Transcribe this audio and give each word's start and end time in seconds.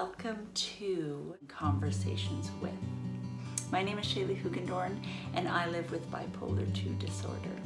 Welcome 0.00 0.48
to 0.54 1.34
Conversations 1.48 2.52
with. 2.62 2.70
My 3.72 3.82
name 3.82 3.98
is 3.98 4.06
Shaley 4.06 4.36
Hoogendoorn, 4.36 4.96
and 5.34 5.48
I 5.48 5.68
live 5.68 5.90
with 5.90 6.08
bipolar 6.08 6.72
2 6.72 6.90
disorder. 7.04 7.60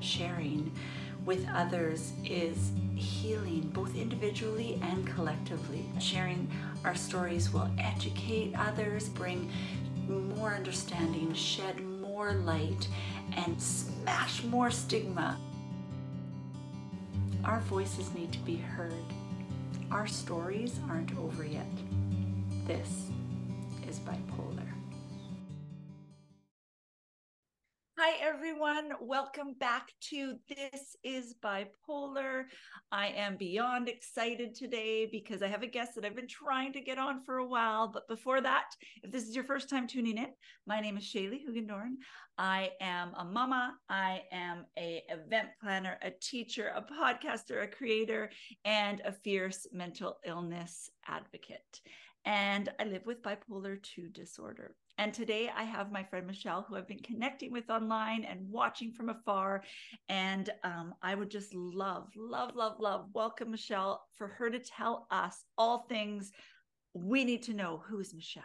Sharing 0.00 0.72
with 1.26 1.46
others 1.52 2.14
is 2.24 2.70
healing, 2.94 3.68
both 3.74 3.94
individually 3.94 4.80
and 4.82 5.06
collectively. 5.06 5.84
Sharing 6.00 6.50
our 6.82 6.94
stories 6.94 7.52
will 7.52 7.70
educate 7.78 8.54
others, 8.56 9.10
bring 9.10 9.50
more 10.08 10.54
understanding, 10.54 11.34
shed 11.34 11.78
more 11.84 12.32
light, 12.32 12.88
and 13.36 13.60
smash 13.60 14.44
more 14.44 14.70
stigma. 14.70 15.38
Our 17.44 17.60
voices 17.60 18.14
need 18.14 18.32
to 18.32 18.38
be 18.38 18.56
heard. 18.56 18.94
Our 19.90 20.06
stories 20.06 20.78
aren't 20.90 21.16
over 21.16 21.44
yet. 21.44 21.66
This 22.66 23.08
is 23.88 23.98
bipolar. 24.00 24.47
Everyone. 28.58 28.90
Welcome 29.00 29.54
back 29.60 29.92
to 30.10 30.34
This 30.48 30.96
is 31.04 31.36
Bipolar. 31.44 32.46
I 32.90 33.08
am 33.08 33.36
beyond 33.36 33.88
excited 33.88 34.56
today 34.56 35.06
because 35.06 35.42
I 35.42 35.46
have 35.46 35.62
a 35.62 35.68
guest 35.68 35.94
that 35.94 36.04
I've 36.04 36.16
been 36.16 36.26
trying 36.26 36.72
to 36.72 36.80
get 36.80 36.98
on 36.98 37.22
for 37.22 37.38
a 37.38 37.46
while. 37.46 37.86
But 37.86 38.08
before 38.08 38.40
that, 38.40 38.64
if 39.04 39.12
this 39.12 39.28
is 39.28 39.36
your 39.36 39.44
first 39.44 39.70
time 39.70 39.86
tuning 39.86 40.18
in, 40.18 40.30
my 40.66 40.80
name 40.80 40.96
is 40.96 41.04
Shaley 41.04 41.44
Hoogendoorn. 41.48 41.98
I 42.36 42.70
am 42.80 43.12
a 43.16 43.24
mama. 43.24 43.74
I 43.88 44.22
am 44.32 44.64
a 44.76 45.04
event 45.08 45.50
planner, 45.62 45.96
a 46.02 46.10
teacher, 46.10 46.72
a 46.74 46.82
podcaster, 46.82 47.62
a 47.62 47.68
creator, 47.68 48.28
and 48.64 49.00
a 49.04 49.12
fierce 49.12 49.68
mental 49.72 50.16
illness 50.26 50.90
advocate. 51.06 51.80
And 52.24 52.70
I 52.80 52.84
live 52.84 53.06
with 53.06 53.22
bipolar 53.22 53.80
2 53.80 54.08
disorder. 54.08 54.74
And 54.98 55.14
today 55.14 55.48
I 55.56 55.62
have 55.62 55.92
my 55.92 56.02
friend 56.02 56.26
Michelle, 56.26 56.66
who 56.68 56.74
I've 56.74 56.88
been 56.88 56.98
connecting 56.98 57.52
with 57.52 57.70
online 57.70 58.24
and 58.24 58.50
watching 58.50 58.90
from 58.90 59.10
afar. 59.10 59.62
And 60.08 60.50
um, 60.64 60.92
I 61.00 61.14
would 61.14 61.30
just 61.30 61.54
love, 61.54 62.08
love, 62.16 62.56
love, 62.56 62.80
love 62.80 63.06
welcome 63.14 63.52
Michelle 63.52 64.04
for 64.16 64.26
her 64.26 64.50
to 64.50 64.58
tell 64.58 65.06
us 65.12 65.44
all 65.56 65.86
things 65.88 66.32
we 66.94 67.24
need 67.24 67.44
to 67.44 67.54
know. 67.54 67.80
Who 67.88 68.00
is 68.00 68.12
Michelle? 68.12 68.42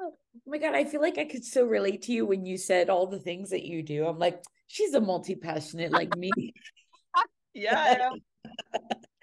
Oh 0.00 0.12
my 0.46 0.58
God, 0.58 0.76
I 0.76 0.84
feel 0.84 1.00
like 1.00 1.18
I 1.18 1.24
could 1.24 1.44
so 1.44 1.64
relate 1.64 2.02
to 2.02 2.12
you 2.12 2.24
when 2.24 2.46
you 2.46 2.56
said 2.56 2.88
all 2.88 3.08
the 3.08 3.18
things 3.18 3.50
that 3.50 3.64
you 3.64 3.82
do. 3.82 4.06
I'm 4.06 4.18
like, 4.18 4.40
she's 4.68 4.94
a 4.94 5.00
multi 5.00 5.34
passionate 5.34 5.90
like 5.90 6.16
me. 6.16 6.30
yeah. 7.52 8.10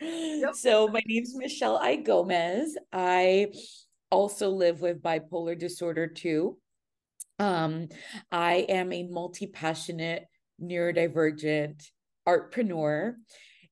yep. 0.01 0.53
So, 0.53 0.87
my 0.89 1.01
name's 1.07 1.35
Michelle 1.35 1.77
I 1.77 1.95
Gomez. 1.95 2.77
I 2.93 3.47
also 4.09 4.49
live 4.49 4.81
with 4.81 5.01
bipolar 5.01 5.57
disorder 5.57 6.07
too. 6.07 6.57
Um, 7.39 7.89
I 8.31 8.65
am 8.69 8.91
a 8.91 9.03
multi-passionate 9.03 10.25
neurodivergent 10.61 11.83
artpreneur 12.27 13.13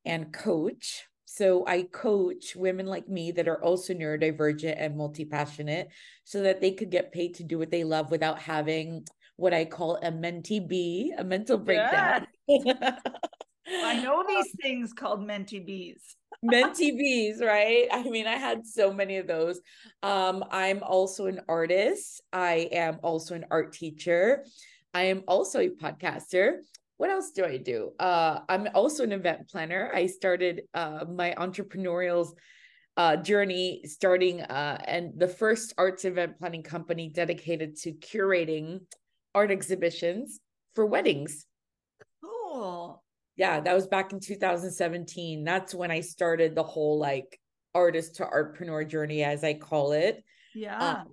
and 0.05 0.31
coach. 0.31 1.03
So 1.25 1.65
I 1.67 1.83
coach 1.83 2.55
women 2.55 2.85
like 2.85 3.09
me 3.09 3.31
that 3.31 3.47
are 3.47 3.61
also 3.61 3.93
neurodivergent 3.93 4.75
and 4.77 4.95
multi-passionate 4.95 5.89
so 6.23 6.43
that 6.43 6.61
they 6.61 6.71
could 6.71 6.91
get 6.91 7.11
paid 7.11 7.35
to 7.35 7.43
do 7.43 7.57
what 7.57 7.71
they 7.71 7.83
love 7.83 8.11
without 8.11 8.39
having 8.39 9.05
what 9.37 9.53
I 9.53 9.65
call 9.65 9.97
a 9.97 10.11
mentee 10.11 10.65
B, 10.65 11.13
a 11.17 11.23
mental 11.23 11.57
breakdown. 11.57 12.27
Yeah. 12.47 12.99
I 13.67 14.01
know 14.01 14.23
these 14.27 14.53
things 14.61 14.93
called 14.93 15.21
mentee 15.21 15.67
Bs. 15.67 16.15
Mentee 16.51 16.93
Bs, 16.93 17.41
right? 17.41 17.87
I 17.91 18.03
mean, 18.03 18.27
I 18.27 18.35
had 18.35 18.65
so 18.65 18.93
many 18.93 19.17
of 19.17 19.27
those. 19.27 19.59
Um, 20.03 20.43
I'm 20.51 20.83
also 20.83 21.25
an 21.25 21.41
artist. 21.47 22.21
I 22.31 22.69
am 22.71 22.99
also 23.03 23.35
an 23.35 23.45
art 23.51 23.73
teacher. 23.73 24.45
I 24.93 25.03
am 25.03 25.23
also 25.27 25.59
a 25.59 25.69
podcaster. 25.69 26.57
What 26.97 27.09
else 27.09 27.31
do 27.31 27.43
I 27.43 27.57
do? 27.57 27.91
Uh, 27.99 28.39
I'm 28.47 28.69
also 28.73 29.03
an 29.03 29.11
event 29.11 29.49
planner. 29.49 29.91
I 29.93 30.05
started 30.05 30.61
uh, 30.73 31.05
my 31.09 31.33
entrepreneurial 31.37 32.31
uh, 32.97 33.17
journey 33.17 33.81
starting 33.85 34.41
uh, 34.41 34.81
and 34.85 35.11
the 35.17 35.27
first 35.27 35.73
arts 35.77 36.05
event 36.05 36.39
planning 36.39 36.63
company 36.63 37.09
dedicated 37.09 37.75
to 37.77 37.91
curating 37.91 38.79
art 39.33 39.51
exhibitions 39.51 40.39
for 40.73 40.85
weddings. 40.85 41.45
Cool 42.23 43.03
yeah, 43.35 43.59
that 43.59 43.73
was 43.73 43.87
back 43.87 44.13
in 44.13 44.19
2017. 44.19 45.43
That's 45.43 45.73
when 45.73 45.91
I 45.91 46.01
started 46.01 46.55
the 46.55 46.63
whole 46.63 46.97
like 46.99 47.39
artist 47.73 48.15
to 48.15 48.25
artpreneur 48.25 48.87
journey, 48.87 49.23
as 49.23 49.43
I 49.43 49.55
call 49.55 49.91
it. 49.91 50.23
Yeah. 50.53 50.77
Um, 50.77 51.07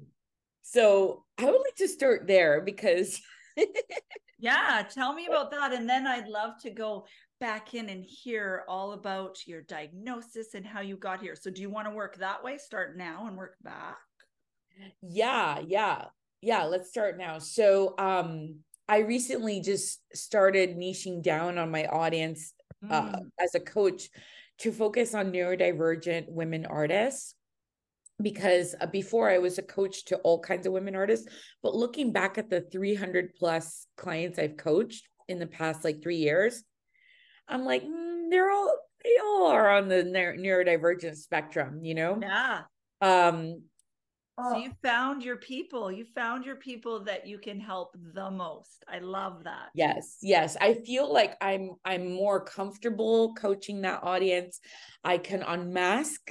so 0.63 1.25
I 1.39 1.45
would 1.45 1.61
like 1.61 1.77
to 1.77 1.89
start 1.89 2.27
there 2.27 2.61
because. 2.61 3.21
yeah, 4.39 4.85
tell 4.89 5.13
me 5.13 5.27
about 5.27 5.51
that. 5.51 5.73
And 5.73 5.89
then 5.89 6.07
I'd 6.07 6.29
love 6.29 6.53
to 6.63 6.71
go 6.71 7.07
back 7.41 7.75
in 7.75 7.89
and 7.89 8.05
hear 8.05 8.63
all 8.69 8.93
about 8.93 9.37
your 9.47 9.63
diagnosis 9.63 10.55
and 10.55 10.65
how 10.65 10.81
you 10.81 10.97
got 10.97 11.21
here. 11.21 11.35
So, 11.35 11.51
do 11.51 11.61
you 11.61 11.71
want 11.71 11.89
to 11.89 11.95
work 11.95 12.17
that 12.19 12.45
way? 12.45 12.57
Start 12.57 12.97
now 12.97 13.27
and 13.27 13.37
work 13.37 13.57
back? 13.63 13.99
Yeah, 15.03 15.59
yeah. 15.67 16.05
Yeah, 16.41 16.65
let's 16.65 16.89
start 16.89 17.19
now. 17.19 17.39
So, 17.39 17.95
um 17.99 18.61
I 18.93 18.99
recently 18.99 19.63
just 19.63 20.01
started 20.15 20.77
niching 20.77 21.23
down 21.23 21.57
on 21.57 21.71
my 21.71 21.87
audience 21.87 22.53
uh, 22.91 23.13
mm. 23.13 23.31
as 23.41 23.55
a 23.55 23.61
coach 23.61 24.11
to 24.59 24.71
focus 24.71 25.15
on 25.15 25.33
neurodivergent 25.33 26.29
women 26.29 26.67
artists 26.67 27.35
because 28.21 28.75
uh, 28.79 28.85
before 28.85 29.31
I 29.31 29.39
was 29.39 29.57
a 29.57 29.63
coach 29.63 30.05
to 30.07 30.19
all 30.19 30.41
kinds 30.41 30.67
of 30.67 30.75
women 30.75 30.95
artists, 30.95 31.27
but 31.63 31.75
looking 31.75 32.13
back 32.13 32.37
at 32.37 32.51
the 32.51 32.61
300 32.61 33.31
plus 33.35 33.87
clients 33.97 34.39
I've 34.39 34.59
coached 34.59 35.09
in 35.27 35.39
the 35.39 35.47
past 35.47 35.85
like 35.85 36.03
three 36.03 36.19
years, 36.19 36.63
I'm 37.49 37.65
like, 37.65 37.85
mm, 37.85 38.29
they're 38.29 38.51
all, 38.51 38.77
they 39.03 39.17
all 39.25 39.47
are 39.47 39.71
on 39.71 39.89
the 39.89 40.05
neurodivergent 40.05 41.17
spectrum, 41.17 41.83
you 41.83 41.95
know? 41.95 42.19
Yeah. 42.21 42.61
Um, 43.01 43.63
so 44.41 44.57
you 44.57 44.73
found 44.83 45.23
your 45.23 45.37
people. 45.37 45.93
You 45.93 46.07
found 46.15 46.45
your 46.45 46.57
people 46.57 47.05
that 47.05 47.27
you 47.27 47.39
can 47.39 47.61
help 47.61 47.95
the 48.15 48.31
most. 48.31 48.85
I 48.89 48.99
love 48.99 49.45
that. 49.45 49.69
Yes, 49.75 50.17
yes. 50.23 50.57
I 50.61 50.75
feel 50.75 51.13
like 51.13 51.37
I'm 51.41 51.73
I'm 51.85 52.13
more 52.13 52.43
comfortable 52.43 53.35
coaching 53.35 53.83
that 53.83 54.03
audience. 54.03 54.61
I 55.05 55.19
can 55.19 55.43
unmask. 55.43 56.31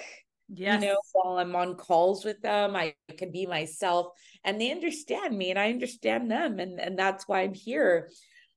Yes. 0.53 0.81
You 0.81 0.89
know, 0.89 0.97
while 1.13 1.37
I'm 1.37 1.55
on 1.55 1.75
calls 1.75 2.25
with 2.25 2.41
them, 2.41 2.75
I 2.75 2.95
can 3.17 3.31
be 3.31 3.45
myself 3.45 4.07
and 4.43 4.59
they 4.59 4.71
understand 4.71 5.37
me 5.37 5.51
and 5.51 5.59
I 5.59 5.69
understand 5.69 6.29
them 6.29 6.59
and 6.59 6.79
and 6.79 6.97
that's 6.97 7.27
why 7.27 7.41
I'm 7.41 7.53
here. 7.53 8.09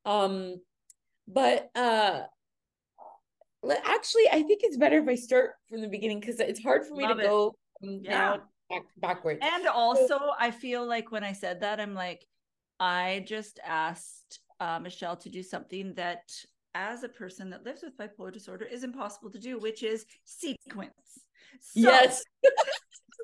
Um 0.07 0.57
but 1.29 1.69
uh 1.75 2.23
actually 3.85 4.29
I 4.31 4.43
think 4.43 4.61
it's 4.63 4.77
better 4.77 4.99
if 4.99 5.09
I 5.09 5.15
start 5.15 5.53
from 5.69 5.83
the 5.83 5.89
beginning 5.89 6.21
cuz 6.21 6.41
it's 6.41 6.63
hard 6.63 6.87
for 6.87 6.95
me 6.95 7.05
love 7.05 7.19
to 7.19 7.23
it. 7.23 7.27
go 7.27 7.55
yeah. 7.81 8.11
now 8.11 8.43
back, 8.71 8.83
backwards. 8.97 9.41
And 9.43 9.67
also, 9.67 10.19
I 10.39 10.51
feel 10.51 10.87
like 10.87 11.13
when 11.13 11.25
I 11.25 11.33
said 11.33 11.61
that, 11.61 11.81
I'm 11.81 11.95
like, 11.95 12.27
I 12.81 13.25
just 13.27 13.61
asked 13.65 14.41
uh, 14.61 14.79
Michelle 14.81 15.17
to 15.17 15.29
do 15.29 15.43
something 15.43 15.95
that, 15.95 16.33
as 16.75 17.03
a 17.03 17.09
person 17.09 17.51
that 17.51 17.65
lives 17.65 17.83
with 17.83 17.97
bipolar 17.97 18.33
disorder, 18.33 18.65
is 18.65 18.85
impossible 18.85 19.31
to 19.31 19.39
do, 19.39 19.59
which 19.59 19.83
is 19.83 20.07
sequence. 20.25 20.93
So, 21.61 21.81
yes. 21.81 22.23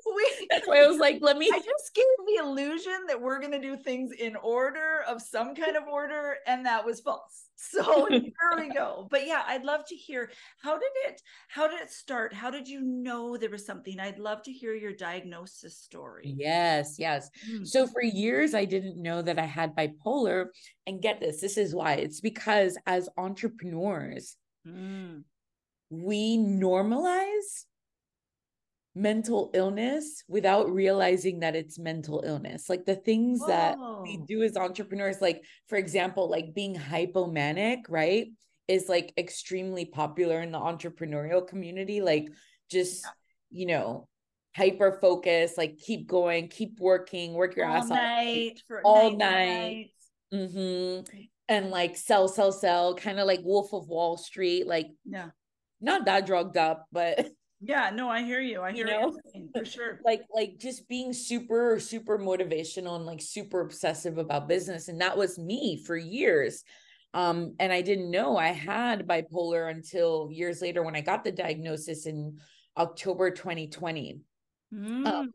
we, 0.05 0.47
That's 0.49 0.67
why 0.67 0.83
I 0.83 0.87
was 0.87 0.99
like, 0.99 1.19
let 1.21 1.37
me. 1.37 1.49
I 1.53 1.59
just 1.59 1.93
gave 1.93 2.05
the 2.27 2.43
illusion 2.43 3.05
that 3.07 3.21
we're 3.21 3.39
going 3.39 3.51
to 3.51 3.61
do 3.61 3.77
things 3.77 4.11
in 4.11 4.35
order 4.37 5.03
of 5.07 5.21
some 5.21 5.55
kind 5.55 5.75
of 5.75 5.83
order, 5.91 6.37
and 6.47 6.65
that 6.65 6.85
was 6.85 7.01
false. 7.01 7.45
So 7.61 8.07
here 8.09 8.33
we 8.57 8.69
go. 8.73 9.07
But 9.09 9.27
yeah, 9.27 9.43
I'd 9.45 9.63
love 9.63 9.85
to 9.87 9.95
hear 9.95 10.31
how 10.61 10.73
did 10.73 10.91
it 11.05 11.21
how 11.47 11.67
did 11.67 11.79
it 11.79 11.91
start? 11.91 12.33
How 12.33 12.49
did 12.49 12.67
you 12.67 12.81
know 12.81 13.37
there 13.37 13.49
was 13.49 13.65
something? 13.65 13.99
I'd 13.99 14.19
love 14.19 14.41
to 14.43 14.51
hear 14.51 14.73
your 14.73 14.93
diagnosis 14.93 15.77
story. 15.77 16.33
Yes, 16.37 16.95
yes. 16.97 17.29
Mm. 17.49 17.67
So 17.67 17.85
for 17.85 18.01
years 18.01 18.55
I 18.55 18.65
didn't 18.65 19.01
know 19.01 19.21
that 19.21 19.37
I 19.37 19.45
had 19.45 19.75
bipolar 19.75 20.47
and 20.87 21.01
get 21.01 21.19
this, 21.19 21.39
this 21.39 21.57
is 21.57 21.75
why. 21.75 21.93
It's 21.93 22.19
because 22.19 22.77
as 22.87 23.09
entrepreneurs, 23.17 24.37
mm. 24.67 25.23
we 25.91 26.37
normalize 26.37 27.65
mental 28.93 29.51
illness 29.53 30.23
without 30.27 30.69
realizing 30.69 31.39
that 31.39 31.55
it's 31.55 31.79
mental 31.79 32.21
illness 32.25 32.67
like 32.69 32.85
the 32.85 32.95
things 32.95 33.39
Whoa. 33.39 33.47
that 33.47 33.77
we 34.03 34.17
do 34.17 34.43
as 34.43 34.57
entrepreneurs 34.57 35.21
like 35.21 35.45
for 35.67 35.77
example 35.77 36.29
like 36.29 36.53
being 36.53 36.75
hypomanic 36.75 37.83
right 37.87 38.27
is 38.67 38.89
like 38.89 39.13
extremely 39.17 39.85
popular 39.85 40.41
in 40.41 40.51
the 40.51 40.59
entrepreneurial 40.59 41.47
community 41.47 42.01
like 42.01 42.27
just 42.69 43.07
you 43.49 43.65
know 43.65 44.09
hyper 44.57 44.91
focus 44.99 45.53
like 45.57 45.77
keep 45.77 46.05
going 46.07 46.49
keep 46.49 46.77
working 46.79 47.33
work 47.33 47.55
your 47.55 47.67
all 47.67 47.77
ass 47.77 47.87
night 47.87 48.61
off 48.69 48.81
all 48.83 49.11
night, 49.15 49.87
All 50.33 50.39
night. 50.39 50.51
Mm-hmm. 50.51 51.23
and 51.47 51.69
like 51.69 51.95
sell 51.95 52.27
sell 52.27 52.51
sell 52.51 52.93
kind 52.95 53.19
of 53.19 53.27
like 53.27 53.39
wolf 53.43 53.73
of 53.73 53.87
wall 53.87 54.17
street 54.17 54.67
like 54.67 54.87
yeah 55.05 55.29
not 55.79 56.03
that 56.05 56.25
drugged 56.25 56.57
up 56.57 56.87
but 56.91 57.29
Yeah, 57.61 57.91
no, 57.93 58.09
I 58.09 58.23
hear 58.23 58.41
you. 58.41 58.61
I 58.61 58.71
hear 58.71 58.87
you, 58.87 58.93
know? 58.93 59.17
you 59.35 59.49
for 59.55 59.65
sure. 59.65 59.99
like 60.05 60.23
like 60.33 60.57
just 60.57 60.87
being 60.89 61.13
super 61.13 61.79
super 61.79 62.17
motivational 62.17 62.95
and 62.95 63.05
like 63.05 63.21
super 63.21 63.61
obsessive 63.61 64.17
about 64.17 64.47
business 64.47 64.87
and 64.87 65.01
that 65.01 65.17
was 65.17 65.37
me 65.37 65.81
for 65.85 65.95
years. 65.95 66.63
Um 67.13 67.55
and 67.59 67.71
I 67.71 67.81
didn't 67.81 68.09
know 68.09 68.35
I 68.35 68.47
had 68.47 69.07
bipolar 69.07 69.69
until 69.69 70.29
years 70.31 70.61
later 70.61 70.81
when 70.81 70.95
I 70.95 71.01
got 71.01 71.23
the 71.23 71.31
diagnosis 71.31 72.07
in 72.07 72.39
October 72.77 73.31
2020. 73.31 74.21
Mm. 74.73 75.05
Um, 75.05 75.31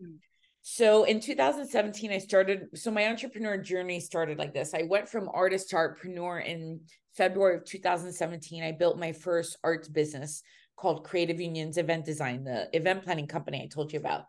so 0.62 1.04
in 1.04 1.20
2017, 1.20 2.10
I 2.10 2.18
started. 2.18 2.66
So 2.74 2.90
my 2.90 3.06
entrepreneur 3.06 3.56
journey 3.56 4.00
started 4.00 4.38
like 4.38 4.52
this. 4.52 4.74
I 4.74 4.82
went 4.82 5.08
from 5.08 5.30
artist 5.32 5.70
to 5.70 5.76
artpreneur 5.76 6.44
in 6.44 6.80
February 7.16 7.56
of 7.58 7.64
2017. 7.64 8.64
I 8.64 8.72
built 8.72 8.98
my 8.98 9.12
first 9.12 9.56
arts 9.62 9.88
business 9.88 10.42
called 10.76 11.04
Creative 11.04 11.40
Unions 11.40 11.78
Event 11.78 12.04
Design, 12.04 12.44
the 12.44 12.68
event 12.72 13.04
planning 13.04 13.26
company 13.26 13.62
I 13.62 13.66
told 13.66 13.92
you 13.92 13.98
about. 13.98 14.24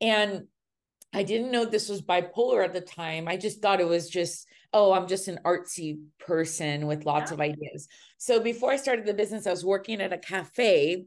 And 0.00 0.44
I 1.12 1.22
didn't 1.22 1.52
know 1.52 1.64
this 1.64 1.88
was 1.88 2.02
bipolar 2.02 2.64
at 2.64 2.72
the 2.72 2.80
time. 2.80 3.28
I 3.28 3.36
just 3.36 3.62
thought 3.62 3.80
it 3.80 3.86
was 3.86 4.08
just, 4.08 4.48
oh, 4.72 4.92
I'm 4.92 5.06
just 5.06 5.28
an 5.28 5.38
artsy 5.44 6.00
person 6.18 6.86
with 6.86 7.06
lots 7.06 7.30
yeah. 7.30 7.34
of 7.34 7.40
ideas. 7.40 7.86
So 8.18 8.40
before 8.40 8.72
I 8.72 8.76
started 8.76 9.06
the 9.06 9.14
business, 9.14 9.46
I 9.46 9.50
was 9.50 9.64
working 9.64 10.00
at 10.00 10.12
a 10.12 10.18
cafe 10.18 11.06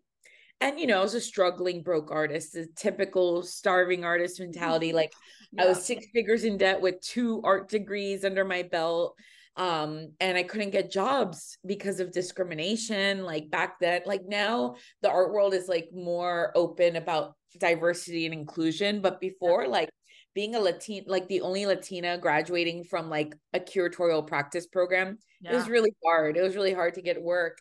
and 0.60 0.80
you 0.80 0.88
know, 0.88 1.00
I 1.00 1.04
was 1.04 1.14
a 1.14 1.22
struggling 1.22 1.84
broke 1.84 2.12
artist, 2.12 2.54
the 2.54 2.68
typical 2.76 3.44
starving 3.44 4.04
artist 4.04 4.40
mentality. 4.40 4.94
Like 4.98 5.14
yeah. 5.52 5.64
I 5.64 5.68
was 5.68 5.86
six 5.86 6.08
figures 6.14 6.44
in 6.44 6.58
debt 6.58 6.82
with 6.82 7.00
two 7.02 7.42
art 7.44 7.70
degrees 7.70 8.26
under 8.26 8.44
my 8.44 8.64
belt. 8.64 9.16
Um, 9.58 10.14
and 10.20 10.38
I 10.38 10.44
couldn't 10.44 10.70
get 10.70 10.92
jobs 10.92 11.58
because 11.66 12.00
of 12.00 12.12
discrimination. 12.12 13.24
Like 13.24 13.50
back 13.50 13.80
then, 13.80 14.02
like 14.06 14.22
now 14.26 14.76
the 15.02 15.10
art 15.10 15.34
world 15.34 15.54
is 15.54 15.68
like 15.68 15.90
more 15.94 16.52
open 16.56 16.96
about 16.96 17.34
diversity 17.60 18.26
and 18.26 18.34
inclusion. 18.34 19.02
But 19.02 19.20
before, 19.20 19.68
like 19.68 19.90
being 20.36 20.56
a 20.56 20.60
Latina, 20.60 21.06
like 21.08 21.28
the 21.28 21.42
only 21.42 21.66
Latina 21.66 22.18
graduating 22.18 22.84
from 22.84 23.10
like 23.10 23.36
a 23.54 23.60
curatorial 23.60 24.26
practice 24.26 24.68
program, 24.68 25.18
yeah. 25.42 25.54
it 25.54 25.56
was 25.56 25.68
really 25.68 25.94
hard. 26.06 26.38
It 26.38 26.44
was 26.44 26.56
really 26.56 26.74
hard 26.74 26.94
to 26.94 27.02
get 27.02 27.22
work. 27.22 27.58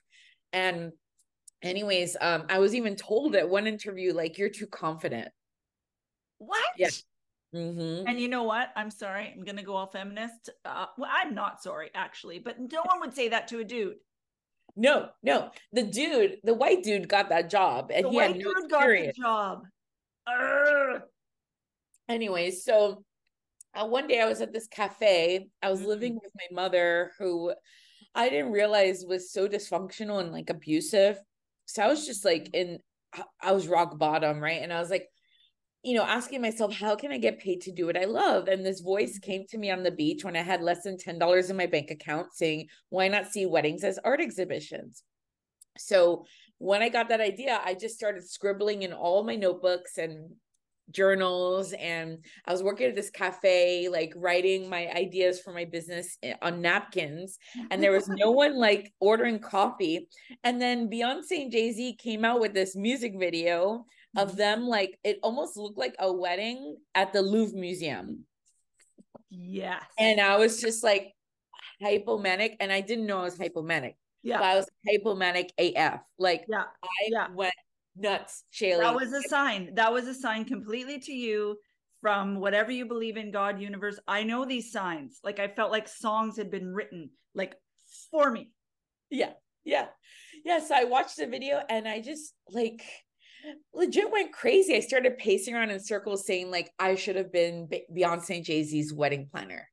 And 0.53 0.93
anyways 1.63 2.17
um 2.21 2.45
i 2.49 2.59
was 2.59 2.75
even 2.75 2.97
told 2.97 3.35
at 3.35 3.49
one 3.49 3.67
interview 3.67 4.13
like 4.13 4.39
you're 4.39 4.49
too 4.49 4.67
confident 4.67 5.29
what 6.39 6.65
yeah 6.77 6.89
mm-hmm. 7.57 8.07
and 8.07 8.21
you 8.21 8.29
know 8.29 8.43
what? 8.43 8.71
I'm 8.77 8.91
sorry. 8.91 9.33
I'm 9.35 9.45
gonna 9.45 9.63
go 9.63 9.75
all 9.75 9.87
feminist. 9.87 10.51
Uh, 10.65 10.87
well 10.99 11.11
i'm 11.13 11.35
not 11.35 11.63
sorry 11.63 11.91
actually 11.95 12.39
but 12.39 12.57
no 12.59 12.83
one 12.83 13.01
would 13.01 13.15
say 13.15 13.29
that 13.29 13.49
to 13.49 13.61
a 13.61 13.65
dude. 13.65 13.97
No 14.77 15.09
no. 15.23 15.51
The 15.73 15.83
dude 15.83 16.39
the 16.45 16.55
white 16.55 16.83
dude 16.83 17.09
got 17.09 17.31
that 17.31 17.51
job 17.51 17.91
and 17.93 18.05
the 18.05 18.11
he 18.11 18.17
white 18.17 18.29
had 18.29 18.37
no 18.37 18.55
dude 18.55 18.65
experience. 18.65 19.19
got 19.19 19.63
the 20.27 20.93
job. 20.93 21.03
Anyways 22.09 22.65
so 22.65 23.05
uh, 23.75 23.87
one 23.87 24.07
day 24.07 24.21
i 24.21 24.27
was 24.27 24.41
at 24.41 24.53
this 24.53 24.67
cafe. 24.67 25.49
I 25.63 25.71
was 25.71 25.81
mm-hmm. 25.81 25.89
living 25.89 26.15
with 26.15 26.33
my 26.35 26.63
mother 26.63 27.13
who 27.19 27.53
i 28.15 28.29
didn't 28.29 28.53
realize 28.53 29.05
was 29.07 29.33
so 29.33 29.49
dysfunctional 29.49 30.21
and 30.21 30.33
like 30.33 30.51
abusive. 30.51 31.19
So 31.67 31.83
I 31.83 31.89
was 31.89 32.07
just 32.07 32.25
like 32.25 32.51
in 32.53 32.79
I 33.41 33.53
was 33.53 33.69
rock 33.69 33.99
bottom, 33.99 34.41
right? 34.41 34.63
And 34.63 34.73
I 34.73 34.81
was 34.81 34.91
like, 34.91 35.09
you 35.87 35.95
know, 35.95 36.03
asking 36.03 36.43
myself, 36.43 36.75
how 36.75 36.97
can 36.97 37.13
I 37.13 37.19
get 37.19 37.39
paid 37.39 37.61
to 37.61 37.71
do 37.71 37.87
what 37.87 37.97
I 37.97 38.07
love? 38.07 38.49
And 38.49 38.67
this 38.67 38.81
voice 38.81 39.21
mm-hmm. 39.21 39.31
came 39.31 39.45
to 39.51 39.57
me 39.57 39.71
on 39.71 39.85
the 39.85 39.93
beach 39.93 40.25
when 40.25 40.35
I 40.35 40.43
had 40.43 40.61
less 40.61 40.83
than 40.83 40.97
$10 40.97 41.49
in 41.49 41.57
my 41.57 41.67
bank 41.67 41.93
account 41.93 42.35
saying, 42.35 42.67
why 42.89 43.07
not 43.07 43.29
see 43.29 43.47
weddings 43.47 43.85
as 43.85 43.97
art 44.03 44.21
exhibitions? 44.21 45.05
So 45.79 46.25
when 46.59 46.83
I 46.83 46.89
got 46.89 47.11
that 47.11 47.21
idea, 47.21 47.61
I 47.65 47.75
just 47.75 47.95
started 47.95 48.29
scribbling 48.29 48.83
in 48.83 48.93
all 48.93 49.23
my 49.23 49.37
notebooks 49.37 49.97
and 49.97 50.31
journals 50.91 51.73
and 51.73 52.19
I 52.47 52.53
was 52.53 52.63
working 52.65 52.87
at 52.87 52.95
this 52.95 53.11
cafe 53.11 53.89
like 53.89 54.13
writing 54.15 54.71
my 54.71 54.89
ideas 54.93 55.41
for 55.41 55.53
my 55.53 55.65
business 55.65 56.17
eh, 56.23 56.35
on 56.43 56.63
napkins 56.63 57.39
and 57.73 57.83
there 57.83 57.91
was 57.91 58.09
no 58.09 58.31
one 58.45 58.57
like 58.57 58.93
ordering 59.01 59.41
coffee 59.41 60.07
and 60.45 60.63
then 60.63 60.89
Beyonce 60.89 61.43
and 61.43 61.51
Jay-Z 61.51 61.97
came 61.97 62.25
out 62.25 62.39
with 62.39 62.55
this 62.55 62.77
music 62.77 63.15
video 63.19 63.85
of 64.17 64.29
mm-hmm. 64.29 64.37
them 64.39 64.67
like 64.67 64.99
it 65.05 65.19
almost 65.23 65.57
looked 65.57 65.79
like 65.79 65.95
a 65.99 66.13
wedding 66.13 66.77
at 66.95 67.13
the 67.13 67.23
Louvre 67.23 67.59
Museum. 67.59 68.25
Yes. 69.31 69.83
And 69.99 70.21
I 70.21 70.37
was 70.37 70.61
just 70.61 70.83
like 70.83 71.13
hypomanic 71.83 72.57
and 72.61 72.73
I 72.73 72.81
didn't 72.81 73.07
know 73.07 73.19
I 73.19 73.25
was 73.25 73.39
hypomanic. 73.39 73.95
Yeah. 74.23 74.41
I 74.41 74.57
was 74.57 74.67
hypomanic 74.89 75.51
AF. 75.59 76.01
Like 76.19 76.45
yeah. 76.49 76.65
I 76.83 77.09
yeah. 77.09 77.29
went 77.33 77.55
nuts, 77.97 78.45
Shaley. 78.51 78.83
That 78.83 78.95
was 78.95 79.13
a 79.13 79.23
sign. 79.23 79.75
That 79.75 79.93
was 79.93 80.07
a 80.07 80.15
sign 80.15 80.45
completely 80.45 80.99
to 81.01 81.13
you 81.13 81.57
from 82.01 82.41
whatever 82.41 82.71
you 82.71 82.87
believe 82.87 83.17
in, 83.17 83.31
God, 83.31 83.61
universe. 83.61 83.99
I 84.07 84.23
know 84.23 84.45
these 84.45 84.73
signs. 84.73 85.21
Like 85.23 85.39
I 85.39 85.49
felt 85.49 85.71
like 85.71 85.89
songs 85.89 86.37
had 86.37 86.51
been 86.51 86.73
written 86.73 87.11
like 87.35 87.55
for 88.11 88.31
me. 88.31 88.51
Yeah. 89.11 89.33
Yeah. 89.65 89.87
Yeah. 90.45 90.61
So 90.61 90.75
I 90.75 90.85
watched 90.85 91.17
the 91.17 91.27
video 91.27 91.63
and 91.69 91.87
I 91.89 92.01
just 92.01 92.35
like 92.51 92.83
legit 93.75 94.11
went 94.11 94.33
crazy. 94.33 94.75
I 94.75 94.81
started 94.81 95.19
pacing 95.19 95.55
around 95.55 95.71
in 95.71 95.81
circles 95.81 96.27
saying 96.27 96.51
like 96.51 96.71
I 96.79 96.95
should 96.95 97.17
have 97.17 97.33
been 97.33 97.69
Beyonce 97.95 98.37
and 98.37 98.45
Jay-Z's 98.45 98.93
wedding 98.93 99.29
planner. 99.31 99.69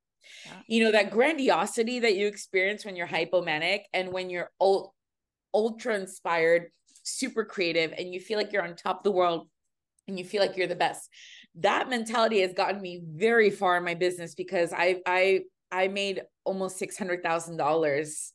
Yeah. 0.45 0.51
You 0.67 0.83
know, 0.83 0.91
that 0.91 1.11
grandiosity 1.11 1.99
that 1.99 2.15
you 2.15 2.27
experience 2.27 2.85
when 2.85 2.95
you're 2.95 3.07
hypomanic 3.07 3.81
and 3.93 4.11
when 4.11 4.29
you're 4.29 4.51
ultra 5.53 5.95
inspired 5.95 6.71
super 7.03 7.43
creative 7.45 7.93
and 7.97 8.13
you 8.13 8.19
feel 8.19 8.37
like 8.37 8.51
you're 8.51 8.63
on 8.63 8.75
top 8.75 8.99
of 8.99 9.03
the 9.03 9.11
world 9.11 9.47
and 10.07 10.17
you 10.17 10.25
feel 10.25 10.41
like 10.41 10.57
you're 10.57 10.67
the 10.67 10.75
best. 10.75 11.09
That 11.55 11.89
mentality 11.89 12.41
has 12.41 12.53
gotten 12.53 12.81
me 12.81 13.01
very 13.05 13.49
far 13.49 13.77
in 13.77 13.83
my 13.83 13.93
business 13.93 14.35
because 14.35 14.73
I 14.73 15.01
I 15.05 15.41
I 15.71 15.87
made 15.87 16.21
almost 16.43 16.77
six 16.77 16.97
hundred 16.97 17.23
thousand 17.23 17.57
dollars, 17.57 18.33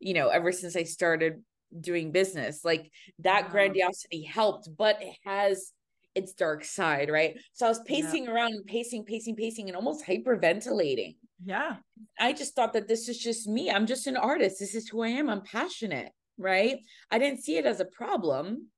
you 0.00 0.14
know, 0.14 0.28
ever 0.28 0.52
since 0.52 0.76
I 0.76 0.84
started 0.84 1.42
doing 1.80 2.12
business. 2.12 2.64
Like 2.64 2.90
that 3.20 3.44
wow. 3.44 3.50
grandiosity 3.50 4.22
helped, 4.22 4.68
but 4.76 5.02
it 5.02 5.14
has 5.24 5.72
its 6.14 6.32
dark 6.32 6.64
side, 6.64 7.10
right? 7.10 7.36
So 7.54 7.66
I 7.66 7.68
was 7.68 7.80
pacing 7.86 8.24
yeah. 8.24 8.30
around, 8.30 8.66
pacing, 8.66 9.04
pacing, 9.04 9.36
pacing, 9.36 9.68
and 9.68 9.76
almost 9.76 10.06
hyperventilating. 10.06 11.16
Yeah. 11.44 11.76
I 12.18 12.32
just 12.32 12.54
thought 12.54 12.72
that 12.74 12.86
this 12.86 13.08
is 13.08 13.18
just 13.18 13.48
me. 13.48 13.70
I'm 13.70 13.86
just 13.86 14.06
an 14.06 14.16
artist. 14.16 14.60
This 14.60 14.74
is 14.74 14.88
who 14.88 15.02
I 15.02 15.08
am. 15.08 15.28
I'm 15.28 15.42
passionate 15.42 16.12
right? 16.38 16.78
I 17.10 17.18
didn't 17.18 17.42
see 17.42 17.56
it 17.56 17.66
as 17.66 17.80
a 17.80 17.84
problem 17.84 18.68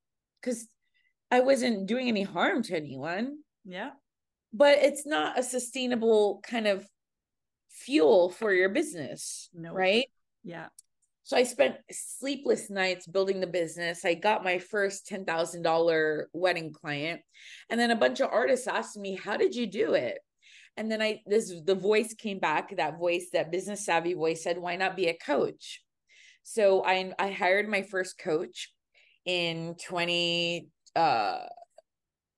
because 0.41 0.67
I 1.31 1.41
wasn't 1.41 1.87
doing 1.87 2.07
any 2.07 2.23
harm 2.23 2.63
to 2.63 2.75
anyone. 2.75 3.39
Yeah. 3.65 3.91
But 4.53 4.79
it's 4.79 5.05
not 5.05 5.37
a 5.37 5.43
sustainable 5.43 6.39
kind 6.43 6.67
of 6.67 6.87
fuel 7.69 8.29
for 8.29 8.53
your 8.53 8.69
business, 8.69 9.49
no. 9.53 9.73
right? 9.73 10.05
Yeah. 10.43 10.67
So 11.27 11.35
I 11.35 11.43
spent 11.43 11.75
sleepless 11.91 12.69
nights 12.69 13.05
building 13.05 13.41
the 13.41 13.47
business. 13.47 14.05
I 14.05 14.13
got 14.13 14.45
my 14.45 14.59
first 14.59 15.05
$10,000 15.09 16.23
wedding 16.31 16.71
client. 16.71 17.19
And 17.69 17.77
then 17.77 17.91
a 17.91 17.97
bunch 17.97 18.21
of 18.21 18.29
artists 18.31 18.65
asked 18.65 18.95
me, 18.95 19.17
"How 19.17 19.35
did 19.35 19.53
you 19.53 19.67
do 19.67 19.93
it?" 19.93 20.19
And 20.77 20.89
then 20.89 21.01
I 21.01 21.21
this 21.25 21.53
the 21.65 21.75
voice 21.75 22.13
came 22.13 22.39
back, 22.39 22.73
that 22.77 22.97
voice, 22.97 23.27
that 23.33 23.51
business 23.51 23.83
savvy 23.85 24.13
voice 24.13 24.41
said, 24.41 24.57
"Why 24.57 24.77
not 24.77 24.95
be 24.95 25.07
a 25.07 25.17
coach?" 25.17 25.83
So 26.43 26.85
I 26.85 27.13
I 27.19 27.31
hired 27.31 27.67
my 27.67 27.81
first 27.81 28.17
coach 28.17 28.73
in 29.25 29.75
20 29.85 30.69
uh 30.95 31.47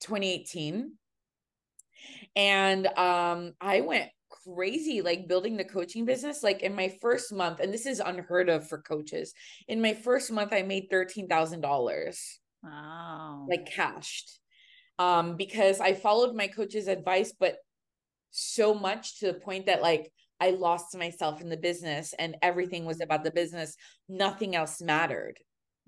2018 0.02 0.98
and 2.36 2.88
um 2.88 3.54
I 3.62 3.82
went 3.82 4.10
crazy 4.44 5.02
like 5.02 5.28
building 5.28 5.58
the 5.58 5.64
coaching 5.64 6.06
business 6.06 6.44
like 6.44 6.62
in 6.62 6.76
my 6.76 6.94
first 7.02 7.34
month 7.34 7.60
and 7.60 7.74
this 7.74 7.86
is 7.86 8.00
unheard 8.00 8.50
of 8.50 8.68
for 8.68 8.82
coaches 8.82 9.34
in 9.68 9.82
my 9.82 9.94
first 9.94 10.32
month 10.32 10.54
I 10.54 10.62
made 10.62 10.90
$13,000 10.90 12.16
wow 12.64 13.48
like 13.50 13.66
cashed 13.66 14.40
um 14.98 15.36
because 15.36 15.80
I 15.80 15.94
followed 15.94 16.36
my 16.36 16.48
coach's 16.48 16.88
advice 16.88 17.34
but 17.38 17.58
so 18.32 18.74
much 18.74 19.20
to 19.20 19.28
the 19.28 19.34
point 19.34 19.66
that 19.66 19.82
like 19.82 20.12
I 20.40 20.52
lost 20.52 20.98
myself 20.98 21.42
in 21.42 21.50
the 21.50 21.58
business 21.58 22.14
and 22.18 22.38
everything 22.42 22.86
was 22.86 23.02
about 23.02 23.24
the 23.24 23.32
business. 23.32 23.76
Nothing 24.08 24.56
else 24.56 24.82
mattered. 24.82 25.38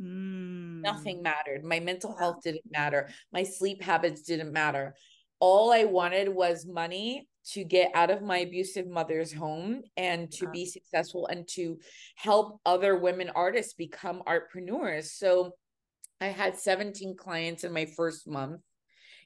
Mm. 0.02 0.82
Nothing 0.82 1.22
mattered. 1.22 1.64
My 1.64 1.80
mental 1.80 2.16
health 2.18 2.42
didn't 2.44 2.70
matter. 2.70 3.10
My 3.32 3.44
sleep 3.44 3.82
habits 3.82 4.24
didn't 4.24 4.52
matter. 4.52 4.96
All 5.40 5.72
I 5.72 5.86
wanted 5.86 6.30
was 6.30 6.66
money 6.66 7.28
to 7.44 7.64
get 7.64 7.92
out 7.94 8.12
of 8.12 8.22
my 8.22 8.40
abusive 8.40 8.88
mother's 8.88 9.34
home 9.34 9.82
and 9.98 10.32
to 10.32 10.46
yeah. 10.46 10.52
be 10.52 10.66
successful 10.66 11.28
and 11.28 11.48
to 11.48 11.80
help 12.16 12.60
other 12.66 12.96
women 12.98 13.32
artists 13.34 13.74
become 13.74 14.22
artpreneurs. 14.28 15.06
So 15.06 15.54
I 16.20 16.28
had 16.28 16.58
17 16.58 17.18
clients 17.18 17.64
in 17.64 17.74
my 17.74 17.86
first 17.98 18.28
month 18.28 18.62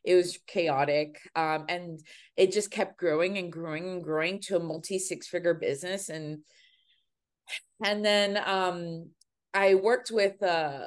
it 0.06 0.16
was 0.16 0.38
chaotic 0.48 1.20
um, 1.36 1.66
and 1.68 2.00
it 2.38 2.52
just 2.52 2.72
kept 2.72 2.98
growing 2.98 3.38
and 3.38 3.52
growing 3.52 3.90
and 3.90 4.04
growing 4.04 4.40
to 4.40 4.56
a 4.56 4.60
multi 4.60 5.00
six 5.00 5.28
figure 5.28 5.54
business 5.54 6.10
and 6.10 6.40
and 7.84 8.06
then 8.06 8.40
um, 8.46 9.10
i 9.54 9.76
worked 9.76 10.12
with 10.12 10.42
uh, 10.44 10.86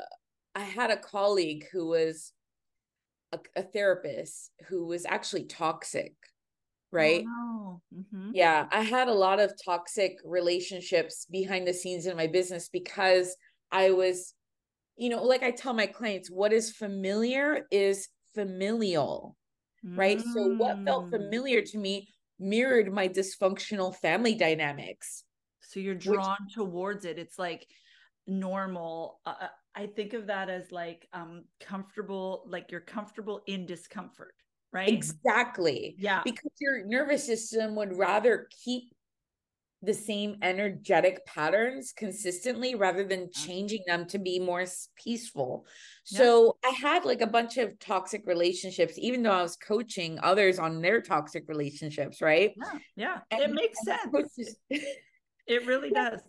i 0.55 0.63
had 0.63 0.91
a 0.91 0.97
colleague 0.97 1.67
who 1.73 1.89
was 1.89 2.33
a, 3.33 3.39
a 3.57 3.63
therapist 3.63 4.51
who 4.69 4.87
was 4.87 5.05
actually 5.05 5.45
toxic 5.45 6.15
right 6.91 7.25
oh, 7.27 7.81
mm-hmm. 7.95 8.31
yeah 8.33 8.67
i 8.73 8.81
had 8.81 9.09
a 9.09 9.13
lot 9.13 9.41
of 9.41 9.53
toxic 9.65 10.17
relationships 10.25 11.27
behind 11.31 11.67
the 11.67 11.75
scenes 11.75 12.07
in 12.07 12.17
my 12.17 12.27
business 12.27 12.69
because 12.69 13.37
i 13.71 13.91
was 13.91 14.35
you 14.97 15.09
know 15.09 15.23
like 15.23 15.43
i 15.43 15.51
tell 15.51 15.75
my 15.75 15.87
clients 15.87 16.31
what 16.31 16.53
is 16.53 16.73
familiar 16.73 17.67
is 17.71 18.09
familial 18.35 19.37
right 19.95 20.19
mm. 20.19 20.33
so 20.33 20.55
what 20.57 20.83
felt 20.85 21.07
mm. 21.07 21.11
familiar 21.11 21.63
to 21.63 21.79
me 21.79 22.09
mirrored 22.41 22.93
my 22.93 23.09
dysfunctional 23.09 23.95
family 23.95 24.35
dynamics 24.35 25.25
so 25.61 25.81
you're 25.81 25.95
drawn 25.95 26.37
which, 26.45 26.55
towards 26.55 27.05
it 27.05 27.19
it's 27.19 27.39
like 27.39 27.67
normal 28.27 29.21
uh, 29.27 29.35
uh, 29.43 29.49
i 29.75 29.87
think 29.87 30.13
of 30.15 30.27
that 30.27 30.49
as 30.49 30.71
like 30.73 31.07
um 31.13 31.45
comfortable 31.61 32.45
like 32.49 32.71
you're 32.71 32.81
comfortable 32.81 33.41
in 33.47 33.67
discomfort 33.67 34.35
right 34.73 34.89
exactly 34.89 35.95
yeah 35.99 36.21
because 36.25 36.53
your 36.61 36.85
nervous 36.85 37.25
system 37.25 37.75
would 37.75 37.97
rather 37.97 38.49
keep 38.65 38.93
the 39.83 39.95
same 39.95 40.37
energetic 40.43 41.25
patterns 41.25 41.93
consistently 41.97 42.75
rather 42.75 43.05
than 43.05 43.31
changing 43.33 43.83
them 43.87 44.07
to 44.07 44.19
be 44.19 44.41
more 44.41 44.65
peaceful. 44.97 45.67
So 46.05 46.59
yeah. 46.65 46.71
I 46.71 46.73
had 46.73 47.05
like 47.05 47.21
a 47.21 47.29
bunch 47.29 47.59
of 47.59 47.79
toxic 47.79 48.27
relationships, 48.27 48.95
even 48.97 49.23
though 49.23 49.33
I 49.33 49.43
was 49.43 49.57
coaching 49.57 50.19
others 50.21 50.59
on 50.59 50.83
their 50.83 51.01
toxic 51.01 51.45
relationships, 51.49 52.21
right? 52.21 52.55
Yeah, 52.57 52.79
yeah. 52.97 53.19
And, 53.31 53.43
it 53.43 53.53
makes 53.53 53.79
sense. 53.85 54.57
it 55.47 55.67
really 55.67 55.91
does. 55.91 56.21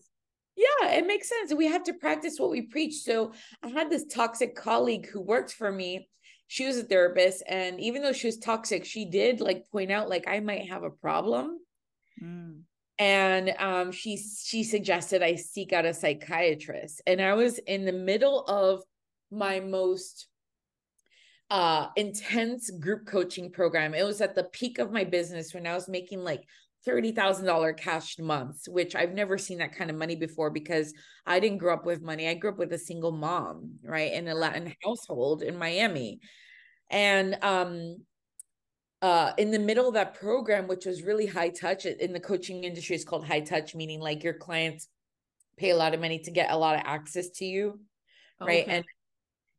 Yeah, 0.56 0.90
it 0.90 1.08
makes 1.08 1.30
sense. 1.30 1.54
We 1.54 1.68
have 1.68 1.84
to 1.86 1.94
practice 1.94 2.36
what 2.38 2.52
we 2.52 2.64
preach. 2.64 3.02
So 3.02 3.34
I 3.64 3.70
had 3.70 3.90
this 3.90 4.06
toxic 4.06 4.56
colleague 4.56 5.08
who 5.10 5.22
worked 5.22 5.54
for 5.54 5.72
me. 5.72 6.10
She 6.50 6.66
was 6.66 6.78
a 6.78 6.84
therapist, 6.84 7.44
and 7.48 7.80
even 7.80 8.02
though 8.02 8.12
she 8.12 8.28
was 8.28 8.38
toxic, 8.38 8.84
she 8.84 9.06
did 9.06 9.40
like 9.40 9.72
point 9.72 9.92
out 9.92 10.10
like 10.10 10.28
I 10.28 10.42
might 10.42 10.70
have 10.70 10.84
a 10.84 10.90
problem. 10.90 11.60
Mm 12.22 12.64
and 13.00 13.56
um, 13.60 13.92
she 13.94 14.18
she 14.18 14.64
suggested 14.64 15.24
I 15.24 15.36
seek 15.36 15.72
out 15.72 15.86
a 15.86 15.94
psychiatrist. 15.94 17.02
And 17.08 17.22
I 17.22 17.34
was 17.34 17.58
in 17.60 17.86
the 17.86 17.94
middle 17.94 18.44
of 18.44 18.84
my 19.32 19.62
most 19.62 20.28
uh, 21.50 21.88
intense 21.96 22.70
group 22.70 23.08
coaching 23.08 23.52
program. 23.52 23.94
It 23.94 24.04
was 24.04 24.20
at 24.20 24.36
the 24.36 24.44
peak 24.44 24.80
of 24.80 24.92
my 24.92 25.06
business 25.06 25.54
when 25.54 25.66
I 25.66 25.76
was 25.76 25.88
making 25.88 26.20
like 26.20 26.44
$30,000 26.88 27.78
cash 27.78 28.18
months, 28.20 28.68
which 28.68 28.96
I've 28.96 29.14
never 29.14 29.38
seen 29.38 29.58
that 29.60 29.76
kind 29.76 29.90
of 29.90 29.98
money 29.98 30.16
before 30.16 30.50
because 30.50 30.94
I 31.26 31.40
didn't 31.40 31.58
grow 31.58 31.74
up 31.74 31.86
with 31.86 32.02
money. 32.02 32.28
I 32.28 32.36
grew 32.36 32.52
up 32.52 32.58
with 32.58 32.74
a 32.74 32.78
single 32.78 33.12
mom, 33.12 33.80
right, 33.84 34.14
in 34.14 34.28
a 34.28 34.36
Latin 34.36 34.74
household 34.84 35.42
in 35.44 35.58
Miami. 35.58 36.20
And 36.90 37.38
um 37.42 37.98
uh, 39.02 39.32
in 39.38 39.52
the 39.52 39.60
middle 39.60 39.88
of 39.88 39.94
that 39.94 40.14
program, 40.16 40.68
which 40.68 40.86
was 40.86 41.04
really 41.04 41.26
high 41.26 41.50
touch 41.50 41.86
in 41.86 42.12
the 42.12 42.20
coaching 42.20 42.66
industry, 42.66 42.96
is 42.96 43.06
called 43.06 43.26
high 43.26 43.40
touch, 43.40 43.74
meaning 43.74 44.02
like 44.02 44.24
your 44.24 44.34
clients 44.34 44.90
pay 45.58 45.70
a 45.70 45.76
lot 45.78 45.94
of 45.94 46.02
money 46.02 46.20
to 46.20 46.32
get 46.32 46.52
a 46.52 46.58
lot 46.58 46.76
of 46.76 46.82
access 46.86 47.30
to 47.30 47.46
you. 47.46 47.80
Right. 48.42 48.64
Okay. 48.64 48.72
And 48.78 48.86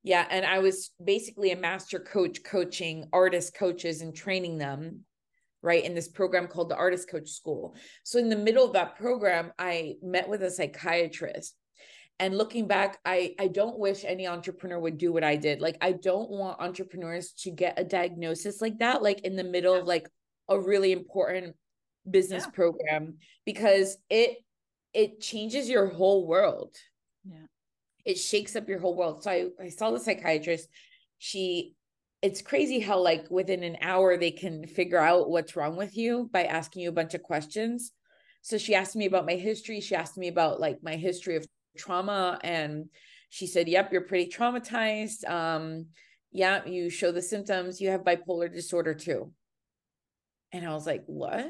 yeah. 0.03 0.27
And 0.31 0.45
I 0.45 0.59
was 0.59 0.91
basically 1.03 1.53
a 1.53 1.57
master 1.57 1.99
coach 1.99 2.43
coaching 2.45 3.09
artist 3.13 3.55
coaches 3.55 4.01
and 4.03 4.15
training 4.15 4.59
them 4.59 5.05
right 5.63 5.85
in 5.85 5.95
this 5.95 6.09
program 6.09 6.47
called 6.47 6.71
the 6.71 6.77
artist 6.77 7.11
coach 7.11 7.29
school. 7.29 7.75
So 8.03 8.19
in 8.19 8.29
the 8.29 8.37
middle 8.37 8.65
of 8.65 8.73
that 8.75 8.97
program 8.97 9.53
i 9.59 9.95
met 10.03 10.29
with 10.29 10.43
a 10.43 10.51
psychiatrist. 10.51 11.55
And 12.19 12.37
looking 12.37 12.67
back 12.67 12.99
i 13.05 13.35
i 13.39 13.49
don't 13.49 13.79
wish 13.79 14.05
any 14.05 14.27
entrepreneur 14.27 14.79
would 14.79 14.99
do 14.99 15.13
what 15.13 15.25
i 15.25 15.37
did. 15.37 15.61
Like 15.61 15.77
i 15.81 15.93
don't 15.93 16.31
want 16.31 16.61
entrepreneurs 16.61 17.33
to 17.41 17.51
get 17.51 17.79
a 17.79 17.85
diagnosis 17.85 18.61
like 18.61 18.79
that 18.79 19.03
like 19.03 19.21
in 19.21 19.37
the 19.37 19.45
middle 19.45 19.75
of 19.75 19.87
like 19.87 20.09
a 20.49 20.59
really 20.59 20.93
important 20.93 21.55
business 22.09 22.45
yeah. 22.47 22.51
program 22.51 23.17
because 23.45 23.97
it 24.09 24.39
it 24.93 25.21
changes 25.21 25.69
your 25.69 25.87
whole 25.87 26.27
world. 26.27 26.75
Yeah. 27.25 27.47
It 28.05 28.15
shakes 28.15 28.57
up 28.57 28.69
your 28.69 28.81
whole 28.81 28.97
world. 28.97 29.23
So 29.23 29.31
i 29.31 29.47
i 29.63 29.69
saw 29.69 29.91
the 29.91 30.01
psychiatrist. 30.01 30.69
She 31.19 31.75
it's 32.23 32.43
crazy 32.43 32.81
how 32.81 32.99
like 32.99 33.31
within 33.31 33.63
an 33.63 33.79
hour 33.81 34.17
they 34.17 34.31
can 34.31 34.67
figure 34.67 34.99
out 34.99 35.31
what's 35.31 35.57
wrong 35.57 35.77
with 35.77 35.97
you 35.97 36.29
by 36.33 36.45
asking 36.45 36.83
you 36.83 36.91
a 36.91 36.93
bunch 36.93 37.15
of 37.15 37.23
questions. 37.23 37.93
So 38.43 38.59
she 38.59 38.75
asked 38.75 38.97
me 38.97 39.07
about 39.07 39.27
my 39.27 39.35
history 39.35 39.81
she 39.81 39.95
asked 39.95 40.19
me 40.19 40.29
about 40.29 40.61
like 40.61 40.79
my 40.83 40.97
history 40.97 41.37
of 41.37 41.47
trauma 41.77 42.39
and 42.43 42.87
she 43.29 43.47
said 43.47 43.69
yep 43.69 43.93
you're 43.93 44.01
pretty 44.03 44.31
traumatized 44.31 45.29
um 45.29 45.87
yeah 46.33 46.65
you 46.67 46.91
show 46.91 47.13
the 47.13 47.23
symptoms 47.23 47.81
you 47.81 47.91
have 47.91 48.03
bipolar 48.03 48.53
disorder 48.53 48.95
too. 48.95 49.33
And 50.53 50.67
i 50.67 50.75
was 50.75 50.87
like 50.87 51.05
what? 51.07 51.47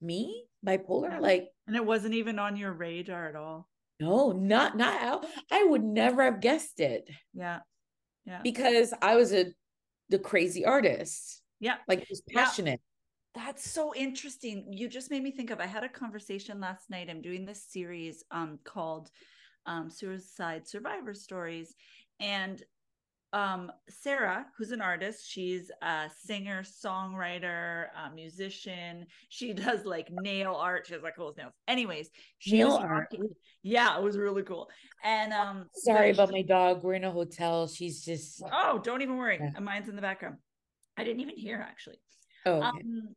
Me? 0.00 0.44
Bipolar? 0.66 1.20
Like 1.20 1.48
and 1.66 1.76
it 1.76 1.84
wasn't 1.84 2.14
even 2.14 2.38
on 2.38 2.56
your 2.56 2.72
radar 2.72 3.28
at 3.28 3.36
all. 3.36 3.68
No 4.00 4.32
not 4.32 4.76
not 4.76 5.24
i 5.50 5.64
would 5.64 5.84
never 5.84 6.24
have 6.24 6.40
guessed 6.42 6.80
it. 6.80 7.08
Yeah. 7.32 7.60
Yeah. 8.26 8.40
Because 8.42 8.92
i 9.00 9.16
was 9.16 9.32
a 9.32 9.46
the 10.08 10.18
crazy 10.18 10.64
artist. 10.64 11.42
Yeah. 11.60 11.76
Like 11.88 12.06
was 12.10 12.22
passionate. 12.32 12.80
Yeah. 13.36 13.44
that's 13.44 13.70
so 13.70 13.94
interesting. 13.94 14.72
You 14.72 14.88
just 14.88 15.10
made 15.10 15.22
me 15.22 15.30
think 15.30 15.50
of 15.50 15.60
i 15.60 15.66
had 15.66 15.84
a 15.84 15.88
conversation 15.88 16.60
last 16.60 16.90
night. 16.90 17.08
I'm 17.10 17.22
doing 17.22 17.44
this 17.44 17.64
series 17.68 18.24
um 18.30 18.58
called 18.64 19.10
um 19.66 19.90
suicide 19.90 20.68
survivor 20.68 21.14
stories. 21.14 21.74
And 22.20 22.62
um, 23.32 23.72
Sarah, 23.88 24.46
who's 24.56 24.72
an 24.72 24.82
artist, 24.82 25.28
she's 25.28 25.70
a 25.80 26.10
singer, 26.24 26.62
songwriter, 26.62 27.86
a 27.96 28.14
musician. 28.14 29.06
She 29.28 29.52
does 29.54 29.84
like 29.84 30.08
nail 30.10 30.54
art. 30.54 30.86
She 30.86 30.94
has 30.94 31.02
like 31.02 31.16
cool 31.16 31.34
nails. 31.36 31.54
Anyways, 31.66 32.10
she 32.38 32.58
nail 32.58 32.72
art. 32.72 33.08
Yeah, 33.62 33.96
it 33.96 34.02
was 34.02 34.18
really 34.18 34.42
cool. 34.42 34.68
And 35.02 35.32
um, 35.32 35.66
sorry 35.74 36.10
about 36.10 36.30
my 36.30 36.42
dog. 36.42 36.82
We're 36.82 36.94
in 36.94 37.04
a 37.04 37.10
hotel. 37.10 37.66
She's 37.68 38.04
just 38.04 38.42
oh, 38.52 38.78
don't 38.78 39.02
even 39.02 39.16
worry. 39.16 39.38
Yeah. 39.40 39.60
Mine's 39.60 39.88
in 39.88 39.96
the 39.96 40.02
background. 40.02 40.36
I 40.96 41.04
didn't 41.04 41.20
even 41.20 41.36
hear 41.36 41.64
actually. 41.66 41.96
Oh. 42.44 42.56
Okay. 42.56 42.66
Um, 42.66 43.14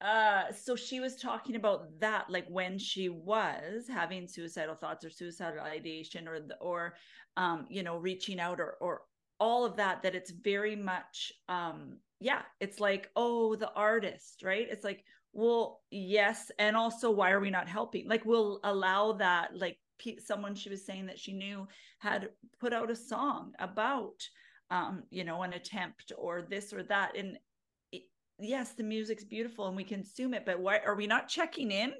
uh 0.00 0.50
so 0.50 0.74
she 0.74 0.98
was 0.98 1.16
talking 1.16 1.56
about 1.56 1.86
that 1.98 2.24
like 2.30 2.46
when 2.48 2.78
she 2.78 3.10
was 3.10 3.84
having 3.86 4.26
suicidal 4.26 4.74
thoughts 4.74 5.04
or 5.04 5.10
suicidal 5.10 5.60
ideation 5.60 6.26
or 6.26 6.40
the, 6.40 6.56
or 6.56 6.94
um 7.36 7.66
you 7.68 7.82
know 7.82 7.98
reaching 7.98 8.40
out 8.40 8.60
or 8.60 8.76
or 8.80 9.02
all 9.40 9.64
of 9.64 9.76
that 9.76 10.02
that 10.02 10.14
it's 10.14 10.30
very 10.30 10.76
much 10.76 11.32
um 11.48 11.96
yeah 12.20 12.42
it's 12.60 12.78
like 12.78 13.10
oh 13.16 13.56
the 13.56 13.72
artist 13.72 14.42
right? 14.44 14.68
It's 14.70 14.84
like 14.84 15.04
well 15.32 15.80
yes 15.90 16.50
and 16.58 16.76
also 16.76 17.10
why 17.10 17.30
are 17.30 17.40
we 17.40 17.50
not 17.50 17.68
helping? 17.68 18.06
Like 18.08 18.24
we'll 18.24 18.60
allow 18.64 19.12
that 19.14 19.56
like 19.56 19.78
someone 20.24 20.54
she 20.54 20.70
was 20.70 20.84
saying 20.84 21.06
that 21.06 21.18
she 21.18 21.32
knew 21.32 21.66
had 21.98 22.30
put 22.58 22.72
out 22.72 22.90
a 22.90 22.96
song 22.96 23.52
about 23.58 24.14
um 24.70 25.02
you 25.10 25.24
know 25.24 25.42
an 25.42 25.52
attempt 25.52 26.12
or 26.16 26.42
this 26.42 26.72
or 26.72 26.82
that 26.84 27.16
and 27.16 27.38
it, 27.92 28.02
yes 28.38 28.72
the 28.72 28.82
music's 28.82 29.24
beautiful 29.24 29.66
and 29.66 29.76
we 29.76 29.84
consume 29.84 30.32
it 30.32 30.46
but 30.46 30.58
why 30.60 30.78
are 30.78 30.94
we 30.94 31.06
not 31.06 31.28
checking 31.28 31.70
in? 31.70 31.92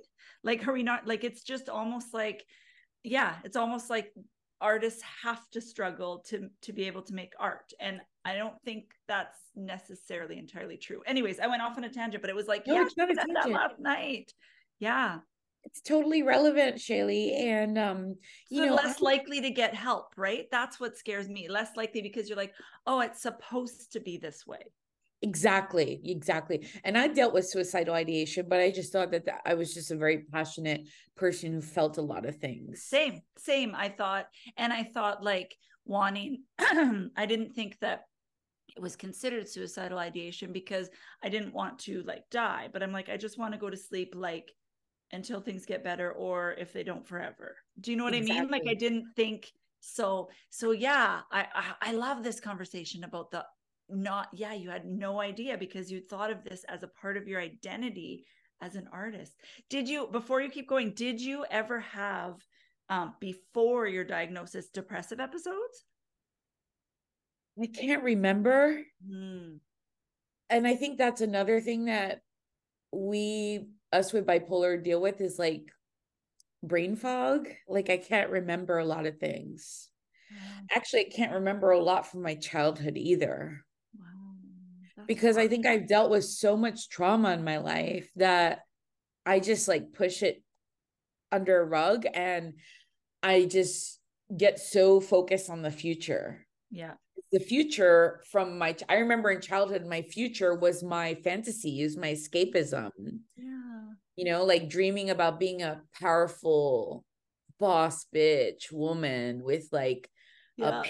Like 0.44 0.66
are 0.68 0.73
we 0.73 0.82
not 0.82 1.06
like 1.06 1.25
it's 1.25 1.42
just 1.42 1.68
almost 1.68 2.12
like 2.12 2.44
yeah 3.02 3.37
it's 3.44 3.56
almost 3.56 3.88
like 3.88 4.12
artists 4.60 5.02
have 5.22 5.48
to 5.50 5.60
struggle 5.60 6.24
to 6.28 6.48
to 6.62 6.72
be 6.72 6.86
able 6.86 7.02
to 7.02 7.14
make 7.14 7.32
art. 7.38 7.72
And 7.80 8.00
i 8.24 8.34
don't 8.34 8.60
think 8.64 8.84
that's 9.08 9.38
necessarily 9.56 10.38
entirely 10.38 10.76
true. 10.76 11.02
Anyways 11.06 11.40
i 11.40 11.46
went 11.46 11.62
off 11.62 11.76
on 11.78 11.84
a 11.84 11.88
tangent 11.88 12.22
but 12.22 12.30
it 12.30 12.36
was 12.36 12.46
like 12.48 12.66
no, 12.66 12.74
yeah 12.74 12.82
it's 12.82 12.96
not 12.96 13.10
a 13.10 13.14
tangent. 13.14 13.38
that 13.42 13.50
last 13.50 13.78
night. 13.78 14.32
Yeah. 14.78 15.18
It's 15.64 15.82
totally 15.82 16.22
relevant 16.22 16.80
shaley. 16.80 17.34
And 17.34 17.78
um 17.78 18.16
you 18.50 18.62
so 18.62 18.66
know 18.68 18.74
less 18.74 19.00
I- 19.00 19.04
likely 19.04 19.40
to 19.42 19.50
get 19.50 19.74
help 19.74 20.14
right? 20.16 20.46
That's 20.50 20.80
what 20.80 20.96
scares 20.96 21.28
me. 21.28 21.48
Less 21.48 21.76
likely 21.76 22.02
because 22.02 22.28
you're 22.28 22.36
like 22.38 22.54
oh 22.86 23.00
it's 23.00 23.22
supposed 23.22 23.92
to 23.92 24.00
be 24.00 24.18
this 24.18 24.46
way 24.46 24.62
Exactly, 25.22 26.00
exactly. 26.04 26.66
And 26.82 26.96
I 26.96 27.08
dealt 27.08 27.34
with 27.34 27.46
suicidal 27.46 27.94
ideation, 27.94 28.46
but 28.48 28.60
I 28.60 28.70
just 28.70 28.92
thought 28.92 29.10
that 29.10 29.24
I 29.44 29.54
was 29.54 29.74
just 29.74 29.90
a 29.90 29.96
very 29.96 30.24
passionate 30.32 30.88
person 31.14 31.52
who 31.52 31.60
felt 31.60 31.98
a 31.98 32.02
lot 32.02 32.24
of 32.24 32.36
things. 32.36 32.82
Same, 32.84 33.20
same. 33.36 33.74
I 33.74 33.90
thought, 33.90 34.26
and 34.56 34.72
I 34.72 34.84
thought 34.84 35.22
like 35.22 35.54
wanting, 35.84 36.44
I 36.58 37.26
didn't 37.26 37.54
think 37.54 37.78
that 37.80 38.04
it 38.74 38.80
was 38.80 38.96
considered 38.96 39.48
suicidal 39.48 39.98
ideation 39.98 40.52
because 40.52 40.88
I 41.22 41.28
didn't 41.28 41.52
want 41.52 41.80
to 41.80 42.02
like 42.04 42.24
die, 42.30 42.68
but 42.72 42.82
I'm 42.82 42.92
like, 42.92 43.10
I 43.10 43.18
just 43.18 43.38
want 43.38 43.52
to 43.52 43.60
go 43.60 43.68
to 43.68 43.76
sleep 43.76 44.14
like 44.16 44.50
until 45.12 45.40
things 45.40 45.66
get 45.66 45.84
better 45.84 46.12
or 46.12 46.54
if 46.58 46.72
they 46.72 46.84
don't 46.84 47.06
forever. 47.06 47.56
Do 47.78 47.90
you 47.90 47.96
know 47.98 48.04
what 48.04 48.14
exactly. 48.14 48.38
I 48.38 48.42
mean? 48.42 48.50
Like 48.50 48.62
I 48.68 48.74
didn't 48.74 49.06
think 49.16 49.50
so 49.80 50.28
so 50.50 50.72
yeah 50.72 51.20
I, 51.32 51.46
I 51.54 51.88
i 51.88 51.92
love 51.92 52.22
this 52.22 52.38
conversation 52.38 53.02
about 53.02 53.30
the 53.30 53.42
not 53.92 54.28
yeah 54.32 54.52
you 54.52 54.70
had 54.70 54.85
no 54.85 55.20
idea 55.20 55.56
because 55.56 55.90
you 55.90 56.00
thought 56.00 56.30
of 56.30 56.44
this 56.44 56.64
as 56.68 56.82
a 56.82 56.88
part 56.88 57.16
of 57.16 57.28
your 57.28 57.40
identity 57.40 58.25
as 58.61 58.76
an 58.76 58.88
artist 58.92 59.32
did 59.68 59.88
you 59.88 60.06
before 60.12 60.40
you 60.40 60.50
keep 60.50 60.68
going 60.68 60.92
did 60.92 61.20
you 61.20 61.44
ever 61.50 61.80
have 61.80 62.35
um, 62.88 63.14
before 63.20 63.87
your 63.87 64.04
diagnosis 64.04 64.68
depressive 64.68 65.20
episodes 65.20 65.85
I 67.61 67.66
can't 67.66 68.02
remember. 68.02 68.82
Mm. 69.09 69.59
And 70.49 70.66
I 70.66 70.76
think 70.76 70.99
that's 70.99 71.20
another 71.20 71.61
thing 71.61 71.87
that 71.87 72.20
we 72.92 73.68
us 73.92 74.12
with 74.12 74.26
bipolar 74.26 74.82
deal 74.82 75.00
with 75.00 75.20
is 75.20 75.38
like 75.38 75.70
brain 76.62 76.97
fog. 76.97 77.49
Like 77.68 77.90
I 77.90 77.99
can't 77.99 78.30
remember 78.30 78.78
a 78.78 78.85
lot 78.85 79.06
of 79.06 79.18
things. 79.18 79.88
Wow. 80.30 80.62
Actually, 80.75 81.06
I 81.06 81.11
can't 81.14 81.32
remember 81.32 81.70
a 81.70 81.82
lot 81.82 82.06
from 82.06 82.23
my 82.23 82.35
childhood 82.37 82.97
either. 82.97 83.64
Because 85.07 85.37
I 85.37 85.49
think 85.49 85.66
I've 85.66 85.88
dealt 85.88 86.11
with 86.11 86.25
so 86.25 86.57
much 86.57 86.88
trauma 86.88 87.33
in 87.33 87.45
my 87.45 87.59
life 87.59 88.11
that 88.16 88.61
I 89.26 89.40
just 89.40 89.69
like 89.69 89.92
push 89.92 90.23
it 90.23 90.42
under 91.33 91.61
a 91.61 91.64
rug 91.64 92.07
and 92.12 92.54
I 93.23 93.45
just 93.45 94.00
get 94.37 94.59
so 94.59 95.00
focused 95.00 95.50
on 95.50 95.62
the 95.62 95.71
future. 95.71 96.47
Yeah. 96.71 96.95
The 97.33 97.40
future 97.40 98.23
from 98.30 98.59
my 98.59 98.75
I 98.88 98.97
remember 98.97 99.30
in 99.30 99.40
childhood 99.40 99.87
my 99.87 100.02
future 100.02 100.54
was 100.54 100.83
my 100.83 101.14
fantasy, 101.14 101.83
is 101.83 101.97
my 101.97 102.12
escapism. 102.12 102.90
Yeah. 103.37 103.80
You 104.16 104.25
know, 104.25 104.45
like 104.45 104.69
dreaming 104.69 105.11
about 105.11 105.38
being 105.38 105.62
a 105.62 105.83
powerful 106.00 107.04
boss 107.59 108.07
bitch 108.14 108.73
woman 108.73 109.42
with 109.45 109.69
like 109.71 110.09
yeah. 110.57 110.80
a 110.80 110.83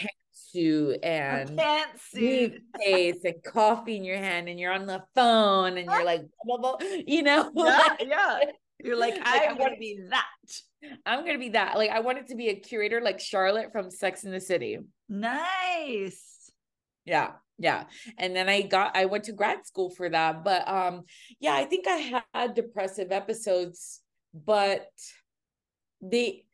pantsuit 0.54 0.98
and 1.02 1.58
pantsuit 1.58 2.58
face 2.78 3.24
and 3.24 3.42
coffee 3.44 3.96
in 3.96 4.04
your 4.04 4.18
hand 4.18 4.48
and 4.48 4.58
you're 4.58 4.72
on 4.72 4.86
the 4.86 5.02
phone 5.14 5.78
and 5.78 5.90
you're 5.90 6.04
like 6.04 6.22
blah, 6.44 6.56
blah, 6.56 6.76
blah, 6.76 6.88
you 7.06 7.22
know 7.22 7.50
yeah, 7.54 7.96
yeah. 8.00 8.40
you're 8.82 8.98
like, 8.98 9.14
like 9.18 9.26
I, 9.26 9.46
I 9.46 9.52
want 9.54 9.74
to 9.74 9.78
be 9.78 10.00
that 10.10 10.26
I'm 11.04 11.24
gonna 11.24 11.38
be 11.38 11.50
that. 11.50 11.76
Like 11.76 11.90
I 11.90 12.00
wanted 12.00 12.28
to 12.28 12.34
be 12.34 12.48
a 12.48 12.54
curator 12.54 13.00
like 13.00 13.20
Charlotte 13.20 13.72
from 13.72 13.90
Sex 13.90 14.24
in 14.24 14.30
the 14.30 14.40
City. 14.40 14.78
Nice. 15.08 16.50
Yeah, 17.04 17.32
yeah. 17.58 17.84
And 18.18 18.34
then 18.34 18.48
I 18.48 18.62
got 18.62 18.96
I 18.96 19.06
went 19.06 19.24
to 19.24 19.32
grad 19.32 19.66
school 19.66 19.90
for 19.90 20.08
that. 20.08 20.44
But 20.44 20.68
um, 20.68 21.02
yeah, 21.38 21.54
I 21.54 21.64
think 21.64 21.86
I 21.86 22.22
had 22.32 22.54
depressive 22.54 23.12
episodes, 23.12 24.00
but 24.32 24.88
they 26.00 26.44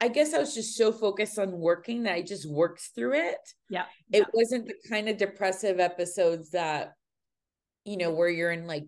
I 0.00 0.08
guess 0.08 0.32
I 0.32 0.38
was 0.38 0.54
just 0.54 0.76
so 0.76 0.92
focused 0.92 1.38
on 1.38 1.52
working 1.52 2.04
that 2.04 2.14
I 2.14 2.22
just 2.22 2.48
worked 2.48 2.90
through 2.94 3.14
it. 3.14 3.38
Yeah. 3.68 3.84
It 4.12 4.20
yeah. 4.20 4.24
wasn't 4.32 4.66
the 4.66 4.74
kind 4.88 5.08
of 5.08 5.16
depressive 5.16 5.80
episodes 5.80 6.50
that, 6.50 6.92
you 7.84 7.96
know, 7.96 8.12
where 8.12 8.28
you're 8.28 8.52
in 8.52 8.66
like 8.66 8.84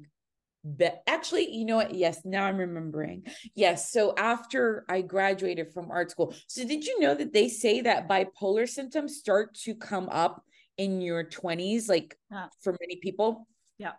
but 0.63 1.03
actually 1.07 1.51
you 1.51 1.65
know 1.65 1.77
what 1.77 1.95
yes 1.95 2.21
now 2.25 2.45
i'm 2.45 2.59
remembering 2.59 3.25
yes 3.55 3.91
so 3.91 4.15
after 4.17 4.85
i 4.89 5.01
graduated 5.01 5.73
from 5.73 5.91
art 5.91 6.11
school 6.11 6.35
so 6.49 6.67
did 6.67 6.85
you 6.85 7.01
know 7.01 7.15
that 7.15 7.33
they 7.33 7.49
say 7.49 7.81
that 7.81 8.09
bipolar 8.09 8.69
symptoms 8.69 9.17
start 9.17 9.55
to 9.55 9.75
come 9.75 10.09
up 10.11 10.45
in 10.77 11.01
your 11.01 11.25
20s 11.25 11.89
like 11.89 12.17
yeah. 12.31 12.47
for 12.61 12.77
many 12.81 12.97
people 12.97 13.47
yeah 13.79 13.93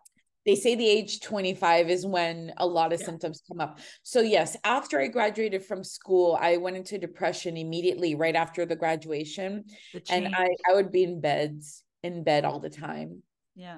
they 0.46 0.56
say 0.56 0.76
the 0.76 0.88
age 0.88 1.22
25 1.22 1.90
is 1.90 2.06
when 2.06 2.52
a 2.58 2.66
lot 2.66 2.94
of 2.94 3.00
yeah. 3.00 3.06
symptoms 3.06 3.42
come 3.48 3.60
up 3.60 3.80
so 4.04 4.22
yes 4.22 4.58
after 4.64 5.00
i 5.00 5.08
graduated 5.08 5.64
from 5.64 5.84
school 5.84 6.38
i 6.42 6.58
went 6.58 6.76
into 6.76 6.98
depression 6.98 7.58
immediately 7.58 8.16
right 8.16 8.36
after 8.36 8.66
the 8.66 8.76
graduation 8.76 9.64
the 9.94 10.02
and 10.10 10.36
i 10.36 10.48
i 10.70 10.74
would 10.74 10.92
be 10.92 11.04
in 11.04 11.22
beds 11.22 11.84
in 12.04 12.24
bed 12.24 12.46
all 12.46 12.60
the 12.60 12.70
time 12.70 13.22
yeah. 13.56 13.78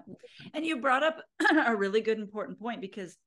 And 0.53 0.65
you 0.65 0.79
brought 0.79 1.03
up 1.03 1.21
a 1.65 1.75
really 1.75 2.01
good 2.01 2.19
important 2.19 2.59
point 2.59 2.81
because 2.81 3.17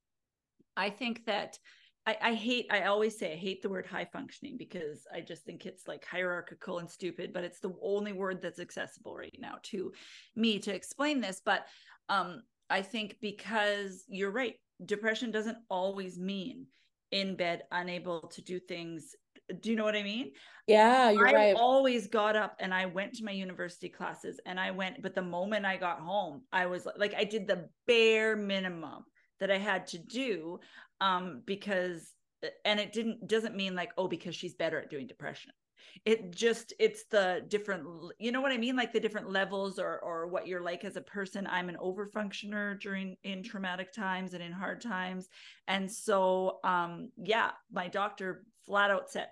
I 0.75 0.89
think 0.89 1.25
that 1.25 1.57
I, 2.05 2.17
I, 2.21 2.33
hate, 2.33 2.67
I 2.71 2.83
always 2.83 3.17
say 3.17 3.33
I 3.33 3.35
hate 3.35 3.61
the 3.61 3.69
word 3.69 3.85
high 3.85 4.07
functioning 4.11 4.55
because 4.57 5.05
I 5.13 5.21
just 5.21 5.43
think 5.43 5.65
it's 5.65 5.87
like 5.87 6.05
hierarchical 6.05 6.79
and 6.79 6.89
stupid, 6.89 7.33
but 7.33 7.43
it's 7.43 7.59
the 7.59 7.73
only 7.81 8.13
word 8.13 8.41
that's 8.41 8.59
accessible 8.59 9.15
right 9.15 9.37
now 9.39 9.55
to 9.63 9.91
me 10.35 10.59
to 10.59 10.73
explain 10.73 11.19
this. 11.19 11.41
But 11.43 11.65
um, 12.07 12.43
I 12.69 12.81
think 12.81 13.17
because 13.21 14.03
you're 14.07 14.31
right, 14.31 14.55
depression 14.85 15.31
doesn't 15.31 15.57
always 15.69 16.19
mean 16.19 16.67
in 17.11 17.35
bed, 17.35 17.63
unable 17.71 18.27
to 18.27 18.41
do 18.41 18.59
things 18.59 19.15
do 19.61 19.69
you 19.69 19.75
know 19.75 19.83
what 19.83 19.95
I 19.95 20.03
mean? 20.03 20.31
Yeah, 20.67 21.09
you're 21.09 21.27
I 21.27 21.33
right. 21.33 21.55
always 21.55 22.07
got 22.07 22.35
up 22.35 22.57
and 22.59 22.73
I 22.73 22.85
went 22.85 23.13
to 23.15 23.23
my 23.23 23.31
university 23.31 23.87
classes 23.87 24.39
and 24.45 24.59
I 24.59 24.71
went, 24.71 25.01
but 25.01 25.15
the 25.15 25.21
moment 25.21 25.65
I 25.65 25.77
got 25.77 25.99
home, 25.99 26.43
I 26.51 26.65
was 26.65 26.87
like, 26.97 27.13
I 27.15 27.23
did 27.23 27.47
the 27.47 27.69
bare 27.85 28.35
minimum 28.35 29.05
that 29.39 29.49
I 29.49 29.57
had 29.57 29.87
to 29.87 29.97
do. 29.97 30.59
Um, 30.99 31.43
because 31.45 32.13
and 32.65 32.79
it 32.79 32.91
didn't 32.91 33.27
doesn't 33.27 33.55
mean 33.55 33.75
like, 33.75 33.91
oh, 33.97 34.07
because 34.07 34.35
she's 34.35 34.55
better 34.55 34.79
at 34.79 34.89
doing 34.89 35.07
depression. 35.07 35.51
It 36.05 36.31
just 36.35 36.73
it's 36.79 37.05
the 37.05 37.43
different, 37.47 37.85
you 38.19 38.31
know 38.31 38.41
what 38.41 38.51
I 38.51 38.57
mean? 38.57 38.75
Like 38.75 38.93
the 38.93 38.99
different 38.99 39.31
levels 39.31 39.79
or 39.79 39.99
or 39.99 40.27
what 40.27 40.47
you're 40.47 40.61
like 40.61 40.83
as 40.83 40.95
a 40.95 41.01
person. 41.01 41.47
I'm 41.47 41.69
an 41.69 41.77
overfunctioner 41.81 42.79
during 42.79 43.17
in 43.23 43.43
traumatic 43.43 43.91
times 43.93 44.33
and 44.33 44.43
in 44.43 44.51
hard 44.51 44.81
times. 44.81 45.27
And 45.67 45.91
so 45.91 46.59
um 46.63 47.09
yeah, 47.17 47.51
my 47.71 47.87
doctor 47.87 48.43
flat 48.65 48.91
out 48.91 49.09
said 49.09 49.27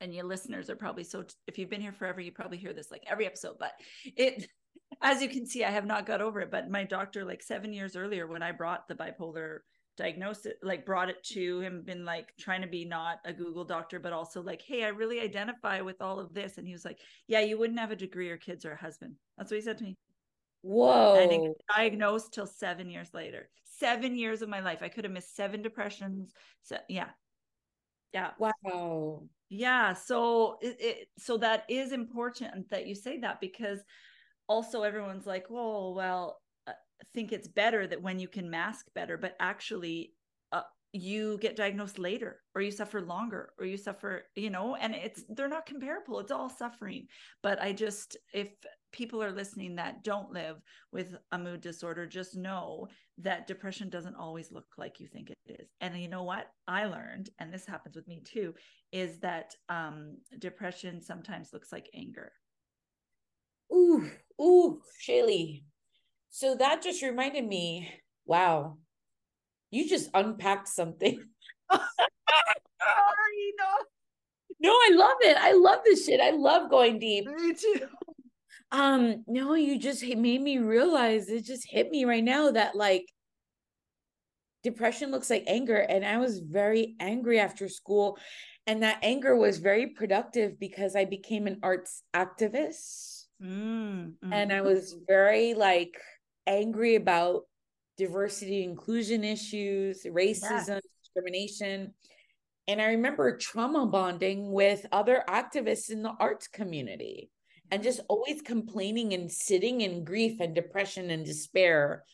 and 0.00 0.14
your 0.14 0.24
listeners 0.24 0.70
are 0.70 0.76
probably 0.76 1.04
so 1.04 1.24
if 1.46 1.58
you've 1.58 1.70
been 1.70 1.80
here 1.80 1.92
forever 1.92 2.20
you 2.20 2.32
probably 2.32 2.58
hear 2.58 2.72
this 2.72 2.90
like 2.90 3.02
every 3.06 3.26
episode 3.26 3.56
but 3.58 3.72
it 4.04 4.48
as 5.02 5.22
you 5.22 5.28
can 5.28 5.46
see 5.46 5.64
i 5.64 5.70
have 5.70 5.86
not 5.86 6.06
got 6.06 6.20
over 6.20 6.40
it 6.40 6.50
but 6.50 6.70
my 6.70 6.84
doctor 6.84 7.24
like 7.24 7.42
seven 7.42 7.72
years 7.72 7.96
earlier 7.96 8.26
when 8.26 8.42
i 8.42 8.52
brought 8.52 8.86
the 8.88 8.94
bipolar 8.94 9.58
diagnosis 9.96 10.52
like 10.62 10.84
brought 10.84 11.08
it 11.08 11.22
to 11.24 11.60
him 11.60 11.82
been 11.82 12.04
like 12.04 12.32
trying 12.38 12.60
to 12.60 12.68
be 12.68 12.84
not 12.84 13.18
a 13.24 13.32
google 13.32 13.64
doctor 13.64 13.98
but 13.98 14.12
also 14.12 14.42
like 14.42 14.60
hey 14.60 14.84
i 14.84 14.88
really 14.88 15.20
identify 15.20 15.80
with 15.80 16.02
all 16.02 16.20
of 16.20 16.34
this 16.34 16.58
and 16.58 16.66
he 16.66 16.72
was 16.72 16.84
like 16.84 16.98
yeah 17.28 17.40
you 17.40 17.58
wouldn't 17.58 17.78
have 17.78 17.90
a 17.90 17.96
degree 17.96 18.30
or 18.30 18.36
kids 18.36 18.64
or 18.64 18.72
a 18.72 18.76
husband. 18.76 19.14
That's 19.36 19.50
what 19.50 19.56
he 19.56 19.62
said 19.62 19.78
to 19.78 19.84
me. 19.84 19.96
Whoa. 20.62 21.14
and 21.14 21.54
diagnosed 21.74 22.34
till 22.34 22.46
seven 22.46 22.90
years 22.90 23.08
later. 23.14 23.48
Seven 23.64 24.16
years 24.16 24.42
of 24.42 24.48
my 24.48 24.60
life. 24.60 24.78
I 24.82 24.88
could 24.88 25.04
have 25.04 25.12
missed 25.12 25.36
seven 25.36 25.62
depressions 25.62 26.32
so 26.62 26.76
yeah. 26.88 27.08
Yeah. 28.12 28.30
Wow. 28.38 29.24
Yeah 29.48 29.94
so 29.94 30.58
it, 30.60 30.76
it, 30.80 31.08
so 31.18 31.36
that 31.38 31.64
is 31.68 31.92
important 31.92 32.70
that 32.70 32.86
you 32.86 32.94
say 32.94 33.18
that 33.20 33.40
because 33.40 33.80
also 34.48 34.82
everyone's 34.82 35.26
like 35.26 35.46
oh 35.50 35.92
well 35.92 36.38
I 36.45 36.45
think 37.14 37.32
it's 37.32 37.48
better 37.48 37.86
that 37.86 38.02
when 38.02 38.18
you 38.18 38.28
can 38.28 38.50
mask 38.50 38.86
better 38.94 39.16
but 39.16 39.36
actually 39.40 40.12
uh, 40.52 40.62
you 40.92 41.38
get 41.38 41.56
diagnosed 41.56 41.98
later 41.98 42.40
or 42.54 42.62
you 42.62 42.70
suffer 42.70 43.00
longer 43.00 43.50
or 43.58 43.66
you 43.66 43.76
suffer 43.76 44.24
you 44.34 44.50
know 44.50 44.76
and 44.76 44.94
it's 44.94 45.24
they're 45.30 45.48
not 45.48 45.66
comparable. 45.66 46.18
It's 46.20 46.32
all 46.32 46.48
suffering. 46.48 47.06
But 47.42 47.60
i 47.60 47.72
just 47.72 48.16
if 48.32 48.48
people 48.92 49.22
are 49.22 49.32
listening 49.32 49.76
that 49.76 50.02
don't 50.04 50.32
live 50.32 50.56
with 50.92 51.16
a 51.32 51.38
mood 51.38 51.60
disorder 51.60 52.06
just 52.06 52.36
know 52.36 52.88
that 53.18 53.46
depression 53.46 53.90
doesn't 53.90 54.14
always 54.14 54.50
look 54.50 54.66
like 54.78 55.00
you 55.00 55.06
think 55.06 55.30
it 55.30 55.38
is. 55.46 55.68
And 55.80 55.98
you 55.98 56.08
know 56.08 56.22
what 56.22 56.46
i 56.66 56.86
learned 56.86 57.30
and 57.38 57.52
this 57.52 57.66
happens 57.66 57.96
with 57.96 58.08
me 58.08 58.22
too 58.24 58.54
is 58.92 59.18
that 59.18 59.54
um, 59.68 60.16
depression 60.38 61.02
sometimes 61.02 61.52
looks 61.52 61.72
like 61.72 61.90
anger. 61.94 62.32
Ooh 63.72 64.08
ooh 64.40 64.80
Shaley. 64.98 65.64
So 66.36 66.54
that 66.54 66.82
just 66.82 67.02
reminded 67.02 67.46
me 67.46 67.88
wow 68.26 68.76
you 69.70 69.88
just 69.88 70.10
unpacked 70.14 70.68
something 70.68 71.22
Sorry, 72.86 73.52
no. 73.58 73.64
No, 74.58 74.70
I 74.70 74.90
love 74.94 75.16
it. 75.20 75.36
I 75.38 75.52
love 75.52 75.80
this 75.84 76.06
shit. 76.06 76.20
I 76.20 76.30
love 76.30 76.70
going 76.70 76.98
deep. 76.98 77.26
Me 77.26 77.54
too. 77.54 77.86
Um, 78.72 79.24
no, 79.26 79.54
you 79.54 79.78
just 79.78 80.02
made 80.04 80.40
me 80.40 80.58
realize 80.58 81.28
it 81.28 81.44
just 81.44 81.70
hit 81.70 81.90
me 81.90 82.04
right 82.04 82.24
now 82.24 82.50
that 82.52 82.74
like 82.74 83.06
depression 84.62 85.10
looks 85.10 85.30
like 85.30 85.44
anger. 85.46 85.76
And 85.76 86.04
I 86.04 86.18
was 86.18 86.40
very 86.40 86.96
angry 87.00 87.38
after 87.38 87.68
school. 87.68 88.18
And 88.66 88.82
that 88.82 88.98
anger 89.02 89.36
was 89.36 89.58
very 89.58 89.88
productive 89.88 90.58
because 90.58 90.96
I 90.96 91.04
became 91.04 91.46
an 91.46 91.60
arts 91.62 92.02
activist. 92.14 93.24
Mm-hmm. 93.42 94.32
And 94.32 94.52
I 94.52 94.62
was 94.62 94.96
very 95.06 95.54
like 95.54 95.96
angry 96.46 96.94
about 96.94 97.42
diversity, 97.96 98.62
inclusion 98.62 99.24
issues, 99.24 100.04
racism, 100.04 100.68
yes. 100.68 100.82
discrimination. 101.02 101.94
And 102.68 102.80
I 102.80 102.86
remember 102.86 103.36
trauma 103.36 103.86
bonding 103.86 104.52
with 104.52 104.86
other 104.92 105.24
activists 105.28 105.90
in 105.90 106.02
the 106.02 106.14
arts 106.18 106.48
community 106.48 107.30
and 107.70 107.82
just 107.82 108.00
always 108.08 108.42
complaining 108.42 109.12
and 109.12 109.30
sitting 109.30 109.80
in 109.80 110.04
grief 110.04 110.40
and 110.40 110.54
depression 110.54 111.10
and 111.10 111.24
despair 111.24 112.04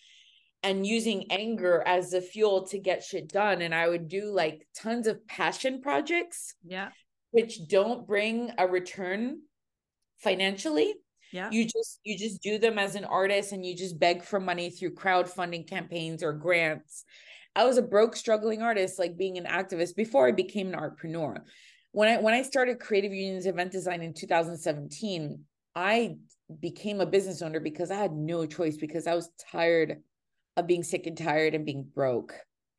and 0.63 0.87
using 0.87 1.31
anger 1.31 1.83
as 1.87 2.11
the 2.11 2.21
fuel 2.21 2.67
to 2.69 2.79
get 2.79 3.03
shit 3.03 3.29
done 3.29 3.63
and 3.63 3.75
i 3.75 3.89
would 3.89 4.09
do 4.09 4.27
like 4.27 4.67
tons 4.75 5.07
of 5.07 5.27
passion 5.27 5.81
projects 5.81 6.55
yeah 6.65 6.89
which 7.31 7.67
don't 7.67 8.07
bring 8.07 8.53
a 8.59 8.67
return 8.67 9.41
financially 10.19 10.95
yeah. 11.33 11.51
You 11.51 11.65
just 11.65 12.01
you 12.05 12.17
just 12.17 12.43
do 12.43 12.59
them 12.59 12.79
as 12.79 12.95
an 12.95 13.05
artist 13.05 13.53
and 13.53 13.65
you 13.65 13.75
just 13.75 13.99
beg 13.99 14.23
for 14.23 14.39
money 14.39 14.71
through 14.71 14.95
crowdfunding 14.95 15.69
campaigns 15.69 16.23
or 16.23 16.33
grants. 16.33 17.05
I 17.57 17.65
was 17.65 17.79
a 17.79 17.83
broke 17.83 18.17
struggling 18.17 18.63
artist 18.63 18.99
like 18.99 19.17
being 19.17 19.39
an 19.39 19.45
activist 19.45 19.95
before 19.97 20.29
i 20.29 20.33
became 20.33 20.73
an 20.73 20.79
artpreneur. 20.79 21.39
When 21.93 22.09
I 22.09 22.21
when 22.21 22.35
I 22.35 22.43
started 22.43 22.81
Creative 22.81 23.13
Unions 23.13 23.47
event 23.47 23.73
design 23.73 24.03
in 24.03 24.15
2017, 24.15 25.41
I 25.75 26.17
became 26.61 27.01
a 27.01 27.07
business 27.07 27.43
owner 27.43 27.61
because 27.61 27.91
I 27.91 27.97
had 27.97 28.13
no 28.13 28.47
choice 28.47 28.77
because 28.77 29.07
I 29.07 29.15
was 29.15 29.31
tired 29.51 30.03
of 30.57 30.67
being 30.67 30.83
sick 30.83 31.07
and 31.07 31.17
tired 31.17 31.55
and 31.55 31.65
being 31.65 31.83
broke 31.83 32.35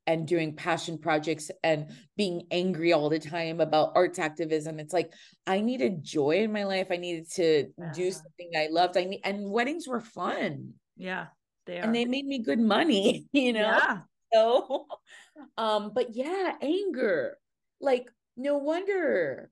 and 0.06 0.28
doing 0.28 0.56
passion 0.56 0.98
projects 0.98 1.50
and 1.64 1.88
being 2.18 2.44
angry 2.52 2.94
all 2.94 3.10
the 3.10 3.20
time 3.20 3.62
about 3.62 3.94
arts 3.96 4.20
activism. 4.20 4.80
It's 4.80 4.94
like 4.94 5.14
I 5.48 5.62
needed 5.62 6.04
joy 6.04 6.44
in 6.44 6.52
my 6.52 6.66
life. 6.66 6.88
I 6.92 6.98
needed 6.98 7.30
to 7.32 7.72
yeah. 7.78 7.92
do 7.94 8.12
something 8.12 8.52
I 8.56 8.68
loved. 8.70 8.98
I 8.98 9.06
need 9.06 9.22
and 9.24 9.50
weddings 9.50 9.88
were 9.88 10.02
fun. 10.02 10.74
Yeah, 10.98 11.28
they 11.66 11.80
are. 11.80 11.84
And 11.84 11.96
they 11.96 12.06
made 12.06 12.26
me 12.26 12.40
good 12.40 12.60
money, 12.60 13.28
you 13.32 13.54
know. 13.54 13.60
Yeah. 13.62 14.00
So 14.34 14.86
um, 15.58 15.92
but 15.94 16.16
yeah, 16.16 16.54
anger. 16.62 17.38
Like, 17.80 18.10
no 18.38 18.58
wonder. 18.58 19.50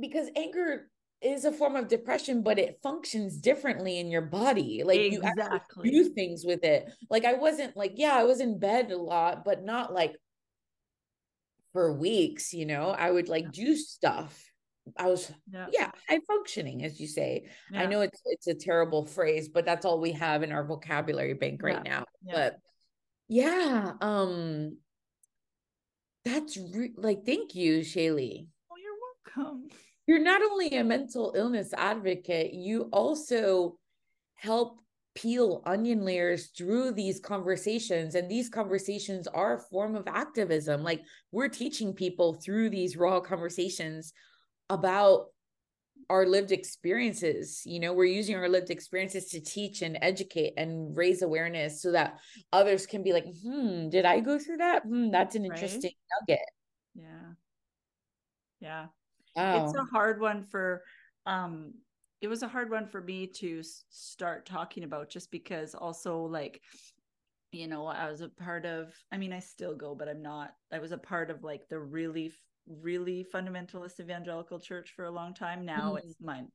Because 0.00 0.28
anger 0.36 0.88
is 1.20 1.44
a 1.44 1.52
form 1.52 1.76
of 1.76 1.88
depression, 1.88 2.42
but 2.42 2.58
it 2.58 2.78
functions 2.82 3.38
differently 3.38 3.98
in 3.98 4.10
your 4.10 4.22
body. 4.22 4.82
Like 4.84 5.00
exactly. 5.00 5.90
you 5.90 6.04
do 6.04 6.10
things 6.10 6.44
with 6.44 6.64
it. 6.64 6.90
Like 7.10 7.24
I 7.24 7.34
wasn't 7.34 7.76
like, 7.76 7.94
yeah, 7.96 8.14
I 8.14 8.24
was 8.24 8.40
in 8.40 8.58
bed 8.58 8.90
a 8.90 8.96
lot, 8.96 9.44
but 9.44 9.64
not 9.64 9.92
like 9.92 10.14
for 11.72 11.92
weeks, 11.92 12.52
you 12.52 12.66
know. 12.66 12.90
I 12.90 13.10
would 13.10 13.28
like 13.28 13.50
do 13.50 13.76
stuff. 13.76 14.44
I 14.96 15.08
was 15.08 15.30
yeah, 15.52 15.66
yeah 15.72 15.90
high 16.08 16.20
functioning, 16.26 16.84
as 16.84 17.00
you 17.00 17.08
say. 17.08 17.48
Yeah. 17.70 17.82
I 17.82 17.86
know 17.86 18.00
it's 18.00 18.20
it's 18.24 18.46
a 18.46 18.54
terrible 18.54 19.04
phrase, 19.04 19.48
but 19.48 19.66
that's 19.66 19.84
all 19.84 20.00
we 20.00 20.12
have 20.12 20.42
in 20.42 20.52
our 20.52 20.64
vocabulary 20.64 21.34
bank 21.34 21.62
right 21.62 21.82
yeah. 21.84 21.90
now. 21.90 22.04
But 22.32 22.56
yeah, 23.28 23.92
um 24.00 24.78
that's 26.24 26.56
re- 26.56 26.94
like 26.96 27.26
thank 27.26 27.54
you, 27.54 27.82
Shaley. 27.82 28.46
Oh, 28.70 28.76
you're 28.80 29.44
welcome 29.44 29.68
you're 30.08 30.18
not 30.18 30.40
only 30.40 30.68
a 30.70 30.82
mental 30.82 31.34
illness 31.36 31.74
advocate, 31.76 32.54
you 32.54 32.88
also 32.92 33.76
help 34.36 34.80
peel 35.14 35.62
onion 35.66 36.02
layers 36.02 36.46
through 36.56 36.92
these 36.92 37.20
conversations. 37.20 38.14
And 38.14 38.30
these 38.30 38.48
conversations 38.48 39.26
are 39.26 39.56
a 39.56 39.62
form 39.70 39.94
of 39.94 40.08
activism. 40.08 40.82
Like 40.82 41.02
we're 41.30 41.48
teaching 41.48 41.92
people 41.92 42.40
through 42.42 42.70
these 42.70 42.96
raw 42.96 43.20
conversations 43.20 44.14
about 44.70 45.26
our 46.08 46.24
lived 46.24 46.52
experiences. 46.52 47.60
You 47.66 47.78
know 47.78 47.92
we're 47.92 48.04
using 48.06 48.36
our 48.36 48.48
lived 48.48 48.70
experiences 48.70 49.26
to 49.30 49.40
teach 49.40 49.82
and 49.82 49.98
educate 50.00 50.54
and 50.56 50.96
raise 50.96 51.20
awareness 51.20 51.82
so 51.82 51.92
that 51.92 52.18
others 52.50 52.86
can 52.86 53.02
be 53.02 53.12
like 53.12 53.26
hmm 53.44 53.90
did 53.90 54.06
i 54.06 54.20
go 54.20 54.38
through 54.38 54.56
that? 54.58 54.84
Hmm, 54.84 55.10
that's 55.10 55.34
an 55.36 55.44
interesting 55.44 55.92
right? 56.10 56.28
nugget. 56.28 56.46
Yeah. 56.94 57.32
Yeah 58.60 58.86
Wow. 59.38 59.64
It's 59.64 59.78
a 59.78 59.84
hard 59.84 60.20
one 60.20 60.44
for 60.44 60.82
um 61.26 61.74
it 62.20 62.28
was 62.28 62.42
a 62.42 62.48
hard 62.48 62.70
one 62.70 62.86
for 62.86 63.00
me 63.00 63.26
to 63.26 63.62
start 63.90 64.44
talking 64.44 64.82
about 64.84 65.08
just 65.08 65.30
because 65.30 65.74
also 65.74 66.22
like 66.22 66.60
you 67.52 67.68
know 67.68 67.86
I 67.86 68.10
was 68.10 68.20
a 68.20 68.28
part 68.28 68.66
of 68.66 68.92
I 69.12 69.18
mean 69.18 69.32
I 69.32 69.40
still 69.40 69.74
go 69.74 69.94
but 69.94 70.08
I'm 70.08 70.22
not 70.22 70.52
I 70.72 70.78
was 70.78 70.92
a 70.92 70.98
part 70.98 71.30
of 71.30 71.44
like 71.44 71.68
the 71.68 71.78
really 71.78 72.32
really 72.66 73.24
fundamentalist 73.32 74.00
evangelical 74.00 74.58
church 74.58 74.92
for 74.94 75.06
a 75.06 75.10
long 75.10 75.34
time 75.34 75.64
now 75.64 75.94
mm-hmm. 75.94 75.98
it's 75.98 76.16
mine 76.20 76.48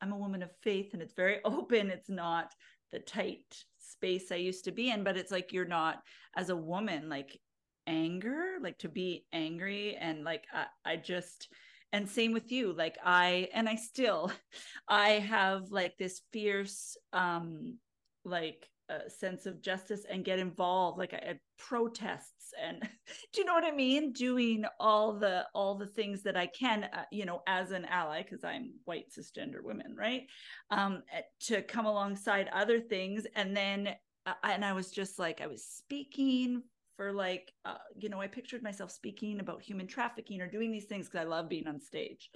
I'm 0.00 0.12
a 0.12 0.18
woman 0.18 0.42
of 0.42 0.50
faith 0.62 0.90
and 0.92 1.00
it's 1.00 1.14
very 1.14 1.38
open 1.44 1.90
it's 1.90 2.10
not 2.10 2.52
the 2.92 2.98
tight 2.98 3.64
space 3.78 4.32
I 4.32 4.36
used 4.36 4.64
to 4.64 4.72
be 4.72 4.90
in 4.90 5.04
but 5.04 5.16
it's 5.16 5.32
like 5.32 5.52
you're 5.52 5.64
not 5.64 6.02
as 6.36 6.50
a 6.50 6.56
woman 6.56 7.08
like 7.08 7.38
anger 7.86 8.56
like 8.60 8.78
to 8.78 8.88
be 8.88 9.24
angry 9.32 9.96
and 10.00 10.24
like 10.24 10.44
I, 10.52 10.92
I 10.92 10.96
just 10.96 11.48
and 11.94 12.10
same 12.10 12.32
with 12.32 12.50
you 12.50 12.72
like 12.72 12.98
i 13.04 13.48
and 13.54 13.68
i 13.68 13.76
still 13.76 14.30
i 14.88 15.10
have 15.10 15.70
like 15.70 15.96
this 15.96 16.22
fierce 16.32 16.96
um 17.12 17.78
like 18.24 18.68
a 18.90 19.08
sense 19.08 19.46
of 19.46 19.62
justice 19.62 20.04
and 20.10 20.24
get 20.24 20.38
involved 20.38 20.98
like 20.98 21.14
I, 21.14 21.38
protests 21.56 22.52
and 22.62 22.82
do 23.32 23.40
you 23.40 23.44
know 23.44 23.54
what 23.54 23.64
i 23.64 23.70
mean? 23.70 24.12
Doing 24.12 24.64
all 24.78 25.14
the 25.18 25.46
all 25.54 25.76
the 25.76 25.86
things 25.86 26.22
that 26.24 26.36
i 26.36 26.46
can 26.46 26.84
uh, 26.84 27.04
you 27.10 27.24
know 27.24 27.42
as 27.46 27.70
an 27.70 27.86
ally 27.86 28.22
because 28.22 28.44
i'm 28.44 28.72
white 28.84 29.06
cisgender 29.16 29.62
women 29.62 29.94
right? 29.96 30.22
Um 30.70 31.02
eh, 31.14 31.22
to 31.46 31.62
come 31.62 31.86
alongside 31.86 32.50
other 32.52 32.80
things 32.80 33.26
and 33.36 33.56
then 33.56 33.94
uh, 34.26 34.34
and 34.42 34.64
i 34.64 34.72
was 34.72 34.90
just 34.90 35.18
like 35.18 35.40
i 35.40 35.46
was 35.46 35.64
speaking 35.64 36.62
for 36.96 37.12
like 37.12 37.52
uh, 37.64 37.76
you 37.96 38.08
know 38.08 38.20
i 38.20 38.26
pictured 38.26 38.62
myself 38.62 38.90
speaking 38.90 39.40
about 39.40 39.62
human 39.62 39.86
trafficking 39.86 40.40
or 40.40 40.48
doing 40.48 40.70
these 40.70 40.84
things 40.84 41.06
because 41.06 41.24
i 41.24 41.28
love 41.28 41.48
being 41.48 41.66
on 41.66 41.80
stage. 41.80 42.30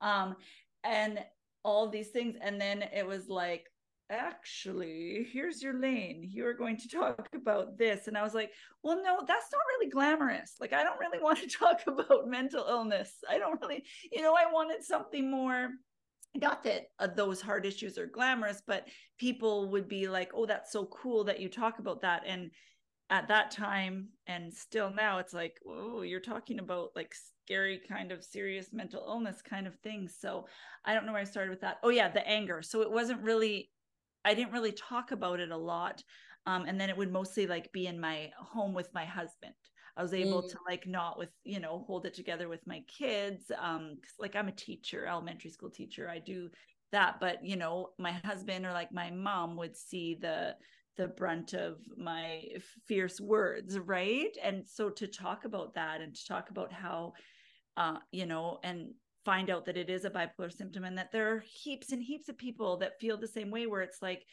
Um 0.00 0.36
and 0.82 1.20
all 1.62 1.88
these 1.88 2.08
things 2.08 2.36
and 2.40 2.58
then 2.60 2.82
it 2.82 3.06
was 3.06 3.28
like 3.28 3.66
actually 4.08 5.28
here's 5.32 5.62
your 5.62 5.78
lane. 5.78 6.26
You're 6.28 6.54
going 6.54 6.76
to 6.78 6.88
talk 6.88 7.28
about 7.34 7.78
this. 7.78 8.08
And 8.08 8.16
i 8.16 8.22
was 8.22 8.34
like 8.34 8.50
well 8.82 9.02
no 9.02 9.18
that's 9.26 9.52
not 9.52 9.62
really 9.76 9.90
glamorous. 9.90 10.54
Like 10.60 10.72
i 10.72 10.82
don't 10.82 10.98
really 10.98 11.18
want 11.22 11.38
to 11.38 11.48
talk 11.48 11.80
about 11.86 12.28
mental 12.28 12.64
illness. 12.68 13.12
I 13.28 13.38
don't 13.38 13.60
really 13.60 13.84
you 14.10 14.22
know 14.22 14.34
i 14.34 14.50
wanted 14.50 14.82
something 14.82 15.30
more 15.30 15.70
not 16.34 16.62
that 16.62 16.86
uh, 16.98 17.08
those 17.08 17.40
hard 17.40 17.66
issues 17.66 17.98
are 17.98 18.06
glamorous 18.06 18.62
but 18.66 18.86
people 19.18 19.68
would 19.70 19.88
be 19.88 20.08
like 20.08 20.30
oh 20.34 20.46
that's 20.46 20.72
so 20.72 20.86
cool 20.86 21.24
that 21.24 21.40
you 21.40 21.48
talk 21.48 21.78
about 21.78 22.00
that 22.02 22.22
and 22.26 22.50
at 23.10 23.26
that 23.26 23.50
time 23.50 24.08
and 24.28 24.54
still 24.54 24.92
now 24.94 25.18
it's 25.18 25.34
like 25.34 25.58
oh 25.68 26.02
you're 26.02 26.20
talking 26.20 26.60
about 26.60 26.90
like 26.94 27.12
scary 27.12 27.80
kind 27.88 28.12
of 28.12 28.22
serious 28.22 28.68
mental 28.72 29.04
illness 29.06 29.42
kind 29.42 29.66
of 29.66 29.74
things 29.80 30.16
so 30.18 30.46
i 30.84 30.94
don't 30.94 31.04
know 31.04 31.12
where 31.12 31.20
i 31.20 31.24
started 31.24 31.50
with 31.50 31.60
that. 31.60 31.78
Oh 31.82 31.90
yeah 31.90 32.08
the 32.08 32.26
anger. 32.26 32.62
So 32.62 32.82
it 32.82 32.90
wasn't 32.90 33.22
really 33.22 33.70
i 34.24 34.32
didn't 34.34 34.52
really 34.52 34.72
talk 34.72 35.10
about 35.10 35.40
it 35.40 35.50
a 35.50 35.56
lot 35.56 36.02
um, 36.46 36.64
and 36.66 36.80
then 36.80 36.88
it 36.88 36.96
would 36.96 37.12
mostly 37.12 37.46
like 37.46 37.70
be 37.72 37.86
in 37.86 38.00
my 38.00 38.30
home 38.38 38.72
with 38.72 38.88
my 38.94 39.04
husband. 39.04 39.54
I 39.96 40.02
was 40.02 40.14
able 40.14 40.42
mm. 40.42 40.50
to 40.50 40.56
like 40.68 40.86
not 40.86 41.18
with 41.18 41.30
you 41.44 41.60
know 41.60 41.84
hold 41.86 42.06
it 42.06 42.14
together 42.14 42.48
with 42.48 42.66
my 42.66 42.82
kids 42.86 43.50
um 43.60 43.98
like 44.18 44.34
i'm 44.36 44.48
a 44.48 44.52
teacher 44.52 45.04
elementary 45.04 45.50
school 45.50 45.70
teacher. 45.70 46.08
I 46.08 46.20
do 46.20 46.48
that 46.92 47.20
but 47.20 47.44
you 47.44 47.56
know 47.56 47.90
my 47.98 48.12
husband 48.24 48.66
or 48.66 48.72
like 48.72 48.92
my 48.92 49.10
mom 49.10 49.56
would 49.56 49.76
see 49.76 50.16
the 50.20 50.54
the 50.96 51.08
brunt 51.08 51.54
of 51.54 51.78
my 51.96 52.42
fierce 52.86 53.20
words 53.20 53.78
right? 53.78 54.36
And 54.42 54.64
so 54.68 54.90
to 54.90 55.06
talk 55.06 55.44
about 55.44 55.74
that 55.74 56.00
and 56.00 56.14
to 56.14 56.26
talk 56.26 56.50
about 56.50 56.72
how 56.72 57.12
uh 57.76 57.98
you 58.12 58.26
know 58.26 58.58
and 58.64 58.90
find 59.24 59.50
out 59.50 59.64
that 59.66 59.76
it 59.76 59.90
is 59.90 60.04
a 60.04 60.10
bipolar 60.10 60.52
symptom 60.52 60.84
and 60.84 60.98
that 60.98 61.12
there 61.12 61.32
are 61.32 61.44
heaps 61.46 61.92
and 61.92 62.02
heaps 62.02 62.28
of 62.28 62.36
people 62.36 62.76
that 62.78 63.00
feel 63.00 63.16
the 63.16 63.28
same 63.28 63.50
way 63.50 63.66
where 63.66 63.82
it's 63.82 64.02
like 64.02 64.24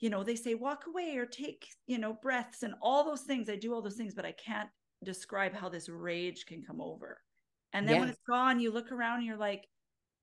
you 0.00 0.10
know 0.10 0.24
they 0.24 0.36
say 0.36 0.54
walk 0.54 0.84
away 0.88 1.16
or 1.16 1.26
take 1.26 1.66
you 1.86 1.98
know 1.98 2.14
breaths 2.22 2.62
and 2.62 2.74
all 2.82 3.04
those 3.04 3.22
things 3.22 3.48
i 3.48 3.56
do 3.56 3.72
all 3.72 3.82
those 3.82 3.96
things 3.96 4.14
but 4.14 4.24
i 4.24 4.32
can't 4.32 4.68
describe 5.04 5.54
how 5.54 5.68
this 5.68 5.88
rage 5.88 6.46
can 6.46 6.62
come 6.62 6.80
over. 6.80 7.20
And 7.74 7.88
then 7.88 8.00
when 8.00 8.08
it's 8.10 8.20
gone 8.28 8.60
you 8.60 8.70
look 8.70 8.92
around 8.92 9.18
and 9.18 9.26
you're 9.26 9.36
like 9.38 9.66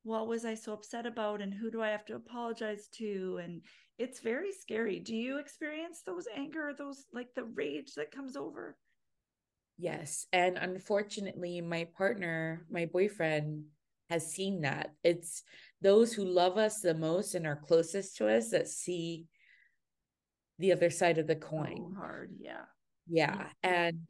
what 0.10 0.28
was 0.28 0.44
i 0.44 0.54
so 0.54 0.74
upset 0.74 1.06
about 1.06 1.42
and 1.42 1.54
who 1.54 1.72
do 1.72 1.82
i 1.82 1.90
have 1.90 2.06
to 2.06 2.16
apologize 2.16 2.88
to 2.92 3.40
and 3.44 3.62
it's 4.00 4.22
very 4.22 4.54
scary. 4.54 5.00
Do 5.00 5.14
you 5.14 5.40
experience 5.40 6.02
those 6.06 6.26
anger, 6.34 6.74
those 6.76 7.06
like 7.14 7.36
the 7.36 7.44
rage 7.44 7.96
that 7.96 8.12
comes 8.12 8.38
over? 8.38 8.78
Yes. 9.78 10.26
And 10.32 10.58
unfortunately, 10.58 11.60
my 11.60 11.88
partner, 11.98 12.66
my 12.72 12.86
boyfriend, 12.86 13.66
has 14.10 14.32
seen 14.34 14.62
that. 14.62 14.94
It's 15.04 15.44
those 15.82 16.14
who 16.14 16.24
love 16.24 16.58
us 16.58 16.80
the 16.80 16.94
most 16.94 17.36
and 17.36 17.46
are 17.46 17.62
closest 17.68 18.16
to 18.18 18.30
us 18.30 18.52
that 18.52 18.70
see 18.70 19.26
the 20.60 20.72
other 20.72 20.90
side 20.90 21.18
of 21.18 21.28
the 21.28 21.36
coin. 21.36 21.76
So 21.76 22.00
hard. 22.00 22.32
Yeah. 22.40 22.66
Yeah. 23.08 23.36
Mm-hmm. 23.36 23.48
And 23.64 24.10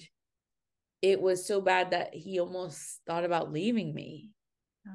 it 1.02 1.20
was 1.20 1.48
so 1.48 1.62
bad 1.62 1.92
that 1.92 2.14
he 2.14 2.40
almost 2.40 3.02
thought 3.08 3.26
about 3.26 3.52
leaving 3.52 3.94
me. 3.94 4.30
Yeah. 4.86 4.94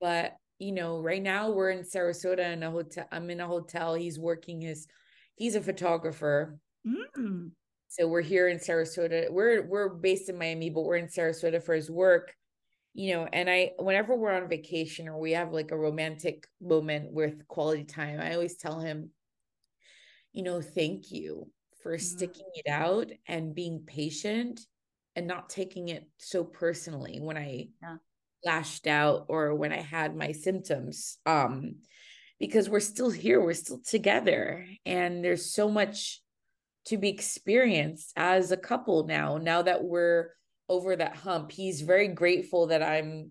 But 0.00 0.36
you 0.62 0.70
know, 0.70 1.00
right 1.00 1.22
now 1.22 1.50
we're 1.50 1.70
in 1.70 1.82
Sarasota 1.82 2.52
in 2.52 2.62
a 2.62 2.70
hotel. 2.70 3.08
I'm 3.10 3.28
in 3.30 3.40
a 3.40 3.46
hotel. 3.46 3.94
He's 3.94 4.18
working 4.18 4.60
his, 4.60 4.86
he's 5.34 5.56
a 5.56 5.60
photographer. 5.60 6.56
Mm. 6.86 7.50
So 7.88 8.06
we're 8.06 8.22
here 8.22 8.48
in 8.48 8.58
Sarasota. 8.58 9.28
We're 9.30 9.66
we're 9.66 9.88
based 9.88 10.28
in 10.28 10.38
Miami, 10.38 10.70
but 10.70 10.82
we're 10.82 10.96
in 10.96 11.08
Sarasota 11.08 11.62
for 11.62 11.74
his 11.74 11.90
work. 11.90 12.34
You 12.94 13.14
know, 13.14 13.28
and 13.32 13.50
I 13.50 13.72
whenever 13.78 14.14
we're 14.14 14.32
on 14.32 14.48
vacation 14.48 15.08
or 15.08 15.18
we 15.18 15.32
have 15.32 15.52
like 15.52 15.72
a 15.72 15.76
romantic 15.76 16.46
moment 16.60 17.12
with 17.12 17.46
quality 17.48 17.84
time, 17.84 18.20
I 18.20 18.34
always 18.34 18.56
tell 18.56 18.80
him, 18.80 19.10
you 20.32 20.42
know, 20.42 20.62
thank 20.62 21.10
you 21.10 21.50
for 21.82 21.96
mm. 21.96 22.00
sticking 22.00 22.46
it 22.54 22.70
out 22.70 23.10
and 23.26 23.54
being 23.54 23.82
patient 23.84 24.60
and 25.16 25.26
not 25.26 25.50
taking 25.50 25.88
it 25.88 26.08
so 26.18 26.44
personally 26.44 27.18
when 27.20 27.36
I 27.36 27.68
yeah 27.82 27.96
lashed 28.44 28.86
out 28.86 29.26
or 29.28 29.54
when 29.54 29.72
I 29.72 29.80
had 29.80 30.16
my 30.16 30.32
symptoms. 30.32 31.18
Um, 31.26 31.76
because 32.38 32.68
we're 32.68 32.80
still 32.80 33.10
here, 33.10 33.40
we're 33.40 33.54
still 33.54 33.80
together, 33.86 34.66
and 34.84 35.24
there's 35.24 35.54
so 35.54 35.68
much 35.70 36.20
to 36.86 36.98
be 36.98 37.08
experienced 37.08 38.12
as 38.16 38.50
a 38.50 38.56
couple 38.56 39.06
now. 39.06 39.38
Now 39.38 39.62
that 39.62 39.84
we're 39.84 40.30
over 40.68 40.96
that 40.96 41.14
hump, 41.14 41.52
he's 41.52 41.82
very 41.82 42.08
grateful 42.08 42.66
that 42.68 42.82
I'm 42.82 43.30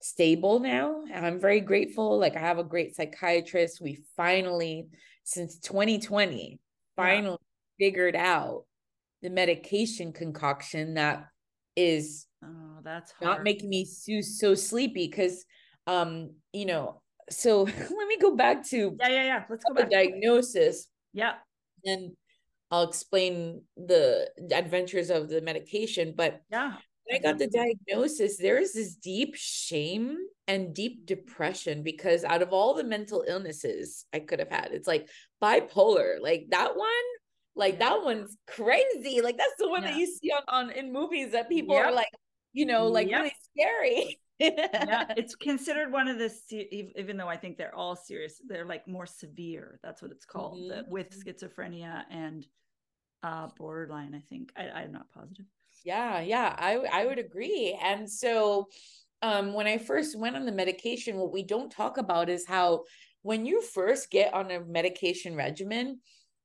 stable 0.00 0.58
now. 0.58 1.04
I'm 1.14 1.40
very 1.40 1.60
grateful. 1.60 2.18
Like 2.18 2.36
I 2.36 2.40
have 2.40 2.58
a 2.58 2.64
great 2.64 2.96
psychiatrist. 2.96 3.80
We 3.80 4.02
finally, 4.16 4.88
since 5.22 5.58
2020, 5.60 6.58
finally 6.96 7.38
yeah. 7.78 7.86
figured 7.86 8.16
out 8.16 8.64
the 9.22 9.30
medication 9.30 10.12
concoction 10.12 10.94
that 10.94 11.26
is 11.76 12.26
oh 12.44 12.80
that's 12.82 13.12
hard. 13.12 13.30
not 13.30 13.44
making 13.44 13.68
me 13.68 13.84
so, 13.84 14.20
so 14.20 14.54
sleepy 14.54 15.06
because 15.06 15.44
um 15.86 16.30
you 16.52 16.66
know 16.66 17.00
so 17.30 17.62
let 17.64 18.08
me 18.08 18.16
go 18.20 18.36
back 18.36 18.66
to 18.66 18.96
yeah 19.00 19.08
yeah 19.08 19.24
yeah 19.24 19.42
let's 19.48 19.64
go 19.64 19.74
back 19.74 19.90
diagnosis 19.90 20.86
yeah 21.12 21.34
and 21.84 22.12
i'll 22.70 22.88
explain 22.88 23.62
the 23.76 24.28
adventures 24.52 25.10
of 25.10 25.28
the 25.28 25.40
medication 25.40 26.14
but 26.16 26.40
yeah 26.50 26.74
when 27.10 27.18
I 27.18 27.22
got 27.22 27.38
the 27.38 27.46
diagnosis, 27.46 28.36
there 28.36 28.58
is 28.58 28.72
this 28.72 28.94
deep 28.94 29.34
shame 29.36 30.16
and 30.46 30.74
deep 30.74 31.06
depression 31.06 31.82
because 31.82 32.24
out 32.24 32.42
of 32.42 32.52
all 32.52 32.74
the 32.74 32.84
mental 32.84 33.24
illnesses 33.26 34.04
I 34.12 34.20
could 34.20 34.38
have 34.38 34.50
had, 34.50 34.70
it's 34.72 34.88
like 34.88 35.08
bipolar, 35.42 36.20
like 36.20 36.46
that 36.50 36.76
one, 36.76 36.88
like 37.56 37.74
yeah. 37.74 37.90
that 37.90 38.04
one's 38.04 38.36
crazy. 38.46 39.20
Like 39.22 39.36
that's 39.36 39.54
the 39.58 39.68
one 39.68 39.82
yeah. 39.82 39.90
that 39.90 39.98
you 39.98 40.06
see 40.06 40.30
on, 40.30 40.42
on 40.48 40.70
in 40.70 40.92
movies 40.92 41.32
that 41.32 41.48
people 41.48 41.74
yep. 41.74 41.86
are 41.86 41.92
like, 41.92 42.08
you 42.52 42.66
know, 42.66 42.86
like 42.86 43.08
yep. 43.08 43.20
really 43.20 43.34
scary. 43.56 44.20
yeah, 44.38 45.04
it's 45.16 45.34
considered 45.34 45.92
one 45.92 46.08
of 46.08 46.18
the 46.18 46.30
even 46.96 47.16
though 47.16 47.28
I 47.28 47.36
think 47.36 47.58
they're 47.58 47.74
all 47.74 47.94
serious, 47.94 48.40
they're 48.46 48.64
like 48.64 48.88
more 48.88 49.06
severe. 49.06 49.78
That's 49.82 50.00
what 50.00 50.10
it's 50.10 50.24
called 50.24 50.58
mm-hmm. 50.58 50.68
the, 50.68 50.84
with 50.88 51.08
schizophrenia 51.10 52.04
and 52.10 52.46
uh 53.22 53.48
borderline. 53.58 54.14
I 54.14 54.22
think 54.30 54.50
I, 54.56 54.70
I'm 54.70 54.92
not 54.92 55.10
positive. 55.10 55.44
Yeah, 55.84 56.20
yeah, 56.20 56.54
I 56.58 56.76
I 56.90 57.06
would 57.06 57.18
agree. 57.18 57.78
And 57.82 58.10
so 58.10 58.68
um 59.20 59.52
when 59.52 59.66
I 59.66 59.76
first 59.76 60.18
went 60.18 60.36
on 60.36 60.46
the 60.46 60.52
medication, 60.52 61.18
what 61.18 61.32
we 61.32 61.42
don't 61.42 61.70
talk 61.70 61.98
about 61.98 62.30
is 62.30 62.46
how 62.46 62.84
when 63.22 63.44
you 63.44 63.60
first 63.60 64.10
get 64.10 64.32
on 64.32 64.50
a 64.50 64.60
medication 64.60 65.36
regimen, 65.36 66.00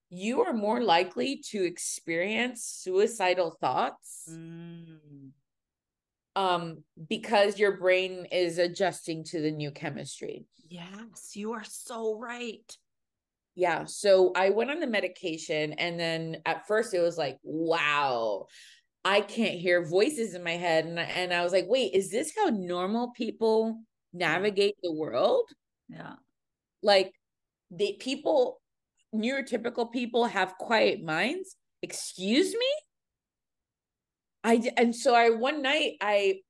you 0.09 0.41
are 0.41 0.53
more 0.53 0.81
likely 0.81 1.41
to 1.51 1.63
experience 1.63 2.63
suicidal 2.63 3.51
thoughts. 3.61 4.29
Mm. 4.29 5.31
Um, 6.35 6.83
because 7.07 7.57
your 7.57 7.77
brain 7.77 8.27
is 8.29 8.57
adjusting 8.57 9.23
to 9.25 9.41
the 9.41 9.51
new 9.51 9.71
chemistry. 9.71 10.45
Yes, 10.67 11.31
you 11.33 11.53
are 11.53 11.63
so 11.63 12.17
right. 12.19 12.77
Yeah. 13.55 13.85
So 13.85 14.33
I 14.35 14.49
went 14.49 14.69
on 14.69 14.81
the 14.81 14.87
medication, 14.87 15.73
and 15.73 15.97
then 15.97 16.41
at 16.45 16.67
first 16.67 16.93
it 16.93 16.99
was 16.99 17.17
like, 17.17 17.37
wow, 17.41 18.47
I 19.05 19.21
can't 19.21 19.59
hear 19.59 19.87
voices 19.87 20.33
in 20.33 20.43
my 20.43 20.57
head. 20.57 20.85
And, 20.85 20.99
and 20.99 21.33
I 21.33 21.43
was 21.43 21.53
like, 21.53 21.67
wait, 21.69 21.93
is 21.93 22.11
this 22.11 22.33
how 22.35 22.49
normal 22.49 23.11
people 23.15 23.79
navigate 24.11 24.75
the 24.83 24.91
world? 24.91 25.49
Yeah. 25.87 26.15
Like 26.83 27.13
the 27.71 27.95
people, 27.99 28.59
neurotypical 29.13 29.91
people 29.91 30.25
have 30.25 30.57
quiet 30.57 31.01
minds. 31.01 31.55
Excuse 31.81 32.51
me? 32.51 32.67
I 34.45 34.61
and 34.77 34.95
so 34.95 35.15
I 35.15 35.31
one 35.31 35.61
night 35.63 35.93
I 36.01 36.41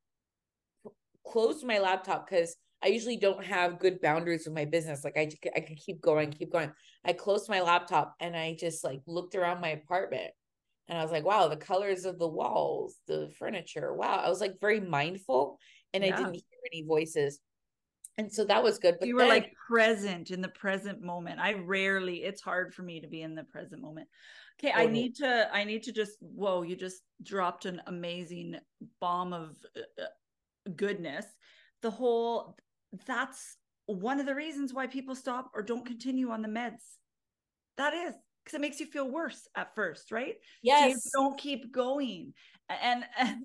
closed 1.25 1.65
my 1.65 1.79
laptop 1.79 2.29
because 2.29 2.55
I 2.84 2.88
usually 2.88 3.17
don't 3.17 3.43
have 3.43 3.79
good 3.79 4.01
boundaries 4.01 4.45
with 4.45 4.53
my 4.53 4.65
business. 4.65 5.03
Like 5.03 5.17
I 5.17 5.29
I 5.55 5.62
can 5.62 5.77
keep 5.77 6.01
going, 6.01 6.31
keep 6.31 6.51
going. 6.51 6.71
I 7.05 7.13
closed 7.13 7.49
my 7.49 7.62
laptop 7.62 8.13
and 8.19 8.36
I 8.36 8.58
just 8.60 8.84
like 8.84 9.01
looked 9.08 9.34
around 9.34 9.62
my 9.62 9.69
apartment 9.69 10.31
and 10.89 10.97
I 10.97 11.01
was 11.01 11.12
like, 11.12 11.23
wow, 11.23 11.47
the 11.47 11.55
colors 11.55 12.05
of 12.05 12.19
the 12.19 12.27
walls, 12.27 12.97
the 13.08 13.31
furniture. 13.39 13.93
Wow. 13.93 14.21
I 14.23 14.29
was 14.29 14.41
like 14.41 14.60
very 14.60 14.81
mindful 14.81 15.58
and 15.93 16.03
yeah. 16.03 16.13
I 16.13 16.17
didn't 16.17 16.36
hear 16.36 16.60
any 16.73 16.84
voices. 16.84 17.39
And 18.17 18.31
so 18.31 18.45
that 18.45 18.63
was 18.63 18.77
good. 18.77 18.95
But 18.99 19.08
you 19.08 19.15
were 19.15 19.21
then, 19.21 19.29
like 19.29 19.53
present 19.67 20.31
in 20.31 20.41
the 20.41 20.49
present 20.49 21.01
moment. 21.01 21.39
I 21.39 21.53
rarely, 21.53 22.23
it's 22.23 22.41
hard 22.41 22.73
for 22.73 22.84
me 22.84 23.01
to 23.01 23.08
be 23.08 23.21
in 23.21 23.36
the 23.36 23.43
present 23.43 23.81
moment. 23.81 24.08
Okay, 24.59 24.71
I 24.73 24.85
need 24.85 25.15
to, 25.15 25.49
I 25.53 25.65
need 25.65 25.83
to 25.83 25.91
just, 25.91 26.17
whoa, 26.21 26.61
you 26.61 26.75
just 26.75 27.01
dropped 27.21 27.65
an 27.65 27.81
amazing 27.87 28.55
bomb 29.01 29.33
of 29.33 29.57
uh, 29.75 30.01
uh, 30.01 30.71
goodness. 30.75 31.25
The 31.81 31.91
whole, 31.91 32.57
that's 33.05 33.57
one 33.85 34.19
of 34.19 34.25
the 34.25 34.35
reasons 34.35 34.73
why 34.73 34.87
people 34.87 35.13
stop 35.13 35.51
or 35.53 35.61
don't 35.61 35.85
continue 35.85 36.29
on 36.31 36.41
the 36.41 36.47
meds. 36.47 36.81
That 37.77 37.93
is 37.93 38.13
because 38.43 38.55
it 38.55 38.61
makes 38.61 38.79
you 38.79 38.85
feel 38.85 39.09
worse 39.09 39.47
at 39.55 39.75
first, 39.75 40.11
right? 40.11 40.35
Yes. 40.63 41.03
So 41.03 41.21
don't 41.21 41.37
keep 41.37 41.73
going. 41.73 42.33
And, 42.69 43.03
and 43.17 43.43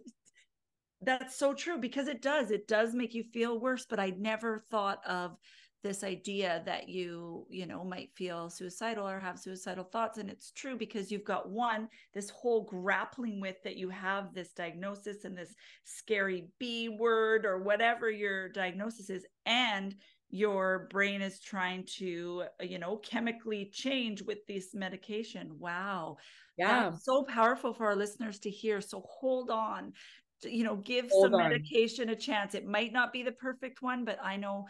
that's 1.02 1.36
so 1.36 1.54
true 1.54 1.78
because 1.78 2.06
it 2.06 2.22
does. 2.22 2.50
It 2.50 2.68
does 2.68 2.94
make 2.94 3.14
you 3.14 3.24
feel 3.24 3.58
worse. 3.58 3.86
But 3.88 3.98
I 3.98 4.12
never 4.16 4.62
thought 4.70 5.00
of 5.06 5.36
this 5.82 6.04
idea 6.04 6.62
that 6.66 6.88
you, 6.88 7.46
you 7.48 7.66
know, 7.66 7.84
might 7.84 8.10
feel 8.14 8.50
suicidal 8.50 9.08
or 9.08 9.18
have 9.18 9.38
suicidal 9.38 9.84
thoughts. 9.84 10.18
And 10.18 10.28
it's 10.28 10.50
true 10.52 10.76
because 10.76 11.10
you've 11.10 11.24
got 11.24 11.48
one, 11.48 11.88
this 12.12 12.30
whole 12.30 12.64
grappling 12.64 13.40
with 13.40 13.62
that 13.64 13.76
you 13.76 13.88
have 13.88 14.34
this 14.34 14.52
diagnosis 14.52 15.24
and 15.24 15.36
this 15.36 15.54
scary 15.84 16.48
B 16.58 16.88
word 16.88 17.46
or 17.46 17.62
whatever 17.62 18.10
your 18.10 18.48
diagnosis 18.48 19.10
is. 19.10 19.26
And 19.46 19.94
your 20.30 20.86
brain 20.90 21.20
is 21.20 21.40
trying 21.40 21.84
to 21.84 22.44
you 22.60 22.78
know 22.78 22.96
chemically 22.98 23.68
change 23.72 24.22
with 24.22 24.38
this 24.46 24.74
medication 24.74 25.50
wow 25.58 26.16
yeah 26.56 26.90
That's 26.90 27.04
so 27.04 27.24
powerful 27.24 27.74
for 27.74 27.86
our 27.86 27.96
listeners 27.96 28.38
to 28.40 28.50
hear 28.50 28.80
so 28.80 29.02
hold 29.08 29.50
on 29.50 29.92
you 30.44 30.64
know 30.64 30.76
give 30.76 31.08
hold 31.10 31.26
some 31.26 31.34
on. 31.34 31.48
medication 31.48 32.10
a 32.10 32.16
chance 32.16 32.54
it 32.54 32.66
might 32.66 32.92
not 32.92 33.12
be 33.12 33.22
the 33.22 33.32
perfect 33.32 33.82
one 33.82 34.04
but 34.04 34.18
i 34.22 34.36
know 34.36 34.66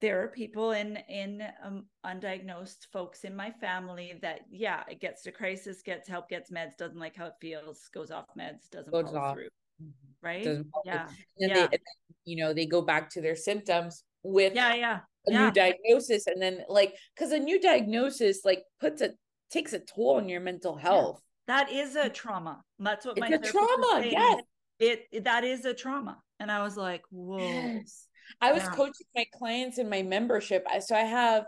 there 0.00 0.22
are 0.22 0.28
people 0.28 0.72
in 0.72 0.98
in 1.08 1.42
um, 1.64 1.86
undiagnosed 2.04 2.86
folks 2.92 3.24
in 3.24 3.34
my 3.34 3.50
family 3.50 4.18
that 4.22 4.40
yeah 4.50 4.82
it 4.90 5.00
gets 5.00 5.22
to 5.22 5.32
crisis 5.32 5.82
gets 5.82 6.08
help 6.08 6.28
gets 6.28 6.50
meds 6.50 6.76
doesn't 6.76 6.98
like 6.98 7.16
how 7.16 7.26
it 7.26 7.34
feels 7.40 7.88
goes 7.94 8.10
off 8.10 8.26
meds 8.38 8.68
doesn't 8.70 8.92
goes 8.92 9.06
follow 9.06 9.18
off. 9.18 9.34
through 9.34 9.48
mm-hmm. 9.82 10.26
right 10.26 10.46
yeah 10.84 11.08
and 11.38 11.50
yeah. 11.50 11.66
They, 11.66 11.78
you 12.24 12.36
know 12.36 12.52
they 12.52 12.66
go 12.66 12.82
back 12.82 13.10
to 13.10 13.20
their 13.20 13.36
symptoms 13.36 14.04
with 14.22 14.54
yeah 14.54 14.74
yeah 14.74 15.00
a 15.28 15.32
yeah. 15.32 15.44
new 15.44 15.50
diagnosis 15.50 16.26
and 16.26 16.40
then 16.40 16.62
like 16.68 16.94
because 17.14 17.32
a 17.32 17.38
new 17.38 17.60
diagnosis 17.60 18.40
like 18.44 18.62
puts 18.80 19.00
a 19.00 19.10
takes 19.50 19.72
a 19.72 19.78
toll 19.78 20.16
on 20.16 20.28
your 20.28 20.40
mental 20.40 20.76
health 20.76 21.20
yeah. 21.48 21.64
that 21.64 21.72
is 21.72 21.96
a 21.96 22.08
trauma 22.08 22.60
that's 22.78 23.06
what 23.06 23.16
it's 23.16 23.30
my 23.30 23.36
a 23.36 23.38
trauma 23.38 24.04
yes 24.04 24.42
it 24.78 25.24
that 25.24 25.44
is 25.44 25.64
a 25.64 25.72
trauma 25.72 26.18
and 26.38 26.50
i 26.50 26.62
was 26.62 26.76
like 26.76 27.02
whoa 27.10 27.38
yes. 27.38 28.06
I 28.40 28.52
was 28.52 28.62
coaching 28.68 29.06
my 29.14 29.24
clients 29.34 29.78
in 29.78 29.88
my 29.88 30.02
membership 30.02 30.66
so 30.80 30.94
i 30.94 31.00
have 31.00 31.44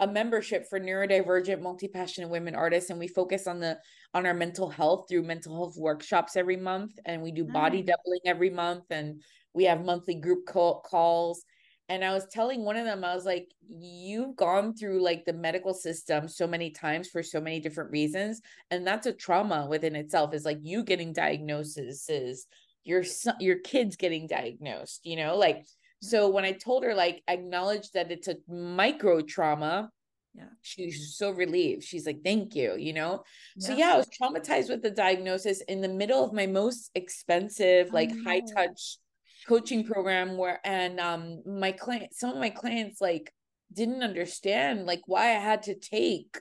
a 0.00 0.06
membership 0.06 0.68
for 0.68 0.78
neurodivergent 0.78 1.62
multi-passionate 1.62 2.28
women 2.28 2.54
artists 2.54 2.90
and 2.90 2.98
we 2.98 3.08
focus 3.08 3.46
on 3.46 3.60
the 3.60 3.78
on 4.12 4.26
our 4.26 4.34
mental 4.34 4.68
health 4.68 5.06
through 5.08 5.22
mental 5.22 5.54
health 5.54 5.76
workshops 5.78 6.36
every 6.36 6.56
month 6.56 6.92
and 7.06 7.22
we 7.22 7.32
do 7.32 7.44
nice. 7.44 7.52
body 7.52 7.82
mm. 7.82 7.86
doubling 7.86 8.20
every 8.26 8.50
month 8.50 8.84
and 8.90 9.22
we 9.54 9.64
have 9.64 9.86
monthly 9.86 10.14
group 10.14 10.44
call, 10.44 10.82
calls 10.82 11.44
and 11.88 12.04
I 12.04 12.12
was 12.12 12.26
telling 12.26 12.64
one 12.64 12.76
of 12.76 12.84
them, 12.84 13.04
I 13.04 13.14
was 13.14 13.24
like, 13.24 13.48
you've 13.68 14.34
gone 14.34 14.74
through 14.74 15.02
like 15.02 15.24
the 15.24 15.32
medical 15.32 15.72
system 15.72 16.26
so 16.26 16.46
many 16.46 16.70
times 16.70 17.08
for 17.08 17.22
so 17.22 17.40
many 17.40 17.60
different 17.60 17.92
reasons. 17.92 18.42
And 18.72 18.84
that's 18.84 19.06
a 19.06 19.12
trauma 19.12 19.66
within 19.68 19.94
itself, 19.94 20.34
is 20.34 20.44
like 20.44 20.58
you 20.62 20.82
getting 20.82 21.12
diagnoses, 21.12 22.46
your 22.82 23.04
son, 23.04 23.36
your 23.38 23.60
kids 23.60 23.94
getting 23.94 24.26
diagnosed, 24.26 25.02
you 25.04 25.14
know, 25.14 25.36
like 25.36 25.64
so 26.00 26.28
when 26.28 26.44
I 26.44 26.52
told 26.52 26.84
her 26.84 26.94
like 26.94 27.22
acknowledge 27.28 27.90
that 27.92 28.10
it's 28.10 28.28
a 28.28 28.36
micro 28.48 29.20
trauma, 29.22 29.90
yeah, 30.34 30.44
she's 30.60 31.16
so 31.16 31.30
relieved. 31.30 31.82
She's 31.82 32.06
like, 32.06 32.18
thank 32.22 32.54
you, 32.54 32.76
you 32.76 32.92
know? 32.92 33.24
Yeah. 33.56 33.66
So 33.66 33.74
yeah, 33.74 33.92
I 33.94 33.96
was 33.96 34.08
traumatized 34.08 34.68
with 34.68 34.82
the 34.82 34.90
diagnosis 34.90 35.62
in 35.62 35.80
the 35.80 35.88
middle 35.88 36.22
of 36.22 36.34
my 36.34 36.46
most 36.46 36.90
expensive, 36.94 37.92
like 37.92 38.10
high 38.24 38.40
touch 38.40 38.98
coaching 39.48 39.84
program 39.84 40.36
where 40.36 40.60
and 40.64 40.98
um 40.98 41.40
my 41.46 41.70
client 41.70 42.12
some 42.12 42.30
of 42.30 42.36
my 42.38 42.50
clients 42.50 43.00
like 43.00 43.32
didn't 43.72 44.02
understand 44.02 44.86
like 44.86 45.02
why 45.06 45.26
I 45.28 45.38
had 45.38 45.62
to 45.64 45.74
take 45.74 46.40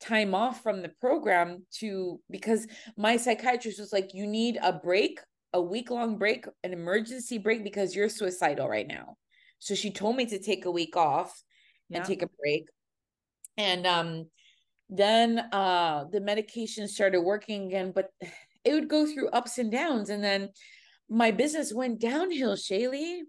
time 0.00 0.34
off 0.34 0.62
from 0.62 0.82
the 0.82 0.90
program 1.00 1.64
to 1.78 2.20
because 2.30 2.66
my 2.96 3.16
psychiatrist 3.16 3.80
was 3.80 3.92
like 3.92 4.12
you 4.12 4.26
need 4.26 4.58
a 4.62 4.72
break 4.72 5.20
a 5.54 5.60
week 5.60 5.90
long 5.90 6.18
break 6.18 6.46
an 6.62 6.72
emergency 6.72 7.38
break 7.38 7.64
because 7.64 7.96
you're 7.96 8.08
suicidal 8.08 8.68
right 8.68 8.86
now 8.86 9.16
so 9.58 9.74
she 9.74 9.90
told 9.90 10.16
me 10.16 10.26
to 10.26 10.38
take 10.38 10.66
a 10.66 10.70
week 10.70 10.96
off 10.96 11.42
yeah. 11.88 11.98
and 11.98 12.06
take 12.06 12.22
a 12.22 12.28
break 12.38 12.66
and 13.56 13.86
um 13.86 14.26
then 14.90 15.38
uh 15.52 16.04
the 16.12 16.20
medication 16.20 16.86
started 16.86 17.20
working 17.22 17.66
again 17.66 17.92
but 17.94 18.10
it 18.64 18.74
would 18.74 18.88
go 18.88 19.06
through 19.06 19.28
ups 19.30 19.56
and 19.56 19.72
downs 19.72 20.10
and 20.10 20.22
then 20.22 20.50
my 21.08 21.30
business 21.30 21.72
went 21.72 22.00
downhill, 22.00 22.56
Shaley. 22.56 23.22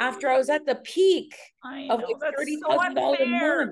After 0.00 0.28
I 0.28 0.36
was 0.36 0.50
at 0.50 0.66
the 0.66 0.74
peak 0.74 1.34
I 1.62 1.86
of 1.90 2.00
like 2.00 2.34
thirty 2.36 2.58
thousand 2.60 2.94
dollars 2.94 3.20
a 3.20 3.26
month. 3.26 3.70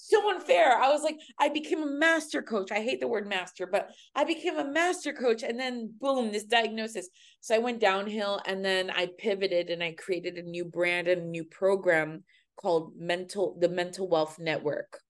So 0.00 0.30
unfair. 0.30 0.78
I 0.78 0.90
was 0.90 1.02
like, 1.02 1.18
I 1.38 1.48
became 1.48 1.82
a 1.82 1.86
master 1.86 2.42
coach. 2.42 2.70
I 2.70 2.80
hate 2.80 3.00
the 3.00 3.08
word 3.08 3.28
master, 3.28 3.66
but 3.66 3.90
I 4.14 4.24
became 4.24 4.56
a 4.56 4.64
master 4.64 5.12
coach. 5.12 5.42
And 5.42 5.58
then 5.58 5.92
boom, 6.00 6.32
this 6.32 6.44
diagnosis. 6.44 7.08
So 7.40 7.54
I 7.54 7.58
went 7.58 7.80
downhill 7.80 8.40
and 8.46 8.64
then 8.64 8.90
I 8.90 9.08
pivoted 9.18 9.70
and 9.70 9.82
I 9.82 9.92
created 9.92 10.36
a 10.36 10.42
new 10.42 10.64
brand 10.64 11.08
and 11.08 11.22
a 11.22 11.26
new 11.26 11.44
program 11.44 12.24
called 12.56 12.92
Mental, 12.96 13.56
the 13.60 13.68
Mental 13.68 14.08
Wealth 14.08 14.38
Network. 14.38 15.00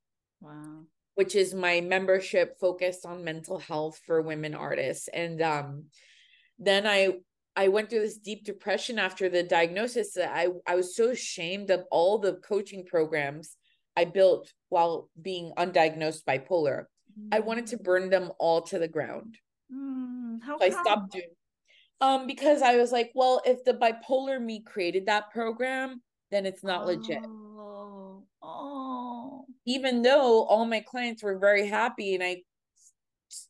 Wow. 0.41 0.85
Which 1.15 1.35
is 1.35 1.55
my 1.55 1.81
membership 1.81 2.59
focused 2.61 3.05
on 3.05 3.25
mental 3.25 3.59
health 3.59 4.01
for 4.07 4.23
women 4.23 4.55
artists. 4.55 5.09
And 5.09 5.43
um, 5.43 5.85
then 6.59 6.87
I 6.87 7.15
I 7.57 7.67
went 7.67 7.91
through 7.91 8.03
this 8.03 8.19
deep 8.19 8.45
depression 8.45 9.01
after 9.01 9.29
the 9.29 9.43
diagnosis 9.43 10.13
that 10.13 10.31
I, 10.33 10.47
I 10.65 10.77
was 10.77 10.95
so 10.95 11.09
ashamed 11.09 11.71
of 11.71 11.87
all 11.91 12.19
the 12.19 12.35
coaching 12.35 12.87
programs 12.87 13.57
I 13.99 14.05
built 14.05 14.53
while 14.69 15.11
being 15.21 15.53
undiagnosed 15.59 16.23
bipolar. 16.25 16.85
Mm. 17.19 17.29
I 17.33 17.41
wanted 17.41 17.67
to 17.69 17.79
burn 17.79 18.11
them 18.11 18.31
all 18.39 18.63
to 18.63 18.79
the 18.79 18.87
ground. 18.87 19.37
Mm, 19.75 20.41
how 20.41 20.57
so 20.57 20.65
I 20.65 20.71
stopped 20.71 21.11
doing 21.13 21.25
um 22.01 22.29
because 22.29 22.63
I 22.63 22.77
was 22.77 22.93
like, 22.93 23.11
well, 23.17 23.43
if 23.45 23.65
the 23.65 23.75
bipolar 23.75 24.41
me 24.41 24.63
created 24.63 25.07
that 25.07 25.33
program, 25.33 26.01
then 26.31 26.47
it's 26.47 26.63
not 26.63 26.83
oh, 26.83 26.87
legit. 26.87 27.25
Oh. 28.41 29.45
Even 29.67 30.03
though 30.03 30.45
all 30.45 30.65
my 30.65 30.81
clients 30.81 31.25
were 31.25 31.39
very 31.41 31.67
happy 31.67 32.15
and 32.15 32.23
I 32.23 32.43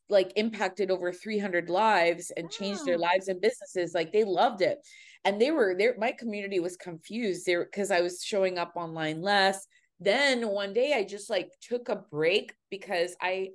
like 0.09 0.33
impacted 0.37 0.91
over 0.91 1.13
300 1.13 1.69
lives 1.69 2.33
and 2.37 2.51
changed 2.51 2.87
their 2.87 2.99
lives 2.99 3.29
and 3.29 3.41
businesses 3.41 3.95
like 3.95 4.13
they 4.13 4.25
loved 4.25 4.63
it 4.63 4.79
and 5.25 5.41
they 5.41 5.53
were 5.53 5.77
there 5.79 5.95
my 5.99 6.11
community 6.11 6.59
was 6.59 6.77
confused 6.77 7.47
there 7.47 7.65
because 7.65 7.93
i 7.93 8.01
was 8.01 8.21
showing 8.25 8.59
up 8.59 8.73
online 8.75 9.23
less 9.23 9.69
then 10.01 10.49
one 10.49 10.73
day 10.73 10.95
i 10.95 11.05
just 11.05 11.31
like 11.31 11.51
took 11.61 11.89
a 11.89 12.03
break 12.11 12.53
because 12.71 13.17
i 13.21 13.49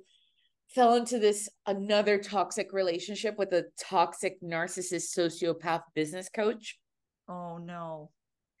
fell 0.74 0.94
into 0.94 1.18
this 1.18 1.48
another 1.66 2.18
toxic 2.18 2.72
relationship 2.72 3.38
with 3.38 3.52
a 3.52 3.64
toxic 3.80 4.40
narcissist 4.42 5.16
sociopath 5.16 5.82
business 5.94 6.28
coach 6.28 6.78
oh 7.28 7.58
no 7.58 8.10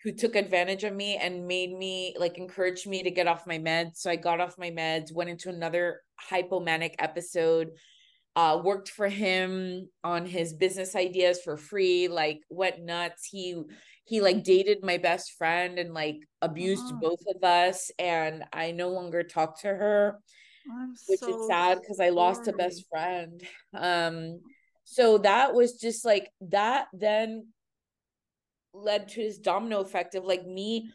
who 0.04 0.12
took 0.12 0.36
advantage 0.36 0.84
of 0.84 0.94
me 0.94 1.16
and 1.16 1.46
made 1.46 1.76
me 1.76 2.14
like 2.18 2.36
encouraged 2.36 2.86
me 2.86 3.02
to 3.02 3.10
get 3.10 3.26
off 3.26 3.46
my 3.46 3.58
meds. 3.58 3.96
So 3.96 4.10
I 4.10 4.16
got 4.16 4.38
off 4.38 4.58
my 4.58 4.70
meds, 4.70 5.14
went 5.14 5.30
into 5.30 5.48
another 5.48 6.02
hypomanic 6.30 6.94
episode, 6.98 7.70
uh, 8.36 8.60
worked 8.62 8.90
for 8.90 9.08
him 9.08 9.88
on 10.04 10.26
his 10.26 10.52
business 10.52 10.94
ideas 10.94 11.40
for 11.42 11.56
free, 11.56 12.08
like 12.08 12.40
went 12.50 12.84
nuts. 12.84 13.24
He 13.24 13.62
he 14.04 14.20
like 14.20 14.44
dated 14.44 14.82
my 14.82 14.98
best 14.98 15.32
friend 15.38 15.78
and 15.78 15.94
like 15.94 16.18
abused 16.42 16.84
oh. 16.86 16.98
both 17.00 17.22
of 17.34 17.42
us. 17.42 17.90
And 17.98 18.44
I 18.52 18.72
no 18.72 18.90
longer 18.90 19.22
talk 19.22 19.60
to 19.62 19.68
her. 19.68 20.18
I'm 20.70 20.94
which 21.08 21.20
so 21.20 21.42
is 21.42 21.46
sad 21.48 21.80
because 21.80 22.00
I 22.00 22.10
lost 22.10 22.48
a 22.48 22.52
best 22.52 22.84
friend. 22.90 23.42
Um 23.76 24.40
so 24.84 25.18
that 25.18 25.54
was 25.54 25.80
just 25.80 26.04
like 26.04 26.30
that 26.42 26.88
then 26.92 27.48
led 28.74 29.08
to 29.08 29.22
this 29.22 29.38
domino 29.38 29.80
effect 29.80 30.14
of 30.14 30.24
like 30.24 30.46
me 30.46 30.90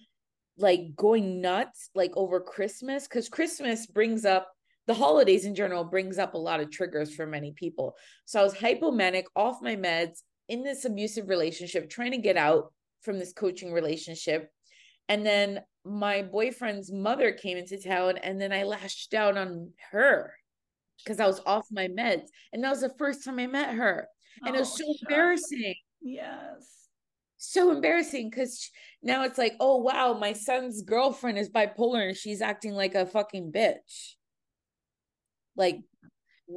like 0.58 0.96
going 0.96 1.42
nuts 1.42 1.90
like 1.96 2.12
over 2.16 2.40
Christmas 2.40 3.08
because 3.08 3.30
Christmas 3.30 3.88
brings 3.88 4.26
up 4.26 4.52
the 4.88 4.94
holidays 4.94 5.46
in 5.46 5.56
general 5.56 5.84
brings 5.84 6.18
up 6.18 6.34
a 6.34 6.38
lot 6.38 6.60
of 6.60 6.72
triggers 6.72 7.14
for 7.14 7.26
many 7.26 7.52
people. 7.52 7.96
So 8.26 8.40
I 8.40 8.44
was 8.44 8.56
hypomanic 8.56 9.26
off 9.36 9.62
my 9.62 9.76
meds 9.76 10.24
in 10.48 10.64
this 10.64 10.84
abusive 10.84 11.30
relationship, 11.30 11.90
trying 11.90 12.12
to 12.12 12.18
get 12.18 12.38
out 12.38 12.74
from 13.02 13.20
this 13.20 13.34
coaching 13.34 13.72
relationship. 13.72 14.50
And 15.08 15.26
then 15.26 15.62
my 15.86 16.22
boyfriend's 16.22 16.92
mother 16.92 17.32
came 17.32 17.58
into 17.58 17.82
town, 17.82 18.18
and 18.18 18.40
then 18.40 18.52
I 18.52 18.64
lashed 18.64 19.14
out 19.14 19.38
on 19.38 19.72
her 19.92 20.34
because 21.04 21.20
I 21.20 21.28
was 21.28 21.42
off 21.46 21.66
my 21.72 21.88
meds. 21.88 22.28
And 22.54 22.64
that 22.64 22.70
was 22.70 22.82
the 22.82 22.94
first 22.98 23.24
time 23.24 23.40
I 23.40 23.48
met 23.48 23.76
her. 23.76 24.08
And 24.44 24.56
oh, 24.56 24.58
it 24.58 24.60
was 24.62 24.78
so 24.78 24.86
oh, 24.88 24.96
embarrassing. 25.02 25.76
Yes 26.02 26.80
so 27.40 27.72
embarrassing 27.72 28.30
because 28.30 28.70
now 29.02 29.24
it's 29.24 29.38
like, 29.38 29.56
oh 29.60 29.78
wow, 29.78 30.14
my 30.14 30.34
son's 30.34 30.82
girlfriend 30.82 31.38
is 31.38 31.50
bipolar 31.50 32.10
and 32.10 32.18
she's 32.18 32.42
acting 32.42 32.74
like 32.74 32.96
a 32.96 33.06
fucking 33.06 33.52
bitch. 33.52 34.16
Like 35.56 35.80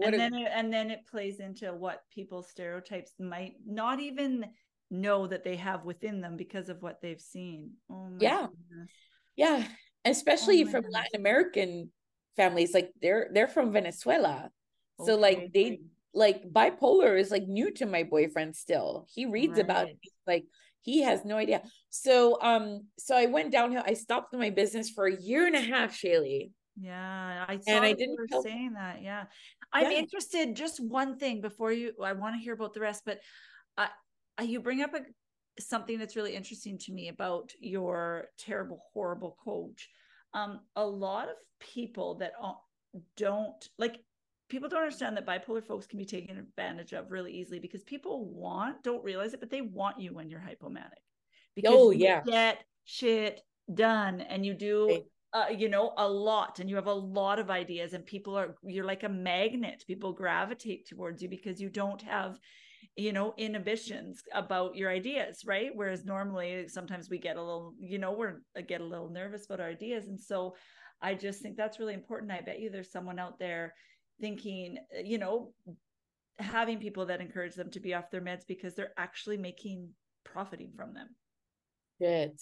and 0.01 0.15
then 0.15 0.35
it, 0.35 0.51
and 0.53 0.73
then 0.73 0.91
it 0.91 1.07
plays 1.09 1.39
into 1.39 1.73
what 1.73 2.01
people's 2.13 2.49
stereotypes 2.51 3.13
might 3.21 3.55
not 3.65 4.01
even 4.01 4.47
know 4.93 5.27
that 5.27 5.43
they 5.43 5.57
have 5.57 5.85
within 5.85 6.21
them 6.21 6.37
because 6.37 6.69
of 6.69 6.83
what 6.83 7.01
they've 7.01 7.21
seen. 7.21 7.73
Oh 7.91 8.09
yeah. 8.21 8.47
Goodness. 8.47 8.91
Yeah. 9.37 9.65
Especially 10.05 10.63
oh 10.63 10.67
from 10.67 10.83
goodness. 10.83 10.95
Latin 10.95 11.21
American 11.21 11.91
families. 12.37 12.75
Like 12.75 12.93
they're 13.01 13.31
they're 13.33 13.49
from 13.49 13.73
Venezuela. 13.73 14.51
Okay. 15.01 15.11
So 15.11 15.19
like 15.19 15.51
they 15.53 15.81
like 16.15 16.45
bipolar 16.53 17.19
is 17.19 17.31
like 17.31 17.49
new 17.49 17.73
to 17.73 17.87
my 17.87 18.03
boyfriend 18.03 18.55
still. 18.55 19.09
He 19.13 19.27
reads 19.27 19.57
right. 19.57 19.65
about 19.65 19.89
it. 19.89 19.99
like 20.27 20.45
he 20.83 21.03
has 21.03 21.25
no 21.25 21.37
idea. 21.37 21.63
So 21.91 22.41
um 22.43 22.87
so 22.99 23.17
I 23.17 23.27
went 23.27 23.51
downhill. 23.51 23.83
I 23.87 23.95
stopped 23.95 24.35
my 24.35 24.51
business 24.51 24.91
for 24.91 25.07
a 25.07 25.17
year 25.17 25.47
and 25.47 25.57
a 25.57 25.61
half, 25.61 25.95
Shaley. 25.95 26.53
Yeah, 26.81 27.45
I 27.49 27.59
and 27.67 27.85
I 27.85 27.93
didn't 27.93 28.17
you 28.31 28.43
saying 28.43 28.73
that. 28.75 29.03
Yeah, 29.03 29.25
I'm 29.73 29.91
yeah. 29.91 29.99
interested. 29.99 30.57
Just 30.57 30.81
one 30.81 31.19
thing 31.19 31.41
before 31.41 31.71
you. 31.71 31.93
I 32.03 32.13
want 32.13 32.35
to 32.35 32.43
hear 32.43 32.55
about 32.55 32.73
the 32.73 32.81
rest, 32.81 33.03
but 33.05 33.21
uh, 33.77 33.89
you 34.43 34.61
bring 34.61 34.83
up 34.83 34.95
a 34.95 35.01
something 35.61 35.99
that's 35.99 36.17
really 36.17 36.35
interesting 36.35 36.79
to 36.79 36.93
me 36.93 37.09
about 37.09 37.53
your 37.61 38.27
terrible, 38.39 38.83
horrible 38.93 39.37
coach. 39.45 39.89
Um, 40.35 40.61
a 40.77 40.87
lot 40.87 41.29
of 41.29 41.35
people 41.61 42.17
that 42.17 42.33
don't 43.17 43.69
like 43.79 43.99
people 44.49 44.69
don't 44.69 44.83
understand 44.83 45.17
that 45.17 45.27
bipolar 45.27 45.65
folks 45.65 45.87
can 45.87 45.99
be 45.99 46.05
taken 46.05 46.39
advantage 46.39 46.93
of 46.93 47.11
really 47.11 47.33
easily 47.33 47.59
because 47.59 47.83
people 47.83 48.27
want 48.27 48.83
don't 48.83 49.05
realize 49.05 49.33
it 49.33 49.41
but 49.41 49.51
they 49.51 49.63
want 49.63 50.01
you 50.01 50.13
when 50.13 50.29
you're 50.29 50.41
hypomanic. 50.41 51.03
Because 51.55 51.73
oh 51.75 51.91
yeah. 51.91 52.23
get 52.25 52.65
shit 52.85 53.41
done 53.73 54.21
and 54.23 54.45
you 54.45 54.55
do 54.55 55.03
uh, 55.35 55.47
you 55.57 55.69
know 55.69 55.93
a 55.97 56.09
lot 56.09 56.61
and 56.61 56.69
you 56.69 56.77
have 56.77 56.87
a 56.87 56.93
lot 56.93 57.39
of 57.39 57.51
ideas 57.51 57.93
and 57.93 58.05
people 58.05 58.37
are 58.37 58.55
you're 58.63 58.85
like 58.85 59.03
a 59.03 59.09
magnet. 59.09 59.85
People 59.87 60.13
gravitate 60.13 60.87
towards 60.87 61.23
you 61.23 61.29
because 61.29 61.61
you 61.61 61.69
don't 61.69 62.03
have 62.03 62.39
you 62.97 63.13
know 63.13 63.33
inhibitions 63.39 64.23
about 64.35 64.77
your 64.77 64.91
ideas 64.91 65.43
right 65.47 65.71
whereas 65.75 66.05
normally 66.05 66.69
sometimes 66.69 67.09
we 67.09 67.19
get 67.19 67.37
a 67.37 67.41
little 67.41 67.73
you 67.79 67.99
know 67.99 68.13
we're 68.13 68.43
uh, 68.57 68.61
get 68.67 68.83
a 68.83 68.85
little 68.85 69.09
nervous 69.09 69.47
about 69.47 69.61
our 69.61 69.69
ideas 69.69 70.09
and 70.09 70.21
so 70.21 70.55
i 71.01 71.15
just 71.15 71.41
think 71.41 71.57
that's 71.57 71.79
really 71.79 71.95
important 71.95 72.31
i 72.31 72.41
bet 72.43 72.61
you 72.61 72.69
there's 72.69 72.93
someone 72.93 73.19
out 73.19 73.39
there 73.39 73.73
thinking, 74.23 74.79
uh, 74.97 75.03
you 75.05 75.19
know, 75.19 75.53
having 76.39 76.79
people 76.79 77.07
that 77.07 77.21
encourage 77.21 77.55
them 77.55 77.71
to 77.73 77.81
be 77.81 77.93
off 77.93 78.11
their 78.11 78.23
meds 78.23 78.47
because 78.49 78.75
they're 78.75 78.95
actually 78.97 79.37
making 79.37 79.91
profiting 80.25 80.73
from 80.75 80.95
them. 80.95 81.09
Good. 82.01 82.33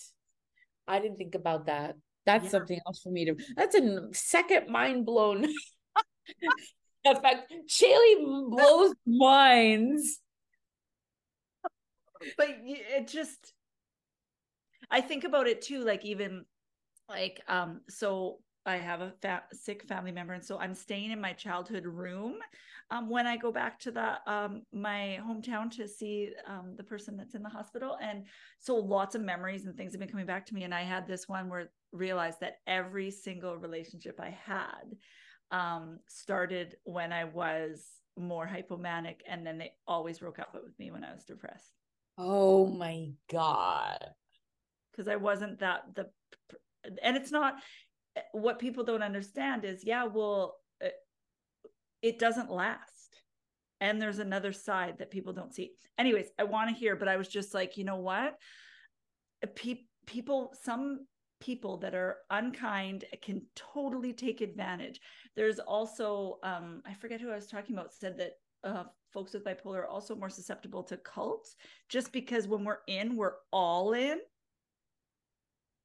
I 0.86 1.00
didn't 1.00 1.16
think 1.16 1.34
about 1.34 1.66
that. 1.66 1.96
That's 2.26 2.44
yeah. 2.44 2.50
something 2.50 2.78
else 2.86 3.00
for 3.02 3.10
me 3.10 3.24
to. 3.24 3.36
That's 3.56 3.74
a 3.74 4.08
second 4.12 4.68
mind 4.68 5.06
blown 5.06 5.46
effect. 7.04 7.52
Shaley 7.66 8.16
blows 8.20 8.94
minds. 9.06 10.20
But 12.36 12.48
it 12.64 13.08
just, 13.08 13.54
I 14.90 15.00
think 15.00 15.24
about 15.24 15.46
it 15.46 15.62
too. 15.62 15.84
Like 15.84 16.04
even, 16.04 16.44
like 17.08 17.40
um, 17.48 17.80
so 17.88 18.38
I 18.66 18.76
have 18.76 19.00
a 19.00 19.12
fa- 19.22 19.44
sick 19.52 19.84
family 19.84 20.12
member, 20.12 20.34
and 20.34 20.44
so 20.44 20.58
I'm 20.58 20.74
staying 20.74 21.10
in 21.10 21.20
my 21.20 21.32
childhood 21.32 21.86
room 21.86 22.36
um, 22.90 23.08
when 23.08 23.26
I 23.26 23.36
go 23.36 23.50
back 23.50 23.78
to 23.80 23.90
the 23.90 24.18
um, 24.30 24.62
my 24.72 25.18
hometown 25.26 25.70
to 25.76 25.88
see 25.88 26.30
um, 26.46 26.74
the 26.76 26.84
person 26.84 27.16
that's 27.16 27.34
in 27.34 27.42
the 27.42 27.48
hospital. 27.48 27.96
And 28.02 28.26
so 28.58 28.76
lots 28.76 29.14
of 29.14 29.22
memories 29.22 29.64
and 29.64 29.76
things 29.76 29.92
have 29.92 30.00
been 30.00 30.10
coming 30.10 30.26
back 30.26 30.44
to 30.46 30.54
me. 30.54 30.64
And 30.64 30.74
I 30.74 30.82
had 30.82 31.06
this 31.06 31.28
one 31.28 31.48
where 31.48 31.70
realized 31.92 32.40
that 32.40 32.58
every 32.66 33.10
single 33.10 33.56
relationship 33.56 34.20
I 34.20 34.36
had 34.44 34.96
um, 35.50 35.98
started 36.06 36.76
when 36.84 37.12
I 37.12 37.24
was 37.24 37.86
more 38.16 38.46
hypomanic, 38.46 39.20
and 39.26 39.46
then 39.46 39.58
they 39.58 39.72
always 39.86 40.18
broke 40.18 40.38
up 40.38 40.54
with 40.54 40.78
me 40.78 40.90
when 40.90 41.02
I 41.02 41.14
was 41.14 41.24
depressed. 41.24 41.79
Oh 42.22 42.66
my 42.66 43.12
god! 43.30 44.04
Because 44.90 45.08
I 45.08 45.16
wasn't 45.16 45.60
that 45.60 45.84
the 45.94 46.10
and 47.02 47.16
it's 47.16 47.32
not 47.32 47.54
what 48.32 48.58
people 48.58 48.84
don't 48.84 49.02
understand 49.02 49.64
is 49.64 49.84
yeah 49.84 50.04
well 50.04 50.56
uh, 50.84 50.88
it 52.02 52.18
doesn't 52.18 52.50
last. 52.50 53.22
And 53.82 54.00
there's 54.00 54.18
another 54.18 54.52
side 54.52 54.98
that 54.98 55.10
people 55.10 55.32
don't 55.32 55.54
see. 55.54 55.70
Anyways 55.96 56.26
i 56.38 56.44
want 56.44 56.68
to 56.68 56.76
hear 56.76 56.94
but 56.94 57.08
i 57.08 57.16
was 57.16 57.28
just 57.28 57.54
like 57.54 57.78
you 57.78 57.84
know 57.84 57.96
what? 57.96 58.34
Pe- 59.56 59.86
people 60.06 60.52
some 60.62 61.06
people 61.40 61.78
that 61.78 61.94
are 61.94 62.18
unkind 62.28 63.06
can 63.22 63.40
totally 63.56 64.12
take 64.12 64.42
advantage. 64.42 65.00
There's 65.36 65.58
also 65.58 66.38
um 66.42 66.82
i 66.84 66.92
forget 66.92 67.22
who 67.22 67.30
i 67.30 67.36
was 67.36 67.46
talking 67.46 67.74
about 67.74 67.94
said 67.94 68.18
that 68.18 68.32
uh 68.64 68.84
folks 69.12 69.32
with 69.32 69.44
bipolar 69.44 69.78
are 69.78 69.86
also 69.86 70.14
more 70.14 70.30
susceptible 70.30 70.82
to 70.82 70.96
cults 70.98 71.56
just 71.88 72.12
because 72.12 72.46
when 72.46 72.64
we're 72.64 72.78
in 72.86 73.16
we're 73.16 73.34
all 73.52 73.92
in 73.92 74.18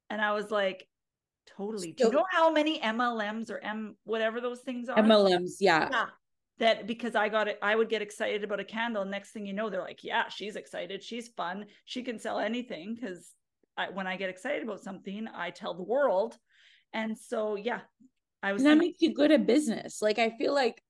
and 0.10 0.22
i 0.22 0.32
was 0.34 0.52
like 0.52 0.88
Totally. 1.46 1.92
Do 1.94 2.06
you 2.06 2.12
know 2.12 2.26
how 2.32 2.52
many 2.52 2.80
MLMs 2.80 3.50
or 3.50 3.60
M 3.60 3.96
whatever 4.04 4.42
those 4.42 4.60
things 4.60 4.90
are? 4.90 4.98
MLMs, 4.98 5.54
yeah. 5.60 5.90
Yeah. 5.92 6.06
That 6.58 6.88
because 6.88 7.16
I 7.16 7.28
got 7.28 7.48
it, 7.48 7.60
I 7.62 7.76
would 7.76 7.90
get 7.90 8.02
excited 8.02 8.44
about 8.44 8.60
a 8.60 8.64
candle. 8.64 9.04
Next 9.04 9.32
thing 9.32 9.46
you 9.46 9.54
know, 9.54 9.70
they're 9.70 9.82
like, 9.82 10.04
yeah, 10.04 10.30
she's 10.30 10.56
excited. 10.56 11.04
She's 11.04 11.28
fun. 11.30 11.66
She 11.84 12.02
can 12.02 12.18
sell 12.18 12.40
anything 12.40 12.96
because 12.96 13.34
I, 13.78 13.90
when 13.90 14.08
I 14.08 14.16
get 14.16 14.30
excited 14.30 14.64
about 14.64 14.82
something, 14.82 15.28
I 15.36 15.50
tell 15.50 15.74
the 15.74 15.84
world. 15.84 16.38
And 16.94 17.18
so, 17.18 17.56
yeah, 17.56 17.82
I 18.42 18.54
was. 18.54 18.62
And 18.62 18.72
that 18.72 18.78
makes 18.78 19.02
you 19.02 19.14
good 19.14 19.32
at 19.32 19.46
business. 19.46 20.02
Like, 20.02 20.18
I 20.18 20.30
feel 20.38 20.54
like, 20.54 20.82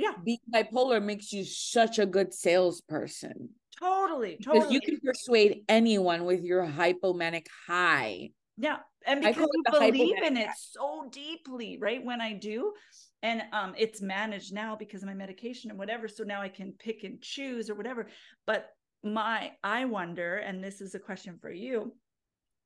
yeah, 0.00 0.12
being 0.24 0.38
bipolar 0.52 1.02
makes 1.02 1.32
you 1.32 1.44
such 1.44 1.98
a 1.98 2.06
good 2.06 2.32
salesperson. 2.32 3.50
Totally. 3.78 4.38
Totally. 4.42 4.66
If 4.66 4.72
you 4.72 4.80
can 4.80 5.00
persuade 5.00 5.62
anyone 5.68 6.24
with 6.24 6.42
your 6.42 6.66
hypomanic 6.66 7.46
high. 7.66 8.30
Yeah. 8.56 8.78
And 9.06 9.22
because 9.22 9.48
you 9.54 9.92
believe 9.92 10.22
in 10.22 10.36
it 10.36 10.50
so 10.56 11.08
deeply, 11.10 11.78
right? 11.80 12.04
When 12.04 12.20
I 12.20 12.34
do, 12.34 12.74
and 13.22 13.42
um 13.52 13.74
it's 13.76 14.00
managed 14.00 14.52
now 14.52 14.74
because 14.74 15.02
of 15.02 15.08
my 15.08 15.14
medication 15.14 15.70
and 15.70 15.78
whatever 15.78 16.08
so 16.08 16.24
now 16.24 16.40
i 16.40 16.48
can 16.48 16.72
pick 16.78 17.04
and 17.04 17.20
choose 17.20 17.68
or 17.68 17.74
whatever 17.74 18.08
but 18.46 18.70
my 19.02 19.50
i 19.62 19.84
wonder 19.84 20.36
and 20.36 20.62
this 20.62 20.80
is 20.80 20.94
a 20.94 20.98
question 20.98 21.38
for 21.40 21.50
you 21.50 21.94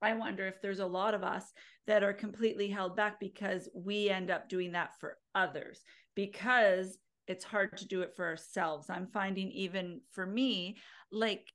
i 0.03 0.12
wonder 0.14 0.47
if 0.47 0.61
there's 0.61 0.80
a 0.80 0.87
lot 0.87 1.14
of 1.14 1.22
us 1.22 1.53
that 1.87 2.03
are 2.03 2.12
completely 2.12 2.68
held 2.68 2.97
back 2.97 3.18
because 3.20 3.68
we 3.74 4.09
end 4.09 4.30
up 4.30 4.49
doing 4.49 4.72
that 4.72 4.91
for 4.99 5.18
others 5.35 5.82
because 6.14 6.99
it's 7.27 7.45
hard 7.45 7.77
to 7.77 7.87
do 7.87 8.03
it 8.03 8.14
for 8.14 8.27
ourselves 8.27 8.91
i'm 8.91 9.07
finding 9.07 9.51
even 9.51 10.01
for 10.12 10.27
me 10.27 10.77
like 11.11 11.53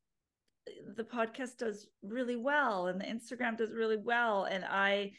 the 0.96 1.04
podcast 1.04 1.58
does 1.58 1.88
really 2.04 2.36
well 2.36 2.88
and 2.88 3.00
the 3.00 3.06
Instagram 3.06 3.58
does 3.58 3.74
really 3.74 3.98
well. 3.98 4.46
And 4.46 4.66
I 4.66 5.14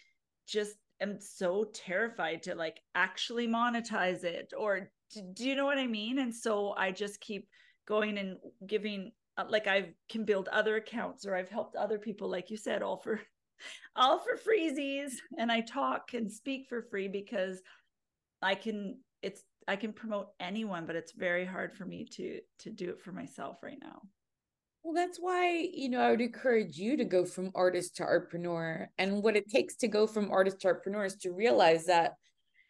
just 0.47 0.77
am 1.01 1.21
so 1.21 1.65
terrified 1.73 2.43
to 2.45 2.55
like 2.55 2.81
actually 2.95 3.49
monetize 3.49 4.25
it 4.25 4.53
or 4.57 4.91
do 5.35 5.49
you 5.49 5.57
know 5.57 5.65
what 5.65 5.79
I 5.79 5.87
mean? 5.87 6.19
And 6.19 6.35
so 6.35 6.75
I 6.77 6.93
just 6.93 7.21
keep 7.21 7.49
going 7.87 8.19
and 8.19 8.37
giving 8.67 9.13
uh, 9.37 9.45
like 9.49 9.67
I 9.67 9.95
can 10.09 10.25
build 10.25 10.49
other 10.49 10.77
accounts 10.77 11.27
or 11.27 11.35
I've 11.35 11.49
helped 11.49 11.75
other 11.75 11.99
people, 11.99 12.31
like 12.31 12.51
you 12.51 12.57
said, 12.57 12.83
all 12.83 12.99
for 12.99 13.21
all 13.97 14.21
for 14.21 14.37
freezies. 14.37 15.13
And 15.39 15.51
I 15.51 15.63
talk 15.63 16.15
and 16.15 16.31
speak 16.31 16.67
for 16.69 16.83
free 16.83 17.09
because 17.09 17.61
I 18.41 18.55
can 18.55 18.99
it's 19.23 19.43
I 19.69 19.77
can 19.77 19.93
promote 19.93 20.29
anyone, 20.41 20.87
but 20.87 20.97
it's 20.97 21.13
very 21.13 21.45
hard 21.45 21.75
for 21.75 21.85
me 21.85 22.07
to 22.17 22.41
to 22.61 22.71
do 22.71 22.91
it 22.91 23.01
for 23.01 23.13
myself 23.13 23.59
right 23.63 23.79
now. 23.81 24.03
Well, 24.83 24.95
that's 24.95 25.19
why, 25.19 25.69
you 25.73 25.91
know, 25.91 26.01
I 26.01 26.11
would 26.11 26.23
encourage 26.23 26.79
you 26.79 26.97
to 26.97 27.05
go 27.05 27.27
from 27.27 27.53
artist 27.55 27.97
to 27.97 28.05
artpreneur. 28.05 28.87
And 28.97 29.23
what 29.23 29.37
it 29.37 29.51
takes 29.51 29.77
to 29.77 29.89
go 29.89 30.07
from 30.07 30.31
artist 30.31 30.61
to 30.61 30.69
artpreneur 30.69 31.05
is 31.05 31.17
to 31.17 31.33
realize 31.33 31.85
that 31.87 32.15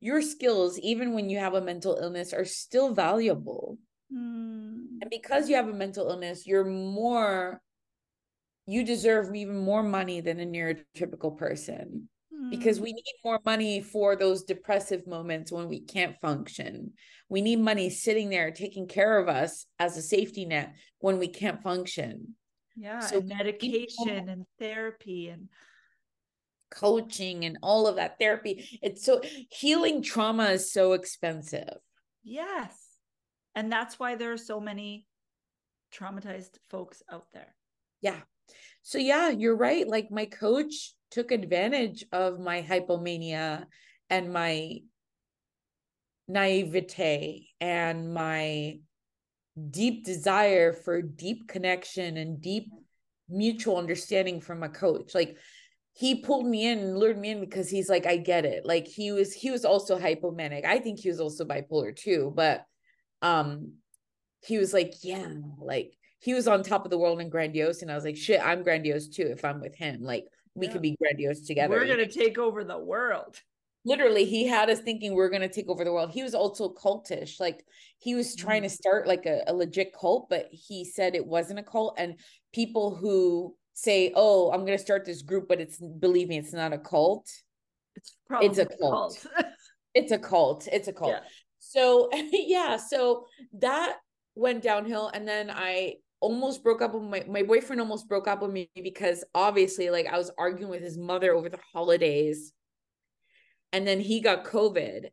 your 0.00 0.20
skills, 0.20 0.78
even 0.80 1.14
when 1.14 1.30
you 1.30 1.38
have 1.38 1.54
a 1.54 1.60
mental 1.60 1.96
illness, 2.00 2.32
are 2.32 2.44
still 2.44 2.92
valuable. 2.92 3.78
Mm. 4.12 4.98
And 5.00 5.10
because 5.10 5.48
you 5.48 5.54
have 5.54 5.68
a 5.68 5.72
mental 5.72 6.08
illness, 6.08 6.48
you're 6.48 6.64
more, 6.64 7.60
you 8.66 8.82
deserve 8.82 9.32
even 9.34 9.56
more 9.56 9.84
money 9.84 10.20
than 10.20 10.40
a 10.40 10.46
neurotypical 10.46 11.38
person 11.38 12.08
because 12.48 12.78
mm. 12.78 12.82
we 12.82 12.92
need 12.92 13.14
more 13.24 13.40
money 13.44 13.80
for 13.80 14.16
those 14.16 14.44
depressive 14.44 15.06
moments 15.06 15.52
when 15.52 15.68
we 15.68 15.80
can't 15.80 16.20
function. 16.20 16.92
We 17.28 17.42
need 17.42 17.60
money 17.60 17.90
sitting 17.90 18.30
there 18.30 18.50
taking 18.50 18.88
care 18.88 19.18
of 19.18 19.28
us 19.28 19.66
as 19.78 19.96
a 19.96 20.02
safety 20.02 20.44
net 20.44 20.74
when 20.98 21.18
we 21.18 21.28
can't 21.28 21.62
function. 21.62 22.34
Yeah, 22.76 23.00
so 23.00 23.18
and 23.18 23.28
medication 23.28 24.28
and 24.28 24.46
therapy 24.58 25.28
and 25.28 25.48
coaching 26.70 27.44
and 27.44 27.58
all 27.62 27.86
of 27.86 27.96
that 27.96 28.18
therapy. 28.18 28.78
It's 28.82 29.04
so 29.04 29.20
healing 29.50 30.02
trauma 30.02 30.44
is 30.44 30.72
so 30.72 30.92
expensive. 30.92 31.74
Yes. 32.22 32.74
And 33.54 33.70
that's 33.70 33.98
why 33.98 34.14
there 34.14 34.32
are 34.32 34.38
so 34.38 34.60
many 34.60 35.06
traumatized 35.92 36.58
folks 36.70 37.02
out 37.10 37.26
there. 37.32 37.54
Yeah. 38.00 38.20
So 38.82 38.98
yeah, 38.98 39.30
you're 39.30 39.56
right. 39.56 39.86
Like 39.86 40.10
my 40.10 40.26
coach 40.26 40.94
took 41.10 41.30
advantage 41.32 42.04
of 42.12 42.38
my 42.38 42.62
hypomania 42.62 43.64
and 44.08 44.32
my 44.32 44.78
naivete 46.28 47.48
and 47.60 48.14
my 48.14 48.78
deep 49.70 50.04
desire 50.04 50.72
for 50.72 51.02
deep 51.02 51.48
connection 51.48 52.16
and 52.16 52.40
deep 52.40 52.70
mutual 53.28 53.76
understanding 53.76 54.40
from 54.40 54.62
a 54.62 54.68
coach. 54.68 55.14
Like 55.14 55.36
he 55.92 56.16
pulled 56.16 56.46
me 56.46 56.66
in 56.66 56.78
and 56.78 56.98
lured 56.98 57.18
me 57.18 57.30
in 57.30 57.40
because 57.40 57.68
he's 57.68 57.88
like 57.88 58.06
i 58.06 58.16
get 58.16 58.44
it. 58.44 58.64
Like 58.64 58.86
he 58.86 59.12
was 59.12 59.32
he 59.32 59.50
was 59.50 59.64
also 59.64 59.98
hypomanic. 59.98 60.64
I 60.64 60.78
think 60.78 61.00
he 61.00 61.08
was 61.08 61.20
also 61.20 61.44
bipolar 61.44 61.94
too 61.94 62.32
but 62.34 62.64
um 63.22 63.74
he 64.42 64.56
was 64.56 64.72
like 64.72 64.94
yeah 65.02 65.28
like 65.58 65.92
he 66.18 66.34
was 66.34 66.46
on 66.48 66.62
top 66.62 66.84
of 66.84 66.90
the 66.90 66.98
world 66.98 67.20
and 67.20 67.30
grandiose. 67.30 67.82
And 67.82 67.90
i 67.90 67.94
was 67.94 68.04
like 68.04 68.16
shit 68.16 68.40
i'm 68.44 68.62
grandiose 68.62 69.08
too 69.08 69.26
if 69.30 69.44
i'm 69.44 69.60
with 69.60 69.74
him. 69.76 70.02
Like 70.02 70.24
we 70.54 70.66
yeah. 70.66 70.72
could 70.72 70.82
be 70.82 70.96
grandiose 71.00 71.46
together. 71.46 71.76
We're 71.76 71.86
gonna 71.86 72.06
take 72.06 72.38
over 72.38 72.64
the 72.64 72.78
world. 72.78 73.40
Literally, 73.84 74.24
he 74.24 74.46
had 74.46 74.68
us 74.68 74.80
thinking 74.80 75.14
we 75.14 75.22
are 75.22 75.30
gonna 75.30 75.48
take 75.48 75.68
over 75.68 75.84
the 75.84 75.92
world. 75.92 76.10
He 76.10 76.22
was 76.22 76.34
also 76.34 76.72
cultish. 76.72 77.40
Like 77.40 77.64
he 77.98 78.14
was 78.14 78.34
trying 78.34 78.62
mm. 78.62 78.66
to 78.66 78.70
start 78.70 79.06
like 79.06 79.26
a, 79.26 79.42
a 79.46 79.54
legit 79.54 79.94
cult, 79.98 80.28
but 80.28 80.48
he 80.50 80.84
said 80.84 81.14
it 81.14 81.26
wasn't 81.26 81.60
a 81.60 81.62
cult. 81.62 81.94
And 81.98 82.16
people 82.52 82.94
who 82.94 83.54
say, 83.74 84.12
"Oh, 84.14 84.50
I'm 84.52 84.64
gonna 84.64 84.78
start 84.78 85.04
this 85.04 85.22
group," 85.22 85.48
but 85.48 85.60
it's 85.60 85.78
believe 85.78 86.28
me, 86.28 86.38
it's 86.38 86.52
not 86.52 86.72
a 86.72 86.78
cult. 86.78 87.28
It's 87.96 88.16
it's 88.42 88.58
a 88.58 88.66
cult. 88.66 88.80
cult. 88.80 89.26
it's 89.94 90.12
a 90.12 90.18
cult. 90.18 90.68
It's 90.70 90.88
a 90.88 90.92
cult. 90.92 91.12
Yeah. 91.12 91.20
So 91.58 92.10
yeah, 92.32 92.76
so 92.76 93.26
that 93.60 93.96
went 94.34 94.62
downhill, 94.62 95.10
and 95.12 95.26
then 95.26 95.50
I 95.50 95.96
almost 96.20 96.62
broke 96.62 96.82
up 96.82 96.94
with 96.94 97.02
my 97.02 97.24
my 97.28 97.42
boyfriend 97.42 97.80
almost 97.80 98.08
broke 98.08 98.28
up 98.28 98.42
with 98.42 98.50
me 98.50 98.70
because 98.74 99.24
obviously 99.34 99.90
like 99.90 100.06
I 100.06 100.18
was 100.18 100.30
arguing 100.38 100.70
with 100.70 100.82
his 100.82 100.98
mother 100.98 101.34
over 101.34 101.48
the 101.48 101.58
holidays. 101.72 102.52
And 103.72 103.86
then 103.86 104.00
he 104.00 104.20
got 104.20 104.44
COVID. 104.44 105.06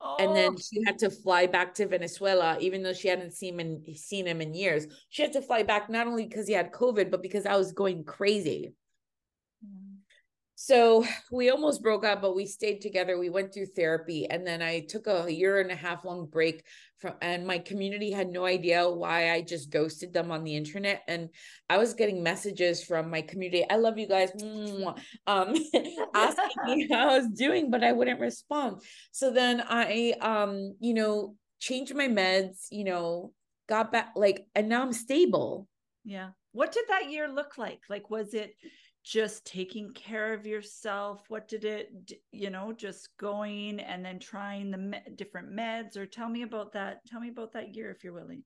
Oh. 0.00 0.16
And 0.18 0.36
then 0.36 0.52
oh. 0.52 0.60
she 0.60 0.82
had 0.84 0.98
to 1.00 1.10
fly 1.10 1.46
back 1.46 1.74
to 1.74 1.86
Venezuela, 1.86 2.56
even 2.60 2.82
though 2.82 2.92
she 2.92 3.08
hadn't 3.08 3.32
seen 3.32 3.58
him 3.58 3.82
seen 3.94 4.26
him 4.26 4.40
in 4.40 4.54
years. 4.54 4.86
She 5.08 5.22
had 5.22 5.32
to 5.32 5.42
fly 5.42 5.62
back 5.62 5.90
not 5.90 6.06
only 6.06 6.26
because 6.26 6.46
he 6.46 6.54
had 6.54 6.72
COVID, 6.72 7.10
but 7.10 7.22
because 7.22 7.46
I 7.46 7.56
was 7.56 7.72
going 7.72 8.04
crazy. 8.04 8.74
So 10.56 11.04
we 11.30 11.50
almost 11.50 11.82
broke 11.82 12.04
up, 12.04 12.20
but 12.20 12.34
we 12.34 12.46
stayed 12.46 12.80
together. 12.80 13.16
We 13.16 13.30
went 13.30 13.54
through 13.54 13.66
therapy. 13.66 14.26
And 14.28 14.44
then 14.44 14.60
I 14.60 14.80
took 14.80 15.06
a 15.06 15.32
year 15.32 15.60
and 15.60 15.70
a 15.70 15.76
half 15.76 16.04
long 16.04 16.26
break 16.26 16.64
from, 16.98 17.14
and 17.22 17.46
my 17.46 17.58
community 17.58 18.10
had 18.10 18.28
no 18.28 18.44
idea 18.44 18.90
why 18.90 19.30
I 19.30 19.42
just 19.42 19.70
ghosted 19.70 20.12
them 20.12 20.32
on 20.32 20.42
the 20.42 20.56
internet. 20.56 21.02
And 21.06 21.28
I 21.70 21.76
was 21.78 21.94
getting 21.94 22.22
messages 22.22 22.82
from 22.82 23.10
my 23.10 23.22
community. 23.22 23.64
I 23.70 23.76
love 23.76 23.98
you 23.98 24.08
guys. 24.08 24.30
Um, 25.26 25.54
asking 26.14 26.64
me 26.64 26.88
how 26.90 27.10
I 27.10 27.18
was 27.18 27.28
doing, 27.28 27.70
but 27.70 27.84
I 27.84 27.92
wouldn't 27.92 28.20
respond. 28.20 28.82
So 29.12 29.30
then 29.30 29.62
I, 29.64 30.14
um, 30.20 30.74
you 30.80 30.94
know, 30.94 31.36
changed 31.60 31.94
my 31.94 32.08
meds, 32.08 32.66
you 32.70 32.84
know, 32.84 33.32
got 33.68 33.92
back 33.92 34.12
like, 34.16 34.46
and 34.54 34.68
now 34.68 34.82
I'm 34.82 34.92
stable. 34.92 35.68
Yeah. 36.04 36.30
What 36.52 36.72
did 36.72 36.84
that 36.88 37.10
year 37.10 37.28
look 37.28 37.58
like? 37.58 37.80
Like, 37.90 38.08
was 38.08 38.32
it, 38.32 38.54
just 39.06 39.46
taking 39.46 39.92
care 39.92 40.34
of 40.34 40.44
yourself 40.44 41.22
what 41.28 41.46
did 41.46 41.64
it 41.64 42.12
you 42.32 42.50
know 42.50 42.72
just 42.72 43.08
going 43.18 43.78
and 43.78 44.04
then 44.04 44.18
trying 44.18 44.68
the 44.68 44.78
me- 44.78 44.98
different 45.14 45.48
meds 45.48 45.96
or 45.96 46.04
tell 46.04 46.28
me 46.28 46.42
about 46.42 46.72
that 46.72 46.98
tell 47.06 47.20
me 47.20 47.28
about 47.28 47.52
that 47.52 47.72
year 47.72 47.88
if 47.92 48.02
you're 48.02 48.12
willing 48.12 48.42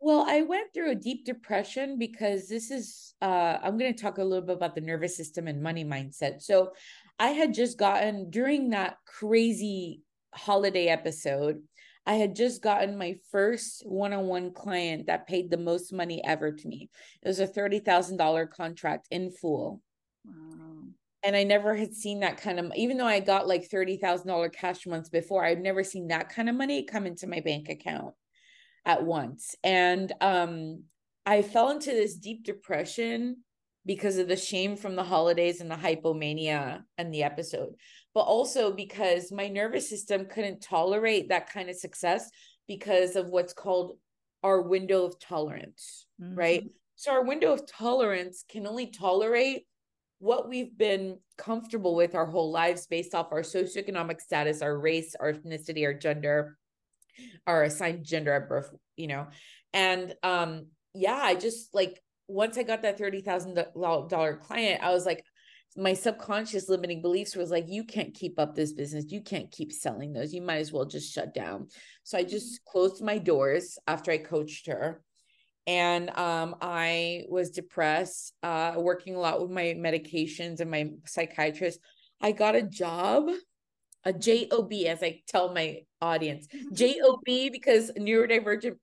well 0.00 0.26
i 0.28 0.42
went 0.42 0.68
through 0.74 0.90
a 0.90 0.94
deep 0.94 1.24
depression 1.24 1.98
because 1.98 2.46
this 2.46 2.70
is 2.70 3.14
uh 3.22 3.56
i'm 3.62 3.78
going 3.78 3.92
to 3.92 4.02
talk 4.02 4.18
a 4.18 4.24
little 4.24 4.46
bit 4.46 4.56
about 4.56 4.74
the 4.74 4.82
nervous 4.82 5.16
system 5.16 5.48
and 5.48 5.62
money 5.62 5.84
mindset 5.84 6.42
so 6.42 6.72
i 7.18 7.28
had 7.28 7.54
just 7.54 7.78
gotten 7.78 8.28
during 8.28 8.68
that 8.68 8.96
crazy 9.06 10.02
holiday 10.34 10.88
episode 10.88 11.62
I 12.04 12.14
had 12.14 12.34
just 12.34 12.62
gotten 12.62 12.98
my 12.98 13.14
first 13.30 13.86
one 13.86 14.12
on 14.12 14.26
one 14.26 14.52
client 14.52 15.06
that 15.06 15.28
paid 15.28 15.52
the 15.52 15.56
most 15.56 15.92
money 15.92 16.20
ever 16.24 16.50
to 16.50 16.68
me. 16.68 16.90
It 17.22 17.28
was 17.28 17.38
a 17.38 17.46
$30,000 17.46 18.50
contract 18.50 19.06
in 19.12 19.30
full. 19.30 19.80
Wow. 20.24 20.84
And 21.22 21.36
I 21.36 21.44
never 21.44 21.76
had 21.76 21.94
seen 21.94 22.20
that 22.20 22.38
kind 22.38 22.58
of, 22.58 22.72
even 22.74 22.96
though 22.96 23.06
I 23.06 23.20
got 23.20 23.46
like 23.46 23.70
$30,000 23.70 24.52
cash 24.52 24.86
months 24.86 25.08
before, 25.08 25.44
I've 25.44 25.58
never 25.58 25.84
seen 25.84 26.08
that 26.08 26.30
kind 26.30 26.48
of 26.48 26.56
money 26.56 26.84
come 26.84 27.06
into 27.06 27.26
my 27.26 27.40
bank 27.40 27.68
account 27.68 28.14
at 28.84 29.04
once. 29.04 29.54
And 29.62 30.12
um, 30.20 30.84
I 31.24 31.42
fell 31.42 31.70
into 31.70 31.90
this 31.90 32.16
deep 32.16 32.44
depression 32.44 33.38
because 33.86 34.18
of 34.18 34.28
the 34.28 34.36
shame 34.36 34.76
from 34.76 34.96
the 34.96 35.02
holidays 35.02 35.60
and 35.60 35.70
the 35.70 35.76
hypomania 35.76 36.82
and 36.98 37.12
the 37.12 37.22
episode, 37.22 37.74
but 38.14 38.20
also 38.20 38.72
because 38.72 39.32
my 39.32 39.48
nervous 39.48 39.88
system 39.88 40.26
couldn't 40.26 40.60
tolerate 40.62 41.28
that 41.28 41.52
kind 41.52 41.68
of 41.68 41.76
success 41.76 42.30
because 42.68 43.16
of 43.16 43.30
what's 43.30 43.52
called 43.52 43.96
our 44.42 44.60
window 44.62 45.04
of 45.04 45.18
tolerance, 45.18 46.06
mm-hmm. 46.20 46.34
right? 46.34 46.64
So 46.96 47.12
our 47.12 47.24
window 47.24 47.52
of 47.52 47.66
tolerance 47.66 48.44
can 48.48 48.66
only 48.66 48.86
tolerate 48.86 49.66
what 50.22 50.48
we've 50.48 50.78
been 50.78 51.18
comfortable 51.36 51.96
with 51.96 52.14
our 52.14 52.26
whole 52.26 52.52
lives 52.52 52.86
based 52.86 53.12
off 53.12 53.32
our 53.32 53.42
socioeconomic 53.42 54.20
status, 54.20 54.62
our 54.62 54.78
race, 54.78 55.16
our 55.18 55.32
ethnicity, 55.32 55.84
our 55.84 55.92
gender, 55.92 56.56
our 57.44 57.64
assigned 57.64 58.04
gender 58.04 58.32
at 58.32 58.48
birth, 58.48 58.70
you 58.96 59.08
know. 59.08 59.26
And 59.72 60.14
um, 60.22 60.66
yeah, 60.94 61.18
I 61.20 61.34
just 61.34 61.74
like 61.74 62.00
once 62.28 62.56
I 62.56 62.62
got 62.62 62.82
that 62.82 62.98
thirty 62.98 63.20
thousand 63.20 63.56
dollar 63.74 64.36
client, 64.36 64.80
I 64.80 64.92
was 64.92 65.04
like, 65.04 65.24
my 65.76 65.92
subconscious 65.92 66.68
limiting 66.68 67.02
beliefs 67.02 67.34
was 67.34 67.50
like, 67.50 67.64
you 67.66 67.82
can't 67.82 68.14
keep 68.14 68.38
up 68.38 68.54
this 68.54 68.74
business. 68.74 69.10
You 69.10 69.22
can't 69.22 69.50
keep 69.50 69.72
selling 69.72 70.12
those. 70.12 70.32
You 70.32 70.42
might 70.42 70.58
as 70.58 70.70
well 70.70 70.84
just 70.84 71.12
shut 71.12 71.34
down. 71.34 71.66
So 72.04 72.16
I 72.16 72.22
just 72.22 72.64
closed 72.64 73.02
my 73.02 73.18
doors 73.18 73.76
after 73.88 74.12
I 74.12 74.18
coached 74.18 74.68
her 74.68 75.02
and 75.66 76.10
um, 76.18 76.56
I 76.60 77.24
was 77.28 77.50
depressed, 77.50 78.34
uh, 78.42 78.74
working 78.76 79.14
a 79.14 79.20
lot 79.20 79.40
with 79.40 79.50
my 79.50 79.74
medications 79.78 80.60
and 80.60 80.70
my 80.70 80.90
psychiatrist. 81.06 81.78
I 82.20 82.32
got 82.32 82.54
a 82.54 82.62
job, 82.62 83.28
a 84.04 84.12
job, 84.12 84.72
as 84.86 85.02
I 85.02 85.20
tell 85.26 85.52
my 85.52 85.80
audience, 86.00 86.46
job 86.72 87.20
because 87.24 87.90
neurodivergent 87.92 88.76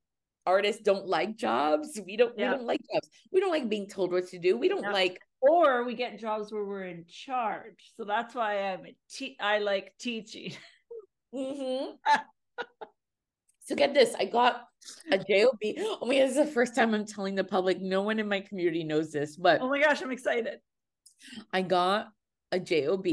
artists 0.45 0.81
don't 0.81 1.07
like 1.07 1.35
jobs. 1.35 1.99
We 2.05 2.17
don't. 2.17 2.37
Yeah. 2.37 2.51
We 2.51 2.57
don't 2.57 2.67
like 2.67 2.81
jobs. 2.93 3.09
We 3.31 3.39
don't 3.39 3.51
like 3.51 3.69
being 3.69 3.87
told 3.87 4.11
what 4.11 4.27
to 4.27 4.39
do. 4.39 4.57
We 4.57 4.69
don't 4.69 4.83
yeah. 4.83 4.91
like. 4.91 5.19
Or 5.41 5.85
we 5.85 5.95
get 5.95 6.19
jobs 6.19 6.51
where 6.51 6.65
we're 6.65 6.87
in 6.87 7.05
charge. 7.07 7.93
So 7.95 8.03
that's 8.03 8.35
why 8.35 8.73
I'm 8.73 8.85
a 8.85 8.95
te- 9.09 9.37
I 9.39 9.59
like 9.59 9.93
teaching. 9.99 10.53
Mm-hmm. 11.33 11.91
So 13.69 13.75
get 13.75 13.93
this, 13.93 14.15
I 14.17 14.25
got 14.25 14.65
a 15.11 15.17
job. 15.17 15.57
Oh 16.01 16.05
my 16.05 16.15
god, 16.15 16.23
this 16.23 16.31
is 16.31 16.37
the 16.37 16.45
first 16.45 16.75
time 16.75 16.93
I'm 16.93 17.05
telling 17.05 17.35
the 17.35 17.43
public. 17.43 17.81
No 17.81 18.01
one 18.01 18.19
in 18.19 18.27
my 18.27 18.41
community 18.41 18.83
knows 18.83 19.11
this, 19.11 19.35
but 19.35 19.61
oh 19.61 19.69
my 19.69 19.79
gosh, 19.79 20.01
I'm 20.01 20.11
excited. 20.11 20.59
I 21.51 21.61
got 21.61 22.09
a 22.51 22.59
job. 22.59 23.05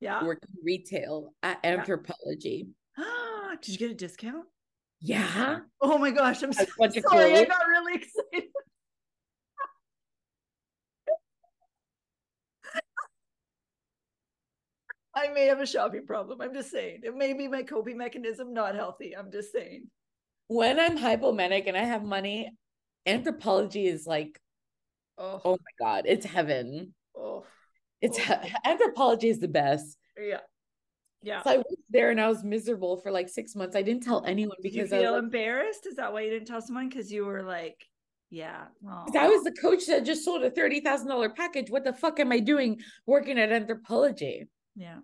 Yeah, 0.00 0.24
working 0.24 0.50
retail 0.64 1.32
at 1.42 1.62
Anthropologie. 1.62 2.68
Ah, 2.98 3.56
did 3.62 3.72
you 3.72 3.78
get 3.78 3.90
a 3.90 3.94
discount? 3.94 4.46
Yeah. 5.00 5.60
Oh 5.80 5.98
my 5.98 6.10
gosh, 6.10 6.42
I'm 6.42 6.52
so 6.52 6.64
sorry. 6.64 7.34
I 7.36 7.44
got 7.44 7.66
really 7.66 7.94
excited. 7.94 8.48
I 15.14 15.28
may 15.28 15.46
have 15.46 15.60
a 15.60 15.66
shopping 15.66 16.06
problem. 16.06 16.40
I'm 16.40 16.54
just 16.54 16.70
saying. 16.70 17.00
It 17.02 17.14
may 17.14 17.32
be 17.32 17.48
my 17.48 17.62
coping 17.62 17.98
mechanism 17.98 18.54
not 18.54 18.74
healthy. 18.74 19.16
I'm 19.16 19.30
just 19.30 19.52
saying. 19.52 19.88
When 20.52 20.78
I'm 20.78 20.98
hypomanic 20.98 21.66
and 21.66 21.78
I 21.78 21.84
have 21.84 22.04
money, 22.04 22.50
Anthropologie 23.06 23.86
is 23.86 24.06
like, 24.06 24.38
oh, 25.16 25.40
oh 25.44 25.52
my 25.52 25.86
God, 25.86 26.04
it's 26.06 26.26
heaven. 26.26 26.92
Oh, 27.16 27.44
it's 28.02 28.18
oh. 28.18 28.38
He- 28.42 28.70
Anthropologie 28.70 29.30
is 29.30 29.38
the 29.38 29.48
best. 29.48 29.96
Yeah. 30.20 30.40
Yeah. 31.22 31.42
So 31.42 31.50
I 31.52 31.56
was 31.56 31.76
there 31.88 32.10
and 32.10 32.20
I 32.20 32.28
was 32.28 32.44
miserable 32.44 32.98
for 32.98 33.10
like 33.10 33.30
six 33.30 33.54
months. 33.54 33.76
I 33.76 33.82
didn't 33.82 34.02
tell 34.02 34.24
anyone 34.26 34.56
because 34.60 34.90
Did 34.90 34.96
you 34.96 35.02
feel 35.02 35.14
I 35.14 35.18
embarrassed. 35.18 35.86
Is 35.86 35.94
that 35.96 36.12
why 36.12 36.22
you 36.22 36.30
didn't 36.30 36.48
tell 36.48 36.60
someone? 36.60 36.90
Because 36.90 37.10
you 37.10 37.24
were 37.24 37.42
like, 37.42 37.86
yeah. 38.28 38.64
I 38.86 39.28
was 39.28 39.44
the 39.44 39.52
coach 39.52 39.86
that 39.86 40.04
just 40.04 40.24
sold 40.24 40.42
a 40.42 40.50
thirty 40.50 40.80
thousand 40.80 41.08
dollar 41.08 41.30
package. 41.30 41.70
What 41.70 41.84
the 41.84 41.92
fuck 41.94 42.20
am 42.20 42.30
I 42.30 42.40
doing 42.40 42.80
working 43.06 43.38
at 43.38 43.50
Anthropologie? 43.50 44.48
Yeah. 44.74 44.98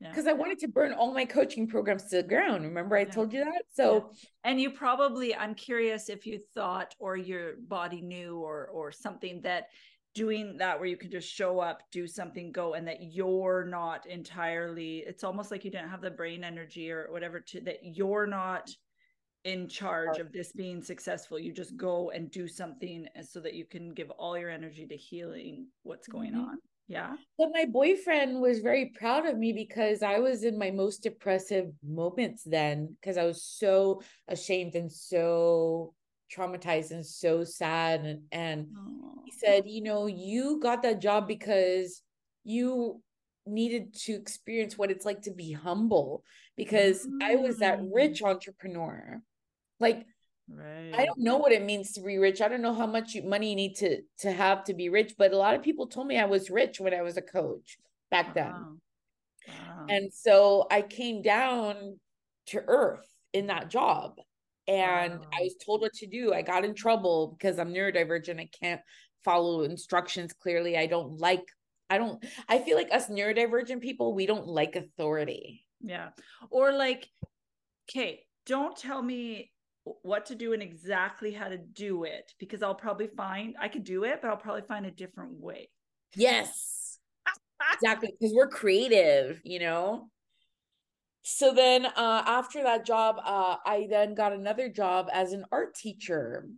Because 0.00 0.26
yeah. 0.26 0.30
I 0.30 0.34
wanted 0.34 0.60
to 0.60 0.68
burn 0.68 0.92
all 0.92 1.12
my 1.12 1.24
coaching 1.24 1.66
programs 1.66 2.04
to 2.04 2.16
the 2.16 2.22
ground. 2.22 2.64
Remember, 2.64 2.96
I 2.96 3.00
yeah. 3.00 3.10
told 3.10 3.32
you 3.32 3.44
that. 3.44 3.62
So, 3.72 3.94
yeah. 3.94 4.28
and 4.44 4.60
you 4.60 4.70
probably, 4.70 5.34
I'm 5.34 5.54
curious 5.54 6.08
if 6.08 6.24
you 6.24 6.38
thought 6.54 6.94
or 7.00 7.16
your 7.16 7.54
body 7.66 8.00
knew 8.00 8.38
or 8.38 8.68
or 8.68 8.92
something 8.92 9.40
that 9.42 9.66
doing 10.14 10.56
that 10.58 10.78
where 10.78 10.88
you 10.88 10.96
can 10.96 11.10
just 11.10 11.28
show 11.28 11.60
up, 11.60 11.82
do 11.92 12.06
something, 12.06 12.52
go, 12.52 12.74
and 12.74 12.86
that 12.86 13.02
you're 13.02 13.64
not 13.64 14.06
entirely. 14.06 14.98
It's 15.06 15.24
almost 15.24 15.50
like 15.50 15.64
you 15.64 15.70
didn't 15.70 15.90
have 15.90 16.00
the 16.00 16.10
brain 16.10 16.44
energy 16.44 16.90
or 16.90 17.08
whatever 17.10 17.40
to 17.40 17.60
that 17.62 17.78
you're 17.82 18.26
not 18.26 18.70
in 19.44 19.68
charge 19.68 20.18
of 20.18 20.32
this 20.32 20.52
being 20.52 20.82
successful. 20.82 21.38
You 21.38 21.52
just 21.52 21.76
go 21.76 22.10
and 22.10 22.30
do 22.30 22.48
something 22.48 23.06
so 23.22 23.40
that 23.40 23.54
you 23.54 23.64
can 23.64 23.94
give 23.94 24.10
all 24.10 24.36
your 24.36 24.50
energy 24.50 24.86
to 24.86 24.96
healing 24.96 25.68
what's 25.82 26.08
going 26.08 26.32
mm-hmm. 26.32 26.50
on. 26.50 26.58
Yeah. 26.88 27.16
But 27.36 27.50
my 27.52 27.66
boyfriend 27.66 28.40
was 28.40 28.60
very 28.60 28.86
proud 28.86 29.26
of 29.26 29.36
me 29.36 29.52
because 29.52 30.02
I 30.02 30.18
was 30.20 30.42
in 30.42 30.58
my 30.58 30.70
most 30.70 31.02
depressive 31.02 31.70
moments 31.86 32.42
then 32.44 32.96
because 32.98 33.18
I 33.18 33.24
was 33.24 33.42
so 33.42 34.00
ashamed 34.26 34.74
and 34.74 34.90
so 34.90 35.94
traumatized 36.34 36.90
and 36.90 37.04
so 37.04 37.44
sad 37.44 38.04
and 38.04 38.22
and 38.32 38.66
he 39.26 39.32
said, 39.32 39.64
"You 39.66 39.82
know, 39.82 40.06
you 40.06 40.60
got 40.60 40.82
that 40.82 41.00
job 41.00 41.28
because 41.28 42.02
you 42.44 43.02
needed 43.46 43.94
to 43.94 44.12
experience 44.14 44.78
what 44.78 44.90
it's 44.90 45.04
like 45.04 45.22
to 45.22 45.30
be 45.30 45.52
humble 45.52 46.22
because 46.56 47.06
mm-hmm. 47.06 47.22
I 47.22 47.36
was 47.36 47.58
that 47.58 47.80
rich 47.92 48.22
mm. 48.22 48.28
entrepreneur. 48.28 49.20
Like 49.80 50.06
Right. 50.50 50.94
I 50.96 51.04
don't 51.04 51.18
know 51.18 51.36
what 51.36 51.52
it 51.52 51.62
means 51.62 51.92
to 51.92 52.00
be 52.00 52.18
rich. 52.18 52.40
I 52.40 52.48
don't 52.48 52.62
know 52.62 52.74
how 52.74 52.86
much 52.86 53.16
money 53.22 53.50
you 53.50 53.56
need 53.56 53.76
to 53.76 54.00
to 54.20 54.32
have 54.32 54.64
to 54.64 54.74
be 54.74 54.88
rich, 54.88 55.14
but 55.18 55.32
a 55.32 55.36
lot 55.36 55.54
of 55.54 55.62
people 55.62 55.86
told 55.86 56.06
me 56.06 56.18
I 56.18 56.24
was 56.24 56.50
rich 56.50 56.80
when 56.80 56.94
I 56.94 57.02
was 57.02 57.16
a 57.16 57.22
coach 57.22 57.78
back 58.10 58.34
then. 58.34 58.52
Wow. 58.52 58.76
Wow. 59.48 59.86
And 59.88 60.12
so 60.12 60.66
I 60.70 60.82
came 60.82 61.22
down 61.22 61.98
to 62.46 62.62
earth 62.66 63.06
in 63.32 63.48
that 63.48 63.68
job 63.68 64.18
and 64.66 65.20
wow. 65.20 65.26
I 65.32 65.42
was 65.42 65.56
told 65.64 65.80
what 65.80 65.94
to 65.94 66.06
do. 66.06 66.32
I 66.32 66.42
got 66.42 66.64
in 66.64 66.74
trouble 66.74 67.36
because 67.38 67.58
I'm 67.58 67.72
neurodivergent. 67.72 68.40
I 68.40 68.48
can't 68.58 68.80
follow 69.24 69.62
instructions 69.62 70.32
clearly. 70.32 70.76
I 70.76 70.86
don't 70.86 71.18
like 71.18 71.44
I 71.90 71.98
don't 71.98 72.22
I 72.48 72.58
feel 72.58 72.76
like 72.76 72.92
us 72.92 73.08
neurodivergent 73.08 73.80
people, 73.80 74.14
we 74.14 74.26
don't 74.26 74.46
like 74.46 74.76
authority. 74.76 75.66
Yeah. 75.80 76.10
Or 76.50 76.72
like 76.72 77.08
okay, 77.88 78.24
don't 78.46 78.76
tell 78.76 79.02
me 79.02 79.50
what 80.02 80.26
to 80.26 80.34
do 80.34 80.52
and 80.52 80.62
exactly 80.62 81.32
how 81.32 81.48
to 81.48 81.58
do 81.58 82.04
it 82.04 82.32
because 82.38 82.62
I'll 82.62 82.74
probably 82.74 83.08
find 83.08 83.54
I 83.60 83.68
could 83.68 83.84
do 83.84 84.04
it, 84.04 84.20
but 84.20 84.28
I'll 84.28 84.36
probably 84.36 84.62
find 84.62 84.86
a 84.86 84.90
different 84.90 85.40
way. 85.40 85.68
Yes. 86.14 86.98
exactly. 87.74 88.14
Because 88.18 88.34
we're 88.34 88.48
creative, 88.48 89.40
you 89.44 89.60
know. 89.60 90.08
So 91.22 91.52
then 91.52 91.86
uh 91.86 92.22
after 92.26 92.62
that 92.62 92.86
job, 92.86 93.16
uh 93.24 93.56
I 93.64 93.86
then 93.90 94.14
got 94.14 94.32
another 94.32 94.68
job 94.68 95.08
as 95.12 95.32
an 95.32 95.44
art 95.52 95.74
teacher. 95.74 96.48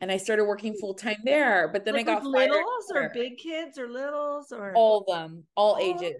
And 0.00 0.12
I 0.12 0.16
started 0.16 0.44
working 0.44 0.74
full 0.74 0.94
time 0.94 1.18
there, 1.24 1.68
but 1.72 1.84
then 1.84 1.94
like 1.94 2.06
I 2.06 2.14
got 2.14 2.24
littles 2.24 2.92
or 2.94 3.10
big 3.12 3.36
kids 3.36 3.78
or 3.78 3.88
littles 3.88 4.52
or 4.52 4.72
all 4.76 5.00
of 5.00 5.06
them, 5.06 5.44
all, 5.56 5.74
all 5.74 5.78
ages, 5.80 6.14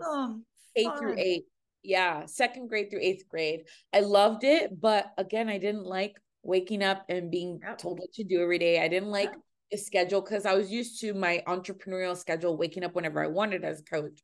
eight 0.74 0.90
through 0.98 1.14
eight 1.16 1.44
yeah 1.82 2.26
second 2.26 2.68
grade 2.68 2.90
through 2.90 3.00
eighth 3.02 3.28
grade 3.28 3.64
i 3.92 4.00
loved 4.00 4.44
it 4.44 4.80
but 4.80 5.12
again 5.18 5.48
i 5.48 5.58
didn't 5.58 5.84
like 5.84 6.16
waking 6.42 6.82
up 6.82 7.04
and 7.08 7.30
being 7.30 7.60
yep. 7.62 7.78
told 7.78 7.98
what 7.98 8.12
to 8.12 8.24
do 8.24 8.42
every 8.42 8.58
day 8.58 8.80
i 8.80 8.88
didn't 8.88 9.10
like 9.10 9.32
a 9.72 9.76
schedule 9.76 10.20
because 10.20 10.46
i 10.46 10.54
was 10.54 10.70
used 10.70 11.00
to 11.00 11.14
my 11.14 11.42
entrepreneurial 11.46 12.16
schedule 12.16 12.56
waking 12.56 12.84
up 12.84 12.94
whenever 12.94 13.22
i 13.22 13.26
wanted 13.26 13.64
as 13.64 13.80
a 13.80 13.84
coach 13.84 14.20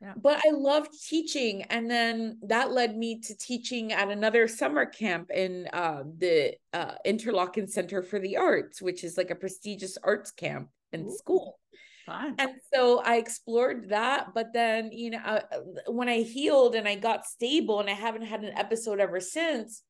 yeah. 0.00 0.12
but 0.16 0.40
i 0.46 0.50
loved 0.50 0.90
teaching 1.08 1.62
and 1.64 1.90
then 1.90 2.38
that 2.42 2.70
led 2.70 2.96
me 2.96 3.20
to 3.20 3.36
teaching 3.36 3.92
at 3.92 4.10
another 4.10 4.46
summer 4.46 4.84
camp 4.84 5.30
in 5.30 5.66
uh, 5.72 6.02
the 6.18 6.54
uh, 6.72 6.92
interlochen 7.06 7.68
center 7.68 8.02
for 8.02 8.18
the 8.18 8.36
arts 8.36 8.82
which 8.82 9.04
is 9.04 9.16
like 9.16 9.30
a 9.30 9.36
prestigious 9.36 9.96
arts 10.02 10.30
camp 10.30 10.68
in 10.92 11.06
Ooh. 11.06 11.16
school 11.16 11.58
Fine. 12.06 12.34
And 12.38 12.52
so 12.72 13.00
I 13.00 13.16
explored 13.16 13.88
that. 13.88 14.34
But 14.34 14.52
then, 14.52 14.92
you 14.92 15.10
know, 15.10 15.18
uh, 15.24 15.40
when 15.88 16.08
I 16.08 16.18
healed 16.18 16.74
and 16.74 16.86
I 16.86 16.96
got 16.96 17.26
stable 17.26 17.80
and 17.80 17.88
I 17.88 17.94
haven't 17.94 18.26
had 18.26 18.44
an 18.44 18.56
episode 18.56 19.00
ever 19.00 19.20
since, 19.20 19.82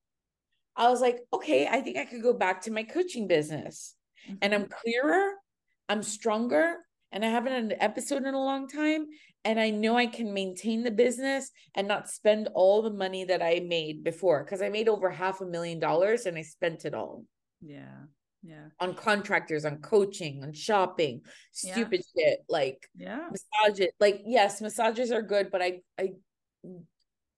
I 0.77 0.91
was 0.91 1.01
like, 1.01 1.19
okay, 1.33 1.67
I 1.67 1.81
think 1.81 1.97
I 1.97 2.05
could 2.05 2.23
go 2.23 2.33
back 2.33 2.63
to 2.63 2.73
my 2.73 2.85
coaching 2.85 3.27
business. 3.27 3.95
Mm-hmm. 4.27 4.37
And 4.43 4.55
I'm 4.55 4.63
mm-hmm. 4.63 4.73
clearer, 4.83 5.33
I'm 5.89 6.03
stronger, 6.03 6.77
and 7.11 7.25
I 7.25 7.29
haven't 7.29 7.53
had 7.53 7.65
an 7.65 7.83
episode 7.83 8.25
in 8.25 8.35
a 8.35 8.45
long 8.45 8.69
time. 8.69 9.07
And 9.45 9.61
I 9.61 9.71
know 9.71 9.97
I 9.97 10.07
can 10.07 10.33
maintain 10.33 10.85
the 10.85 10.91
business 10.91 11.51
and 11.75 11.87
not 11.87 12.09
spend 12.09 12.49
all 12.55 12.81
the 12.81 12.91
money 12.91 13.25
that 13.25 13.43
I 13.43 13.61
made 13.67 14.03
before 14.03 14.43
because 14.43 14.63
I 14.63 14.71
made 14.71 14.89
over 14.89 15.11
half 15.11 15.41
a 15.41 15.47
million 15.47 15.79
dollars 15.79 16.27
and 16.27 16.39
I 16.39 16.43
spent 16.43 16.87
it 16.87 16.95
all. 16.95 17.25
Yeah 17.61 18.05
yeah. 18.45 18.67
on 18.79 18.95
contractors 18.95 19.65
on 19.65 19.79
coaching 19.79 20.43
on 20.43 20.53
shopping 20.53 21.23
stupid 21.53 22.03
yeah. 22.15 22.25
shit 22.27 22.39
like 22.49 22.89
yeah. 22.95 23.29
massage 23.31 23.81
it 23.81 23.93
like 24.01 24.21
yes 24.27 24.61
massages 24.61 25.11
are 25.11 25.23
good 25.23 25.51
but 25.51 25.63
i 25.63 25.81
i 25.99 26.11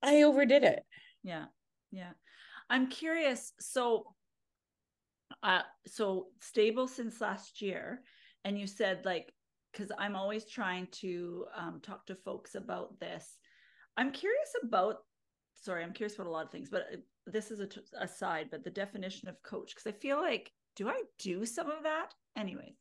i 0.02 0.22
overdid 0.22 0.64
it. 0.64 0.82
Yeah 1.22 1.46
yeah. 1.92 2.10
I'm 2.68 2.88
curious 2.88 3.52
so 3.60 4.14
uh 5.42 5.62
so 5.86 6.26
stable 6.40 6.88
since 6.88 7.20
last 7.20 7.62
year 7.62 8.02
and 8.44 8.58
you 8.58 8.66
said 8.66 9.04
like 9.04 9.32
because 9.72 9.92
i'm 9.98 10.16
always 10.16 10.44
trying 10.44 10.86
to 10.90 11.44
um, 11.56 11.80
talk 11.82 12.06
to 12.06 12.14
folks 12.14 12.54
about 12.54 12.98
this. 12.98 13.38
I'm 13.96 14.12
curious 14.12 14.50
about 14.62 14.96
sorry 15.54 15.82
i'm 15.82 15.92
curious 15.92 16.14
about 16.14 16.26
a 16.26 16.30
lot 16.30 16.44
of 16.44 16.52
things 16.52 16.68
but 16.70 16.82
uh, 16.92 16.96
this 17.26 17.50
is 17.50 17.60
a 17.60 17.66
t- 17.66 17.80
aside 18.00 18.48
but 18.50 18.62
the 18.62 18.70
definition 18.70 19.28
of 19.28 19.42
coach 19.42 19.74
because 19.74 19.86
i 19.86 19.92
feel 19.92 20.20
like 20.20 20.52
do 20.76 20.88
I 20.88 21.02
do 21.18 21.44
some 21.46 21.70
of 21.70 21.82
that? 21.82 22.12
Anyways, 22.36 22.74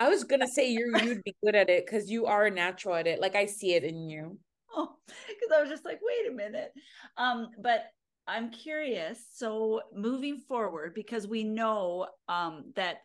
I 0.00 0.08
was 0.08 0.24
gonna 0.24 0.48
say 0.48 0.70
you 0.70 0.92
you'd 1.02 1.24
be 1.24 1.34
good 1.42 1.54
at 1.54 1.70
it 1.70 1.86
because 1.86 2.10
you 2.10 2.26
are 2.26 2.46
a 2.46 2.50
natural 2.50 2.96
at 2.96 3.06
it. 3.06 3.20
Like 3.20 3.34
I 3.34 3.46
see 3.46 3.74
it 3.74 3.84
in 3.84 4.08
you. 4.08 4.38
Oh, 4.74 4.96
because 5.06 5.56
I 5.56 5.60
was 5.60 5.70
just 5.70 5.84
like, 5.84 6.00
wait 6.02 6.30
a 6.30 6.34
minute. 6.34 6.72
Um, 7.16 7.48
but 7.58 7.84
I'm 8.26 8.50
curious. 8.50 9.24
So 9.32 9.80
moving 9.94 10.38
forward, 10.38 10.92
because 10.94 11.26
we 11.26 11.44
know 11.44 12.08
um 12.28 12.72
that 12.74 12.98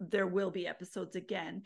there 0.00 0.26
will 0.26 0.50
be 0.50 0.66
episodes 0.66 1.14
again. 1.16 1.62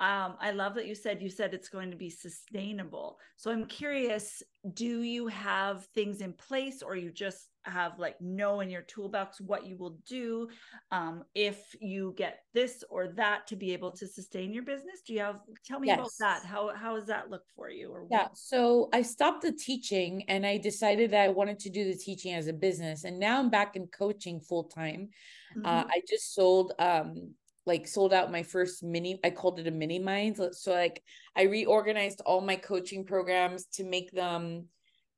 Um, 0.00 0.36
I 0.40 0.52
love 0.52 0.74
that 0.76 0.86
you 0.86 0.94
said 0.94 1.20
you 1.20 1.28
said 1.28 1.52
it's 1.52 1.68
going 1.68 1.90
to 1.90 1.96
be 1.96 2.08
sustainable. 2.08 3.18
So 3.36 3.50
I'm 3.50 3.66
curious, 3.66 4.42
do 4.72 5.02
you 5.02 5.26
have 5.26 5.86
things 5.94 6.22
in 6.22 6.32
place 6.32 6.82
or 6.82 6.96
you 6.96 7.12
just 7.12 7.49
have 7.64 7.98
like 7.98 8.20
know 8.20 8.60
in 8.60 8.70
your 8.70 8.82
toolbox 8.82 9.40
what 9.40 9.66
you 9.66 9.76
will 9.76 9.98
do 10.06 10.48
um, 10.90 11.24
if 11.34 11.74
you 11.80 12.14
get 12.16 12.40
this 12.54 12.82
or 12.88 13.08
that 13.08 13.46
to 13.48 13.56
be 13.56 13.72
able 13.72 13.90
to 13.92 14.06
sustain 14.06 14.52
your 14.52 14.62
business? 14.62 15.02
Do 15.06 15.12
you 15.12 15.20
have 15.20 15.40
tell 15.64 15.80
me 15.80 15.88
yes. 15.88 15.98
about 15.98 16.10
that? 16.20 16.44
How 16.44 16.74
how 16.74 16.96
does 16.96 17.06
that 17.06 17.30
look 17.30 17.42
for 17.54 17.70
you? 17.70 17.90
Or 17.90 18.06
yeah, 18.10 18.28
so 18.34 18.88
I 18.92 19.02
stopped 19.02 19.42
the 19.42 19.52
teaching 19.52 20.24
and 20.28 20.46
I 20.46 20.58
decided 20.58 21.10
that 21.12 21.24
I 21.24 21.28
wanted 21.28 21.58
to 21.60 21.70
do 21.70 21.84
the 21.84 21.96
teaching 21.96 22.34
as 22.34 22.46
a 22.46 22.52
business, 22.52 23.04
and 23.04 23.18
now 23.18 23.38
I'm 23.38 23.50
back 23.50 23.76
in 23.76 23.86
coaching 23.88 24.40
full 24.40 24.64
time. 24.64 25.10
Uh, 25.52 25.58
mm-hmm. 25.58 25.66
Uh, 25.66 25.84
I 25.90 26.02
just 26.08 26.34
sold 26.34 26.72
um 26.78 27.34
like 27.66 27.86
sold 27.86 28.12
out 28.12 28.32
my 28.32 28.42
first 28.42 28.82
mini 28.82 29.20
i 29.22 29.28
called 29.28 29.60
it 29.60 29.66
a 29.66 29.70
mini 29.70 29.98
minds 29.98 30.40
so 30.52 30.72
like 30.72 31.02
i 31.36 31.42
reorganized 31.42 32.22
all 32.24 32.40
my 32.40 32.56
coaching 32.56 33.04
programs 33.04 33.66
to 33.66 33.84
make 33.84 34.10
them 34.12 34.64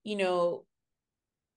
you 0.02 0.16
know 0.16 0.64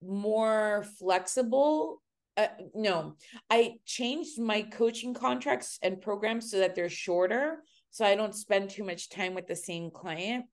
more 0.07 0.85
flexible 0.99 2.01
uh, 2.37 2.47
no 2.73 3.15
i 3.49 3.75
changed 3.85 4.39
my 4.39 4.61
coaching 4.61 5.13
contracts 5.13 5.79
and 5.81 6.01
programs 6.01 6.51
so 6.51 6.59
that 6.59 6.75
they're 6.75 6.89
shorter 6.89 7.63
so 7.91 8.05
i 8.05 8.15
don't 8.15 8.35
spend 8.35 8.69
too 8.69 8.83
much 8.83 9.09
time 9.09 9.33
with 9.33 9.47
the 9.47 9.55
same 9.55 9.89
client 9.89 10.45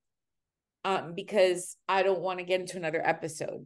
um 0.84 1.14
because 1.14 1.76
i 1.88 2.02
don't 2.02 2.20
want 2.20 2.38
to 2.38 2.44
get 2.44 2.60
into 2.60 2.76
another 2.76 3.04
episode 3.04 3.64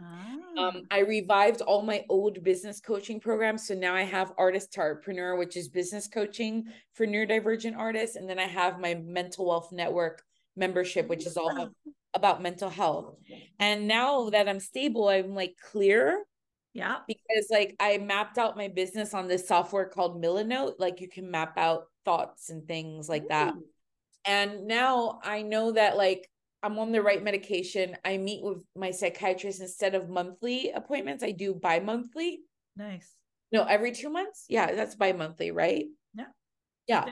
um, 0.00 0.42
ah. 0.58 0.72
I 0.90 1.00
revived 1.00 1.60
all 1.60 1.82
my 1.82 2.04
old 2.08 2.42
business 2.42 2.80
coaching 2.80 3.20
programs. 3.20 3.66
So 3.66 3.74
now 3.74 3.94
I 3.94 4.02
have 4.02 4.32
Artist 4.36 4.72
to 4.72 4.80
Artpreneur, 4.80 5.38
which 5.38 5.56
is 5.56 5.68
business 5.68 6.08
coaching 6.08 6.64
for 6.94 7.06
neurodivergent 7.06 7.76
artists. 7.76 8.16
And 8.16 8.28
then 8.28 8.38
I 8.38 8.46
have 8.46 8.80
my 8.80 8.94
Mental 8.94 9.46
Wealth 9.46 9.70
Network 9.72 10.22
membership, 10.56 11.08
which 11.08 11.26
is 11.26 11.36
all 11.36 11.70
about 12.14 12.42
mental 12.42 12.70
health. 12.70 13.16
And 13.58 13.88
now 13.88 14.30
that 14.30 14.48
I'm 14.48 14.60
stable, 14.60 15.08
I'm 15.08 15.34
like 15.34 15.56
clear. 15.70 16.24
Yeah. 16.74 16.98
Because 17.06 17.48
like 17.50 17.76
I 17.80 17.98
mapped 17.98 18.38
out 18.38 18.56
my 18.56 18.68
business 18.68 19.14
on 19.14 19.28
this 19.28 19.46
software 19.46 19.86
called 19.86 20.22
Milanote. 20.22 20.74
Like 20.78 21.00
you 21.00 21.08
can 21.08 21.30
map 21.30 21.58
out 21.58 21.84
thoughts 22.04 22.50
and 22.50 22.66
things 22.66 23.08
like 23.08 23.24
Ooh. 23.24 23.28
that. 23.30 23.54
And 24.24 24.66
now 24.66 25.20
I 25.22 25.42
know 25.42 25.72
that 25.72 25.96
like 25.96 26.28
I'm 26.62 26.78
on 26.78 26.92
the 26.92 27.02
right 27.02 27.22
medication. 27.22 27.96
I 28.04 28.18
meet 28.18 28.42
with 28.42 28.62
my 28.76 28.90
psychiatrist 28.92 29.60
instead 29.60 29.94
of 29.94 30.08
monthly 30.08 30.70
appointments. 30.70 31.24
I 31.24 31.32
do 31.32 31.54
bi-monthly. 31.54 32.40
Nice. 32.76 33.14
No, 33.50 33.64
every 33.64 33.92
two 33.92 34.10
months. 34.10 34.46
Yeah, 34.48 34.72
that's 34.72 34.94
bi-monthly, 34.94 35.50
right? 35.50 35.86
Yeah. 36.14 36.26
Yeah. 36.86 37.06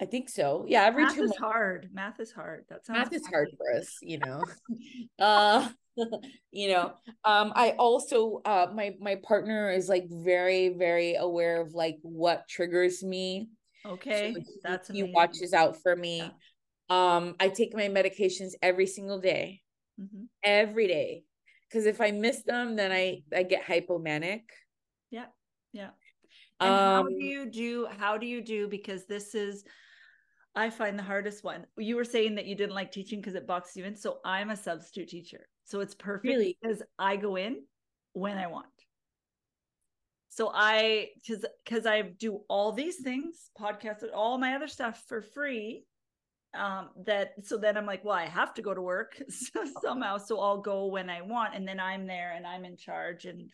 I 0.00 0.06
think 0.06 0.28
so. 0.28 0.64
Yeah, 0.66 0.84
every 0.84 1.04
math 1.04 1.14
two 1.14 1.22
is 1.22 1.28
months. 1.30 1.38
hard. 1.38 1.90
Math 1.92 2.20
is 2.20 2.32
hard. 2.32 2.64
That's 2.68 2.88
not 2.88 2.98
math 2.98 3.12
is 3.12 3.26
hard 3.26 3.48
for 3.56 3.78
us, 3.78 3.98
you 4.02 4.18
know. 4.18 4.44
uh 5.18 5.68
you 6.50 6.66
know 6.66 6.92
um 7.24 7.52
i 7.54 7.70
also 7.78 8.42
uh 8.44 8.66
my 8.74 8.96
my 8.98 9.14
partner 9.14 9.70
is 9.70 9.88
like 9.88 10.06
very 10.10 10.70
very 10.70 11.14
aware 11.14 11.60
of 11.60 11.72
like 11.72 11.98
what 12.02 12.48
triggers 12.48 13.00
me 13.00 13.48
okay 13.86 14.34
so 14.34 14.40
that's 14.64 14.88
he 14.88 15.02
amazing. 15.02 15.14
watches 15.14 15.52
out 15.52 15.80
for 15.80 15.94
me 15.94 16.16
yeah. 16.16 16.30
Um, 16.90 17.34
I 17.40 17.48
take 17.48 17.74
my 17.74 17.88
medications 17.88 18.52
every 18.62 18.86
single 18.86 19.18
day, 19.18 19.62
mm-hmm. 20.00 20.24
every 20.42 20.86
day, 20.86 21.24
because 21.68 21.86
if 21.86 22.00
I 22.00 22.10
miss 22.10 22.42
them, 22.42 22.76
then 22.76 22.92
I 22.92 23.22
I 23.34 23.42
get 23.42 23.64
hypomanic. 23.64 24.42
Yeah, 25.10 25.26
yeah. 25.72 25.90
And 26.60 26.70
um, 26.70 26.78
how 26.78 27.02
do 27.08 27.24
you 27.24 27.50
do? 27.50 27.88
How 27.98 28.18
do 28.18 28.26
you 28.26 28.42
do? 28.42 28.68
Because 28.68 29.06
this 29.06 29.34
is, 29.34 29.64
I 30.56 30.70
find 30.70 30.98
the 30.98 31.02
hardest 31.02 31.42
one. 31.42 31.66
You 31.76 31.96
were 31.96 32.04
saying 32.04 32.36
that 32.36 32.46
you 32.46 32.54
didn't 32.54 32.74
like 32.74 32.92
teaching 32.92 33.20
because 33.20 33.34
it 33.34 33.46
boxed 33.46 33.76
you 33.76 33.84
in. 33.84 33.96
So 33.96 34.18
I'm 34.24 34.50
a 34.50 34.56
substitute 34.56 35.08
teacher, 35.08 35.48
so 35.64 35.80
it's 35.80 35.94
perfect 35.94 36.26
really? 36.26 36.56
because 36.60 36.82
I 36.98 37.16
go 37.16 37.36
in 37.36 37.62
when 38.12 38.38
I 38.38 38.46
want. 38.46 38.66
So 40.28 40.50
I 40.54 41.10
because 41.16 41.44
because 41.64 41.86
I 41.86 42.02
do 42.02 42.40
all 42.48 42.72
these 42.72 42.96
things, 42.96 43.50
podcasts, 43.60 44.04
all 44.14 44.38
my 44.38 44.54
other 44.54 44.68
stuff 44.68 45.02
for 45.08 45.20
free 45.20 45.84
um 46.54 46.90
that 47.04 47.32
so 47.42 47.56
then 47.56 47.76
i'm 47.76 47.86
like 47.86 48.04
well 48.04 48.14
i 48.14 48.26
have 48.26 48.54
to 48.54 48.62
go 48.62 48.72
to 48.72 48.80
work 48.80 49.20
somehow 49.82 50.16
so 50.16 50.38
i'll 50.40 50.60
go 50.60 50.86
when 50.86 51.10
i 51.10 51.20
want 51.20 51.54
and 51.54 51.66
then 51.66 51.80
i'm 51.80 52.06
there 52.06 52.32
and 52.36 52.46
i'm 52.46 52.64
in 52.64 52.76
charge 52.76 53.24
and 53.24 53.50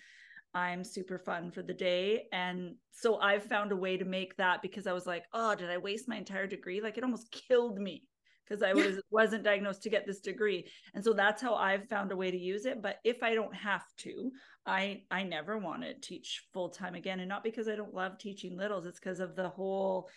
i'm 0.55 0.83
super 0.85 1.19
fun 1.19 1.51
for 1.51 1.63
the 1.63 1.75
day. 1.75 2.25
And 2.33 2.75
so 2.93 3.19
i've 3.19 3.45
found 3.45 3.73
a 3.73 3.77
way 3.77 3.97
to 3.97 4.05
make 4.05 4.37
that 4.37 4.63
because 4.63 4.87
i 4.87 4.93
was 4.93 5.07
like 5.07 5.25
oh 5.33 5.55
did 5.55 5.71
i 5.71 5.79
waste 5.79 6.09
my 6.09 6.17
entire 6.17 6.47
degree? 6.47 6.81
Like 6.81 6.99
it 6.99 7.05
almost 7.05 7.31
killed 7.31 7.79
me 7.79 8.05
because 8.45 8.63
i 8.63 8.73
was 8.73 9.01
wasn't 9.11 9.45
diagnosed 9.45 9.83
to 9.83 9.91
get 9.91 10.07
this 10.07 10.21
degree. 10.21 10.67
And 10.95 11.05
so 11.05 11.13
that's 11.13 11.41
how 11.43 11.55
i've 11.55 11.89
found 11.89 12.13
a 12.13 12.17
way 12.17 12.31
to 12.31 12.39
use 12.39 12.67
it. 12.67 12.83
But 12.83 12.97
if 13.05 13.23
i 13.23 13.35
don't 13.35 13.55
have 13.55 13.85
to 13.99 14.31
i 14.67 15.03
i 15.11 15.23
never 15.23 15.59
want 15.59 15.83
to 15.83 15.95
teach 15.95 16.43
full 16.53 16.69
time 16.69 16.95
again. 16.95 17.21
And 17.21 17.29
not 17.29 17.45
because 17.45 17.69
i 17.69 17.77
don't 17.77 17.95
love 17.95 18.19
teaching 18.19 18.57
littles 18.57 18.87
it's 18.87 19.01
because 19.01 19.21
of 19.21 19.37
the 19.37 19.49
whole 19.49 20.09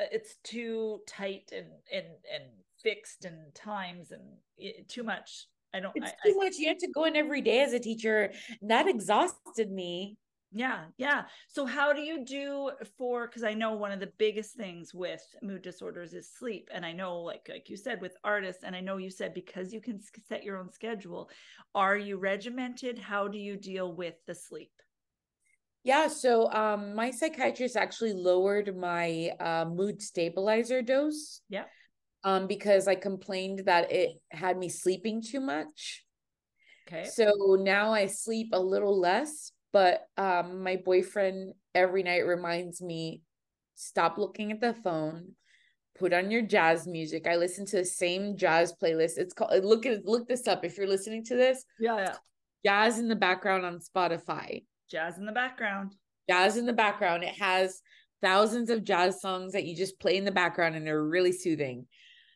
uh, 0.00 0.04
it's 0.12 0.36
too 0.44 1.00
tight 1.06 1.50
and 1.52 1.66
and 1.92 2.06
and 2.32 2.44
fixed 2.82 3.24
and 3.24 3.54
times 3.54 4.12
and 4.12 4.22
it, 4.56 4.88
too 4.88 5.02
much 5.02 5.46
i 5.74 5.80
don't 5.80 5.92
it's 5.94 6.12
I, 6.24 6.28
too 6.28 6.38
I, 6.40 6.44
much 6.44 6.54
you 6.56 6.68
have 6.68 6.78
to 6.78 6.88
go 6.88 7.04
in 7.04 7.16
every 7.16 7.40
day 7.40 7.60
as 7.60 7.72
a 7.72 7.78
teacher. 7.78 8.32
That 8.62 8.88
exhausted 8.88 9.70
me. 9.70 10.16
Yeah 10.52 10.86
yeah. 10.98 11.24
So 11.48 11.64
how 11.64 11.92
do 11.92 12.00
you 12.00 12.24
do 12.24 12.72
for 12.98 13.28
because 13.28 13.44
i 13.44 13.54
know 13.54 13.74
one 13.74 13.92
of 13.92 14.00
the 14.00 14.12
biggest 14.18 14.56
things 14.56 14.92
with 14.92 15.22
mood 15.42 15.62
disorders 15.62 16.12
is 16.12 16.28
sleep 16.28 16.68
and 16.74 16.84
i 16.84 16.92
know 16.92 17.20
like 17.20 17.46
like 17.48 17.70
you 17.70 17.76
said 17.76 18.00
with 18.00 18.16
artists 18.24 18.64
and 18.64 18.74
i 18.74 18.80
know 18.80 18.96
you 18.96 19.10
said 19.10 19.32
because 19.32 19.72
you 19.72 19.80
can 19.80 20.00
set 20.28 20.42
your 20.42 20.56
own 20.56 20.72
schedule 20.72 21.30
are 21.74 21.96
you 21.96 22.16
regimented? 22.16 22.98
How 22.98 23.28
do 23.28 23.38
you 23.38 23.56
deal 23.56 23.92
with 23.92 24.14
the 24.26 24.34
sleep? 24.34 24.72
Yeah, 25.82 26.08
so 26.08 26.50
um 26.52 26.94
my 26.94 27.10
psychiatrist 27.10 27.76
actually 27.76 28.12
lowered 28.12 28.76
my 28.76 29.30
uh, 29.40 29.64
mood 29.64 30.02
stabilizer 30.02 30.82
dose. 30.82 31.40
Yeah. 31.48 31.64
Um 32.24 32.46
because 32.46 32.88
I 32.88 32.94
complained 32.94 33.62
that 33.66 33.90
it 33.92 34.16
had 34.30 34.58
me 34.58 34.68
sleeping 34.68 35.22
too 35.22 35.40
much. 35.40 36.04
Okay. 36.88 37.04
So 37.04 37.56
now 37.58 37.92
I 37.92 38.06
sleep 38.06 38.48
a 38.52 38.60
little 38.60 38.98
less, 38.98 39.52
but 39.72 40.06
um 40.16 40.62
my 40.62 40.76
boyfriend 40.76 41.54
every 41.74 42.02
night 42.02 42.26
reminds 42.26 42.82
me 42.82 43.22
stop 43.74 44.18
looking 44.18 44.52
at 44.52 44.60
the 44.60 44.74
phone, 44.74 45.32
put 45.98 46.12
on 46.12 46.30
your 46.30 46.42
jazz 46.42 46.86
music. 46.86 47.26
I 47.26 47.36
listen 47.36 47.64
to 47.66 47.78
the 47.78 47.84
same 47.84 48.36
jazz 48.36 48.74
playlist. 48.82 49.18
It's 49.18 49.34
called 49.34 49.64
look 49.64 49.86
at 49.86 50.04
look 50.04 50.28
this 50.28 50.46
up 50.46 50.64
if 50.64 50.76
you're 50.76 50.86
listening 50.86 51.24
to 51.26 51.36
this. 51.36 51.64
Yeah, 51.78 51.96
yeah. 51.96 52.14
Jazz 52.64 52.98
in 52.98 53.08
the 53.08 53.16
background 53.16 53.64
on 53.64 53.78
Spotify 53.78 54.62
jazz 54.90 55.18
in 55.18 55.24
the 55.24 55.32
background. 55.32 55.94
Jazz 56.28 56.56
in 56.56 56.66
the 56.66 56.72
background. 56.72 57.22
It 57.22 57.38
has 57.40 57.80
thousands 58.22 58.68
of 58.70 58.84
jazz 58.84 59.20
songs 59.20 59.52
that 59.52 59.64
you 59.64 59.76
just 59.76 59.98
play 60.00 60.16
in 60.16 60.24
the 60.24 60.30
background 60.30 60.74
and 60.74 60.86
they're 60.86 61.02
really 61.02 61.32
soothing. 61.32 61.86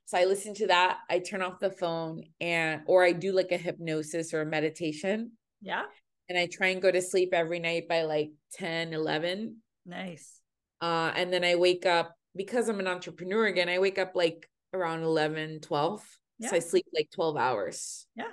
So 0.07 0.19
I 0.19 0.25
listen 0.25 0.55
to 0.55 0.67
that. 0.69 0.99
I 1.09 1.19
turn 1.19 1.43
off 1.43 1.61
the 1.61 1.71
phone 1.71 2.25
and 2.41 2.83
or 2.87 3.05
I 3.05 3.13
do 3.13 3.33
like 3.33 3.53
a 3.53 3.57
hypnosis 3.57 4.35
or 4.35 4.43
a 4.43 4.47
meditation. 4.47 5.33
Yeah. 5.63 5.85
And 6.29 6.39
I 6.39 6.47
try 6.47 6.69
and 6.69 6.83
go 6.83 6.91
to 6.91 7.03
sleep 7.03 7.31
every 7.33 7.59
night 7.59 7.89
by 7.89 8.03
like 8.03 8.31
10, 8.55 8.93
11. 8.93 9.57
Nice. 9.87 10.41
Uh, 10.81 11.13
and 11.15 11.33
then 11.33 11.45
I 11.45 11.55
wake 11.55 11.87
up 11.87 12.15
because 12.37 12.69
I'm 12.69 12.81
an 12.81 12.87
entrepreneur 12.87 13.47
again, 13.47 13.69
I 13.69 13.79
wake 13.79 13.99
up 13.99 14.13
like 14.15 14.49
around 14.73 15.03
11, 15.03 15.61
12. 15.61 16.05
Yeah. 16.39 16.51
So 16.51 16.57
I 16.57 16.59
sleep 16.59 16.87
like 16.95 17.09
12 17.15 17.37
hours. 17.37 18.07
Yeah. 18.17 18.33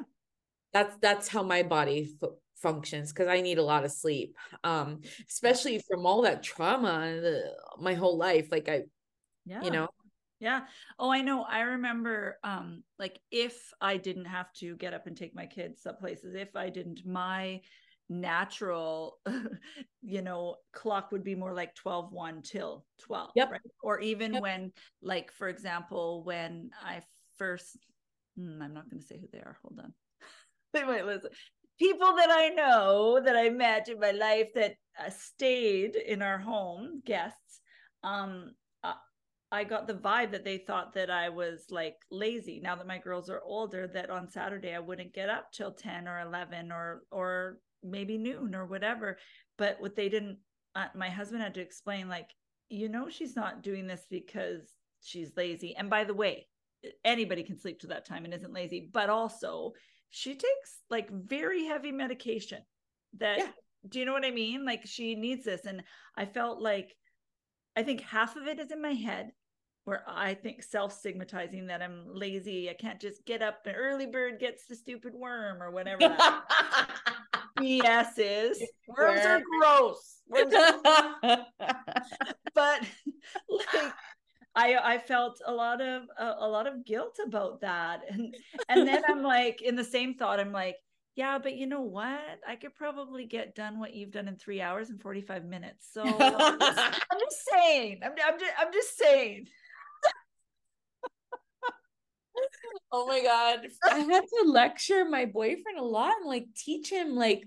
That's 0.74 0.96
that's 1.02 1.28
how 1.28 1.44
my 1.44 1.64
body 1.64 2.14
functions 2.62 3.12
because 3.12 3.28
I 3.28 3.42
need 3.42 3.58
a 3.58 3.64
lot 3.64 3.84
of 3.84 3.92
sleep. 3.92 4.36
Um, 4.64 5.02
especially 5.30 5.80
from 5.80 6.06
all 6.06 6.22
that 6.22 6.44
trauma 6.44 7.20
the, 7.22 7.44
my 7.80 7.94
whole 7.94 8.18
life. 8.18 8.48
Like 8.52 8.70
I, 8.70 8.84
yeah, 9.46 9.62
you 9.64 9.72
know. 9.72 9.88
Yeah. 10.42 10.62
Oh, 11.00 11.12
I 11.12 11.22
know. 11.22 11.44
I 11.44 11.62
remember 11.62 12.38
um 12.44 12.84
like 13.00 13.20
if 13.32 13.72
I 13.80 13.98
didn't 13.98 14.26
have 14.26 14.52
to 14.54 14.76
get 14.76 14.94
up 14.94 15.08
and 15.08 15.16
take 15.16 15.36
my 15.36 15.46
kids 15.46 15.84
some 15.84 15.96
places, 15.96 16.36
if 16.36 16.56
I 16.56 16.70
didn't, 16.70 17.06
my 17.06 17.62
natural 18.10 19.20
you 20.02 20.22
know 20.22 20.58
clock 20.74 21.14
would 21.14 21.24
be 21.24 21.34
more 21.34 21.54
like 21.54 21.74
12 21.76 22.12
1 22.12 22.42
till 22.42 22.84
12 23.00 23.30
yep. 23.38 23.50
right 23.50 23.62
or 23.82 24.02
even 24.02 24.34
yep. 24.34 24.42
when 24.42 24.70
like 25.02 25.32
for 25.32 25.48
example 25.48 26.22
when 26.26 26.72
i 26.84 27.02
first 27.38 27.78
hmm, 28.38 28.62
i'm 28.62 28.74
not 28.74 28.90
going 28.90 29.00
to 29.00 29.08
say 29.08 29.18
who 29.18 29.30
they 29.32 29.40
are 29.40 29.58
hold 29.62 29.80
on 29.80 29.94
they 30.74 30.84
might 30.84 31.06
listen 31.06 31.32
people 31.82 32.16
that 32.16 32.30
I 32.30 32.50
know 32.50 33.20
that 33.26 33.36
I 33.36 33.50
met 33.50 33.90
in 33.90 34.00
my 34.00 34.12
life 34.12 34.50
that 34.54 34.76
uh, 35.00 35.10
stayed 35.10 35.96
in 35.96 36.22
our 36.22 36.38
home, 36.38 37.02
guests, 37.04 37.60
um, 38.04 38.52
I 39.52 39.66
got 39.66 39.86
the 39.86 39.94
vibe 39.94 40.32
that 40.32 40.46
they 40.46 40.58
thought 40.58 40.94
that 40.94 41.10
I 41.10 41.28
was 41.28 41.66
like 41.70 41.98
lazy. 42.10 42.62
Now 42.64 42.76
that 42.78 42.88
my 42.88 43.00
girls 43.00 43.30
are 43.30 43.42
older, 43.44 43.86
that 43.88 44.10
on 44.10 44.30
Saturday 44.30 44.74
I 44.74 44.80
wouldn't 44.80 45.14
get 45.14 45.30
up 45.30 45.52
till 45.52 45.74
10 45.74 46.08
or 46.08 46.22
11 46.22 46.72
or 46.72 47.04
or 47.12 47.58
maybe 47.84 48.18
noon 48.18 48.56
or 48.56 48.66
whatever. 48.66 49.18
But 49.58 49.82
what 49.82 49.96
they 49.96 50.08
didn't 50.08 50.38
uh, 50.76 50.86
my 50.96 51.10
husband 51.10 51.42
had 51.42 51.54
to 51.56 51.62
explain 51.62 52.08
like 52.08 52.30
you 52.70 52.88
know 52.88 53.10
she's 53.10 53.36
not 53.36 53.62
doing 53.62 53.88
this 53.88 54.06
because 54.10 54.74
she's 55.04 55.36
lazy. 55.36 55.76
And 55.78 55.90
by 55.90 56.06
the 56.06 56.14
way, 56.14 56.48
anybody 57.04 57.44
can 57.44 57.60
sleep 57.60 57.80
to 57.82 57.88
that 57.88 58.08
time 58.08 58.24
and 58.24 58.34
isn't 58.34 58.54
lazy, 58.54 58.90
but 58.94 59.10
also 59.10 59.74
she 60.12 60.34
takes 60.34 60.80
like 60.90 61.10
very 61.12 61.66
heavy 61.66 61.92
medication 61.92 62.60
that 63.18 63.40
yeah. 63.40 63.48
do 63.90 64.00
you 64.00 64.06
know 64.06 64.14
what 64.14 64.26
I 64.26 64.32
mean? 64.32 64.66
Like 64.66 64.86
she 64.86 65.16
needs 65.16 65.44
this 65.44 65.66
and 65.66 65.84
I 66.16 66.26
felt 66.26 66.62
like 66.62 66.96
I 67.76 67.84
think 67.84 68.02
half 68.02 68.38
of 68.38 68.48
it 68.48 68.58
is 68.58 68.72
in 68.72 68.82
my 68.82 68.94
head 68.94 69.32
where 69.86 70.04
I 70.08 70.34
think 70.34 70.64
self 70.64 70.94
stigmatizing 70.94 71.68
that 71.68 71.82
I'm 71.82 72.06
lazy. 72.14 72.70
I 72.70 72.74
can't 72.74 73.00
just 73.00 73.26
get 73.26 73.42
up. 73.42 73.66
An 73.66 73.76
early 73.76 74.06
bird 74.06 74.40
gets 74.40 74.66
the 74.66 74.76
stupid 74.76 75.14
worm 75.14 75.62
or 75.62 75.72
whatever. 75.72 76.16
BS 77.60 78.12
is. 78.18 78.64
Worms 78.88 79.26
are 79.26 79.42
gross. 79.60 80.22
Worms 80.30 80.54
are 80.86 81.46
but 82.54 82.82
like 83.50 83.94
I 84.56 84.76
I 84.76 84.98
felt 85.00 85.42
a 85.46 85.52
lot 85.52 85.82
of 85.82 86.04
a, 86.18 86.36
a 86.40 86.48
lot 86.48 86.68
of 86.68 86.86
guilt 86.86 87.18
about 87.26 87.62
that, 87.62 88.02
and 88.10 88.36
and 88.70 88.88
then 88.88 89.04
I'm 89.08 89.24
like 89.24 89.62
in 89.62 89.76
the 89.76 89.84
same 89.84 90.14
thought 90.14 90.40
I'm 90.40 90.52
like 90.52 90.76
yeah, 91.16 91.40
but 91.40 91.58
you 91.58 91.68
know 91.68 91.82
what? 91.82 92.40
I 92.48 92.56
could 92.56 92.74
probably 92.74 93.26
get 93.26 93.54
done 93.54 93.80
what 93.80 93.94
you've 93.94 94.12
done 94.12 94.30
in 94.30 94.38
three 94.38 94.62
hours 94.62 94.90
and 94.90 95.02
45 95.02 95.44
minutes. 95.44 95.90
So 95.92 96.04
I'm, 96.04 96.60
just, 96.60 96.80
I'm 96.80 97.20
just, 97.20 97.50
saying. 97.52 98.00
I'm, 98.04 98.12
I'm, 98.12 98.40
just, 98.40 98.52
I'm 98.58 98.74
just 98.74 98.98
saying. 98.98 99.48
Oh 102.92 103.08
my 103.08 103.22
God. 103.22 103.68
I 103.84 104.00
had 104.00 104.24
to 104.24 104.50
lecture 104.50 105.06
my 105.06 105.26
boyfriend 105.26 105.78
a 105.80 105.84
lot 105.84 106.14
and 106.20 106.28
like 106.28 106.46
teach 106.56 106.90
him, 106.92 107.16
like, 107.16 107.44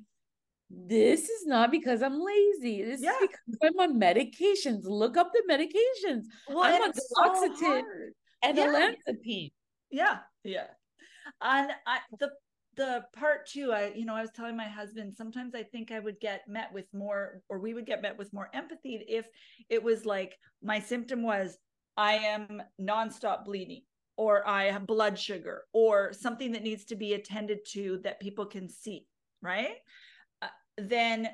this 0.71 1.29
is 1.29 1.47
not 1.47 1.71
because 1.71 2.03
I'm 2.03 2.21
lazy. 2.21 2.83
This 2.83 3.01
yeah. 3.01 3.13
is 3.23 3.29
because 3.47 3.59
I'm 3.63 3.79
on 3.79 4.01
medications. 4.01 4.83
Look 4.85 5.17
up 5.17 5.31
the 5.33 5.43
medications. 5.49 6.25
Well, 6.49 6.65
I'm 6.65 6.83
on 6.83 6.93
Duloxetine 6.93 7.59
so 7.61 7.85
and 8.43 8.57
yeah. 8.57 8.67
olanzapine. 8.67 9.53
Yeah, 9.91 10.19
yeah. 10.43 10.67
And 11.41 11.71
I, 11.87 11.99
the 12.19 12.31
the 12.77 13.05
part 13.15 13.47
two, 13.47 13.73
I, 13.73 13.93
you 13.95 14.05
know, 14.05 14.15
I 14.15 14.23
was 14.23 14.31
telling 14.33 14.57
my 14.57 14.69
husband, 14.69 15.15
sometimes 15.15 15.55
I 15.55 15.63
think 15.63 15.93
I 15.93 16.01
would 16.01 16.19
get 16.21 16.49
met 16.49 16.73
with 16.73 16.87
more, 16.93 17.41
or 17.49 17.59
we 17.59 17.75
would 17.75 17.87
get 17.87 18.03
met 18.03 18.19
with 18.19 18.33
more 18.33 18.51
empathy 18.53 19.05
if 19.09 19.27
it 19.69 19.83
was 19.83 20.05
like 20.05 20.37
my 20.63 20.81
symptom 20.81 21.23
was 21.23 21.57
I 21.97 22.15
am 22.15 22.63
nonstop 22.81 23.45
bleeding, 23.45 23.83
or 24.17 24.47
I 24.47 24.65
have 24.65 24.87
blood 24.87 25.19
sugar, 25.19 25.63
or 25.73 26.13
something 26.13 26.53
that 26.53 26.63
needs 26.63 26.85
to 26.87 26.97
be 26.97 27.15
attended 27.15 27.61
to 27.73 28.01
that 28.05 28.21
people 28.21 28.47
can 28.47 28.69
see, 28.69 29.07
right? 29.43 29.77
Uh, 30.43 30.49
then 30.79 31.29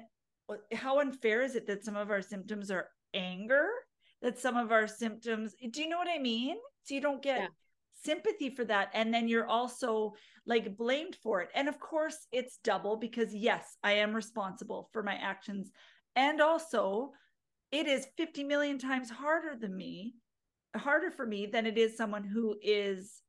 how 0.73 1.01
unfair 1.01 1.43
is 1.43 1.55
it 1.55 1.67
that 1.67 1.85
some 1.85 1.97
of 1.97 2.11
our 2.11 2.23
symptoms 2.23 2.71
are 2.71 2.89
anger? 3.15 3.69
That 4.23 4.39
some 4.39 4.57
of 4.57 4.71
our 4.73 4.87
symptoms, 4.87 5.55
do 5.71 5.83
you 5.83 5.89
know 5.89 5.99
what 5.99 6.09
I 6.09 6.19
mean? 6.19 6.57
So 6.85 6.95
you 6.95 7.01
don't 7.01 7.23
get 7.23 7.41
yeah 7.41 7.47
sympathy 8.03 8.51
for 8.51 8.65
that 8.65 8.91
and 8.95 9.13
then 9.13 9.29
you're 9.29 9.47
also 9.47 10.15
like 10.47 10.77
blamed 10.77 11.17
for 11.23 11.41
it 11.43 11.51
and 11.55 11.69
of 11.69 11.79
course 11.79 12.17
it's 12.33 12.59
double 12.65 12.97
because 12.97 13.35
yes 13.35 13.77
i 13.83 13.93
am 13.93 14.15
responsible 14.15 14.89
for 14.93 15.03
my 15.03 15.15
actions 15.15 15.71
and 16.17 16.41
also 16.41 17.13
it 17.73 17.87
is 17.87 18.07
50 18.17 18.45
million 18.45 18.79
times 18.79 19.11
harder 19.11 19.55
than 19.59 19.77
me 19.77 20.15
harder 20.77 21.11
for 21.11 21.27
me 21.27 21.47
than 21.47 21.67
it 21.67 21.79
is 21.79 21.97
someone 21.97 22.25
who 22.25 22.57
is 22.63 23.23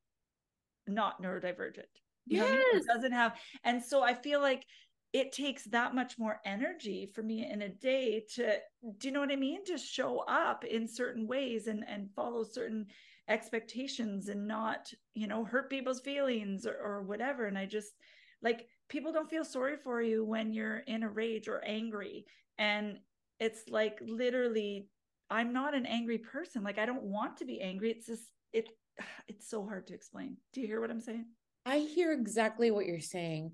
not 0.86 1.22
neurodivergent. 1.22 1.90
You 2.26 2.38
yes. 2.38 2.84
know 2.86 2.94
doesn't 2.94 3.12
have 3.12 3.36
and 3.64 3.82
so 3.82 4.02
i 4.02 4.14
feel 4.14 4.40
like 4.40 4.64
it 5.12 5.32
takes 5.32 5.64
that 5.64 5.94
much 5.94 6.18
more 6.18 6.40
energy 6.46 7.10
for 7.12 7.22
me 7.22 7.50
in 7.50 7.62
a 7.62 7.68
day 7.68 8.24
to 8.34 8.58
do 8.98 9.08
you 9.08 9.12
know 9.12 9.20
what 9.20 9.32
i 9.32 9.36
mean? 9.36 9.64
To 9.64 9.76
show 9.76 10.20
up 10.28 10.64
in 10.64 10.86
certain 10.86 11.26
ways 11.26 11.66
and 11.66 11.84
and 11.88 12.10
follow 12.14 12.44
certain 12.44 12.86
expectations 13.28 14.28
and 14.28 14.46
not 14.46 14.90
you 15.14 15.26
know 15.26 15.44
hurt 15.44 15.68
people's 15.70 16.00
feelings 16.00 16.66
or, 16.66 16.76
or 16.76 17.02
whatever. 17.02 17.46
And 17.46 17.58
i 17.58 17.66
just 17.66 17.92
like 18.40 18.68
people 18.88 19.12
don't 19.12 19.30
feel 19.30 19.44
sorry 19.44 19.76
for 19.76 20.02
you 20.02 20.24
when 20.24 20.52
you're 20.52 20.78
in 20.86 21.02
a 21.02 21.08
rage 21.08 21.48
or 21.48 21.64
angry. 21.64 22.24
And 22.58 22.98
it's 23.40 23.62
like 23.68 23.98
literally 24.00 24.88
i'm 25.32 25.52
not 25.52 25.74
an 25.74 25.86
angry 25.86 26.18
person 26.18 26.62
like 26.62 26.78
i 26.78 26.86
don't 26.86 27.02
want 27.02 27.36
to 27.36 27.44
be 27.44 27.60
angry 27.60 27.90
it's 27.90 28.06
just 28.06 28.30
it 28.52 28.68
it's 29.28 29.48
so 29.48 29.64
hard 29.64 29.86
to 29.86 29.94
explain 29.94 30.36
do 30.52 30.60
you 30.60 30.66
hear 30.66 30.80
what 30.80 30.90
i'm 30.90 31.00
saying 31.00 31.26
i 31.66 31.78
hear 31.78 32.12
exactly 32.12 32.70
what 32.70 32.86
you're 32.86 33.00
saying 33.00 33.52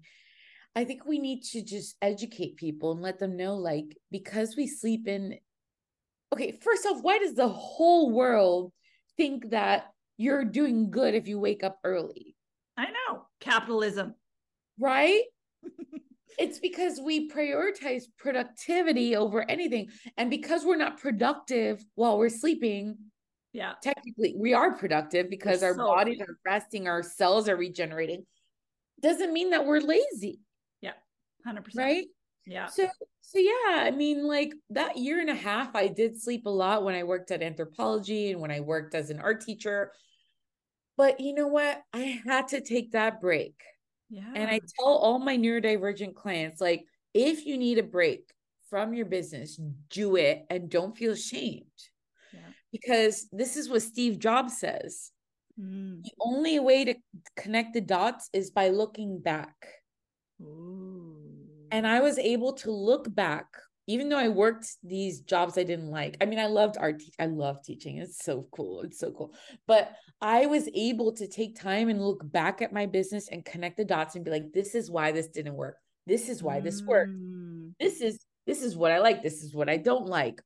i 0.76 0.84
think 0.84 1.04
we 1.04 1.18
need 1.18 1.42
to 1.42 1.62
just 1.62 1.96
educate 2.02 2.56
people 2.56 2.92
and 2.92 3.00
let 3.00 3.18
them 3.18 3.36
know 3.36 3.54
like 3.54 3.96
because 4.10 4.56
we 4.56 4.66
sleep 4.66 5.08
in 5.08 5.38
okay 6.32 6.52
first 6.52 6.84
off 6.86 7.02
why 7.02 7.18
does 7.18 7.34
the 7.34 7.48
whole 7.48 8.10
world 8.10 8.72
think 9.16 9.50
that 9.50 9.86
you're 10.18 10.44
doing 10.44 10.90
good 10.90 11.14
if 11.14 11.28
you 11.28 11.38
wake 11.38 11.62
up 11.62 11.78
early. 11.84 12.34
I 12.76 12.86
know. 12.86 13.26
Capitalism. 13.40 14.14
Right? 14.78 15.22
it's 16.38 16.58
because 16.58 17.00
we 17.00 17.28
prioritize 17.28 18.04
productivity 18.16 19.16
over 19.16 19.48
anything. 19.50 19.90
And 20.16 20.30
because 20.30 20.64
we're 20.64 20.76
not 20.76 21.00
productive 21.00 21.84
while 21.94 22.18
we're 22.18 22.28
sleeping, 22.28 22.96
yeah. 23.52 23.72
Technically, 23.82 24.34
we 24.36 24.54
are 24.54 24.76
productive 24.76 25.30
because 25.30 25.62
we're 25.62 25.68
our 25.68 25.74
so 25.74 25.86
bodies 25.86 26.20
are 26.20 26.38
resting, 26.44 26.86
our 26.86 27.02
cells 27.02 27.48
are 27.48 27.56
regenerating. 27.56 28.24
Doesn't 29.02 29.32
mean 29.32 29.50
that 29.50 29.64
we're 29.64 29.80
lazy. 29.80 30.40
Yeah. 30.80 30.92
100%. 31.46 31.62
Right? 31.74 32.06
Yeah. 32.46 32.66
So 32.66 32.88
so 33.20 33.38
yeah, 33.38 33.82
I 33.82 33.90
mean 33.90 34.26
like 34.26 34.54
that 34.70 34.96
year 34.96 35.20
and 35.20 35.28
a 35.28 35.34
half 35.34 35.76
I 35.76 35.88
did 35.88 36.20
sleep 36.20 36.46
a 36.46 36.50
lot 36.50 36.82
when 36.82 36.94
I 36.94 37.04
worked 37.04 37.30
at 37.30 37.40
Anthropologie 37.40 38.30
and 38.30 38.40
when 38.40 38.50
I 38.50 38.60
worked 38.60 38.94
as 38.94 39.10
an 39.10 39.20
art 39.20 39.42
teacher. 39.42 39.92
But 40.96 41.20
you 41.20 41.34
know 41.34 41.46
what? 41.46 41.82
I 41.92 42.20
had 42.26 42.48
to 42.48 42.60
take 42.60 42.92
that 42.92 43.20
break. 43.20 43.60
Yeah. 44.10 44.32
And 44.34 44.50
I 44.50 44.60
tell 44.78 44.88
all 44.88 45.18
my 45.18 45.36
neurodivergent 45.36 46.14
clients 46.14 46.60
like 46.60 46.84
if 47.14 47.46
you 47.46 47.58
need 47.58 47.78
a 47.78 47.82
break 47.82 48.32
from 48.70 48.94
your 48.94 49.06
business, 49.06 49.58
do 49.90 50.16
it 50.16 50.44
and 50.50 50.70
don't 50.70 50.96
feel 50.96 51.12
ashamed. 51.12 51.64
Yeah. 52.32 52.40
Because 52.72 53.28
this 53.32 53.56
is 53.56 53.68
what 53.68 53.82
Steve 53.82 54.18
Jobs 54.18 54.58
says. 54.58 55.10
Mm. 55.60 56.02
The 56.02 56.12
only 56.20 56.58
way 56.60 56.84
to 56.84 56.94
connect 57.36 57.74
the 57.74 57.80
dots 57.80 58.28
is 58.32 58.50
by 58.50 58.68
looking 58.68 59.20
back. 59.20 59.54
Ooh. 60.40 61.16
And 61.70 61.86
I 61.86 62.00
was 62.00 62.18
able 62.18 62.54
to 62.54 62.70
look 62.70 63.14
back, 63.14 63.46
even 63.88 64.10
though 64.10 64.18
I 64.18 64.28
worked 64.28 64.68
these 64.84 65.22
jobs 65.22 65.56
I 65.56 65.64
didn't 65.64 65.90
like. 65.90 66.18
I 66.20 66.26
mean, 66.26 66.38
I 66.38 66.46
loved 66.46 66.76
art. 66.78 67.00
Te- 67.00 67.12
I 67.18 67.26
love 67.26 67.64
teaching. 67.64 67.96
It's 67.96 68.22
so 68.22 68.46
cool. 68.52 68.82
It's 68.82 68.98
so 68.98 69.10
cool. 69.10 69.34
But 69.66 69.92
I 70.20 70.44
was 70.44 70.68
able 70.74 71.12
to 71.14 71.26
take 71.26 71.58
time 71.58 71.88
and 71.88 72.00
look 72.00 72.20
back 72.30 72.60
at 72.60 72.72
my 72.72 72.84
business 72.84 73.28
and 73.28 73.44
connect 73.44 73.78
the 73.78 73.86
dots 73.86 74.14
and 74.14 74.24
be 74.24 74.30
like, 74.30 74.52
this 74.52 74.74
is 74.74 74.90
why 74.90 75.10
this 75.10 75.28
didn't 75.28 75.54
work. 75.54 75.76
This 76.06 76.28
is 76.28 76.42
why 76.42 76.60
this 76.60 76.82
worked. 76.82 77.12
Mm. 77.12 77.72
This 77.80 78.00
is 78.02 78.24
this 78.46 78.62
is 78.62 78.76
what 78.76 78.92
I 78.92 78.98
like. 78.98 79.22
This 79.22 79.42
is 79.42 79.54
what 79.54 79.70
I 79.70 79.78
don't 79.78 80.06
like. 80.06 80.40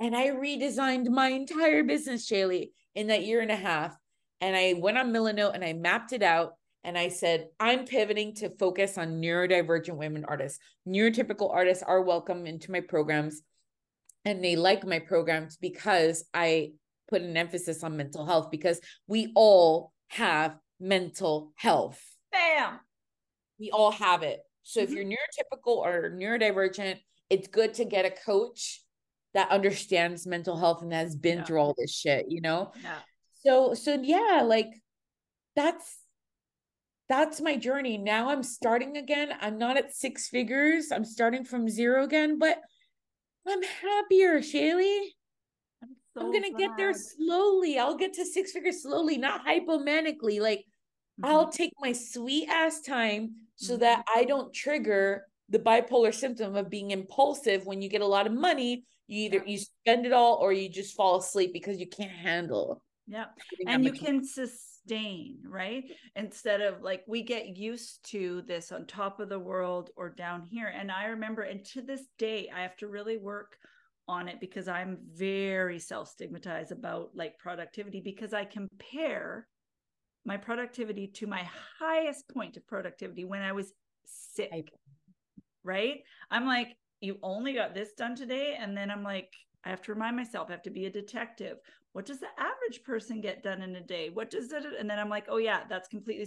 And 0.00 0.16
I 0.16 0.28
redesigned 0.28 1.08
my 1.08 1.28
entire 1.28 1.84
business, 1.84 2.26
Shaley, 2.26 2.72
in 2.94 3.08
that 3.08 3.24
year 3.24 3.40
and 3.40 3.50
a 3.50 3.56
half. 3.56 3.96
And 4.40 4.56
I 4.56 4.74
went 4.78 4.98
on 4.98 5.12
Milanote 5.12 5.54
and 5.54 5.64
I 5.64 5.74
mapped 5.74 6.12
it 6.12 6.22
out 6.22 6.54
and 6.82 6.96
I 6.96 7.08
said, 7.08 7.48
I'm 7.58 7.84
pivoting 7.84 8.34
to 8.36 8.50
focus 8.58 8.96
on 8.96 9.20
neurodivergent 9.20 9.96
women 9.96 10.24
artists. 10.26 10.58
Neurotypical 10.88 11.52
artists 11.52 11.82
are 11.82 12.02
welcome 12.02 12.46
into 12.46 12.70
my 12.70 12.80
programs 12.80 13.42
and 14.24 14.42
they 14.42 14.56
like 14.56 14.86
my 14.86 14.98
programs 14.98 15.56
because 15.56 16.24
I 16.34 16.72
put 17.08 17.22
an 17.22 17.36
emphasis 17.36 17.82
on 17.82 17.96
mental 17.96 18.26
health 18.26 18.50
because 18.50 18.80
we 19.06 19.32
all 19.34 19.92
have 20.08 20.56
mental 20.78 21.52
health. 21.56 22.02
Bam. 22.32 22.80
We 23.58 23.70
all 23.70 23.90
have 23.90 24.22
it. 24.22 24.40
So 24.62 24.80
mm-hmm. 24.80 24.92
if 24.92 24.96
you're 24.96 25.04
neurotypical 25.06 25.76
or 25.76 26.10
neurodivergent, 26.10 26.98
it's 27.28 27.48
good 27.48 27.74
to 27.74 27.84
get 27.84 28.04
a 28.04 28.10
coach 28.10 28.82
that 29.34 29.50
understands 29.50 30.26
mental 30.26 30.56
health 30.56 30.82
and 30.82 30.92
has 30.92 31.14
been 31.14 31.38
yeah. 31.38 31.44
through 31.44 31.60
all 31.60 31.74
this 31.78 31.94
shit, 31.94 32.26
you 32.28 32.40
know? 32.40 32.72
Yeah. 32.82 32.98
So 33.44 33.74
so 33.74 33.94
yeah, 34.02 34.42
like 34.44 34.68
that's 35.56 35.96
that's 37.10 37.40
my 37.40 37.56
journey. 37.56 37.98
Now 37.98 38.30
I'm 38.30 38.44
starting 38.44 38.96
again. 38.96 39.32
I'm 39.40 39.58
not 39.58 39.76
at 39.76 39.92
six 39.92 40.28
figures. 40.28 40.92
I'm 40.92 41.04
starting 41.04 41.44
from 41.44 41.68
zero 41.68 42.04
again, 42.04 42.38
but 42.38 42.58
I'm 43.46 43.60
happier, 43.62 44.40
Shaley. 44.40 45.16
I'm, 45.82 45.96
so 46.14 46.20
I'm 46.20 46.32
gonna 46.32 46.50
glad. 46.50 46.58
get 46.58 46.70
there 46.76 46.94
slowly. 46.94 47.78
I'll 47.80 47.96
get 47.96 48.14
to 48.14 48.24
six 48.24 48.52
figures 48.52 48.84
slowly, 48.84 49.18
not 49.18 49.44
hypomanically. 49.44 50.40
Like 50.40 50.60
mm-hmm. 50.60 51.24
I'll 51.24 51.50
take 51.50 51.72
my 51.80 51.92
sweet 51.92 52.48
ass 52.48 52.80
time 52.80 53.32
so 53.56 53.72
mm-hmm. 53.72 53.80
that 53.80 54.04
I 54.14 54.24
don't 54.24 54.54
trigger 54.54 55.26
the 55.48 55.58
bipolar 55.58 56.14
symptom 56.14 56.54
of 56.54 56.70
being 56.70 56.92
impulsive 56.92 57.66
when 57.66 57.82
you 57.82 57.88
get 57.88 58.02
a 58.02 58.06
lot 58.06 58.28
of 58.28 58.32
money 58.32 58.84
you 59.08 59.24
either 59.24 59.38
yeah. 59.38 59.52
you 59.52 59.58
spend 59.58 60.06
it 60.06 60.12
all 60.12 60.36
or 60.36 60.52
you 60.52 60.68
just 60.68 60.94
fall 60.94 61.18
asleep 61.18 61.52
because 61.52 61.80
you 61.80 61.88
can't 61.88 62.12
handle 62.12 62.80
yeah 63.08 63.24
and 63.66 63.84
you 63.84 63.90
can 63.90 64.24
sustain 64.90 65.38
right? 65.48 65.84
Instead 66.16 66.60
of 66.60 66.82
like 66.82 67.02
we 67.06 67.22
get 67.22 67.56
used 67.56 68.04
to 68.10 68.42
this 68.42 68.72
on 68.72 68.86
top 68.86 69.20
of 69.20 69.28
the 69.28 69.38
world 69.38 69.90
or 69.96 70.10
down 70.10 70.46
here. 70.50 70.72
And 70.74 70.90
i 70.90 71.06
remember 71.06 71.42
and 71.42 71.64
to 71.66 71.82
this 71.82 72.02
day 72.18 72.48
i 72.54 72.62
have 72.62 72.76
to 72.76 72.88
really 72.88 73.18
work 73.18 73.56
on 74.08 74.28
it 74.28 74.40
because 74.40 74.66
i'm 74.66 74.98
very 75.14 75.78
self 75.78 76.08
stigmatized 76.08 76.72
about 76.72 77.10
like 77.14 77.38
productivity 77.38 78.00
because 78.00 78.32
i 78.34 78.44
compare 78.44 79.46
my 80.24 80.36
productivity 80.36 81.06
to 81.06 81.26
my 81.26 81.46
highest 81.78 82.28
point 82.28 82.56
of 82.56 82.66
productivity 82.66 83.24
when 83.24 83.42
i 83.42 83.52
was 83.52 83.72
sick 84.04 84.72
right? 85.62 85.98
I'm 86.30 86.46
like 86.46 86.76
you 87.00 87.18
only 87.22 87.52
got 87.54 87.74
this 87.74 87.92
done 87.92 88.16
today? 88.16 88.56
And 88.58 88.76
then 88.76 88.90
i'm 88.90 89.02
like 89.02 89.32
i 89.64 89.70
have 89.70 89.82
to 89.82 89.92
remind 89.92 90.16
myself 90.16 90.48
i 90.48 90.52
have 90.52 90.62
to 90.62 90.70
be 90.70 90.86
a 90.86 90.90
detective. 90.90 91.58
What 91.92 92.06
does 92.06 92.20
the 92.20 92.28
average 92.38 92.84
person 92.84 93.20
get 93.20 93.42
done 93.42 93.62
in 93.62 93.74
a 93.74 93.80
day? 93.80 94.10
What 94.10 94.30
does 94.30 94.52
it 94.52 94.64
and 94.78 94.88
then 94.88 94.98
i'm 94.98 95.08
like 95.08 95.26
oh 95.28 95.38
yeah 95.38 95.62
that's 95.68 95.88
completely 95.88 96.26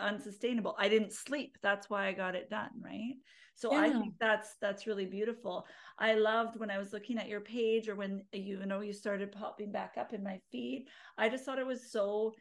unsustainable. 0.00 0.74
I 0.78 0.88
didn't 0.88 1.12
sleep. 1.12 1.58
That's 1.62 1.88
why 1.90 2.06
i 2.06 2.12
got 2.12 2.34
it 2.34 2.50
done 2.50 2.70
right? 2.80 3.14
So 3.54 3.72
yeah. 3.72 3.80
i 3.80 3.90
think 3.90 4.14
that's 4.18 4.56
that's 4.60 4.86
really 4.86 5.06
beautiful. 5.06 5.66
I 5.98 6.14
loved 6.14 6.58
when 6.58 6.70
i 6.70 6.78
was 6.78 6.92
looking 6.92 7.18
at 7.18 7.28
your 7.28 7.40
page 7.40 7.88
or 7.88 7.94
when 7.94 8.24
you 8.32 8.64
know 8.66 8.80
you 8.80 8.92
started 8.92 9.32
popping 9.32 9.70
back 9.70 9.94
up 9.98 10.12
in 10.12 10.22
my 10.22 10.40
feed 10.50 10.86
i 11.18 11.28
just 11.28 11.44
thought 11.44 11.58
it 11.58 11.66
was 11.66 11.92
so 11.92 12.32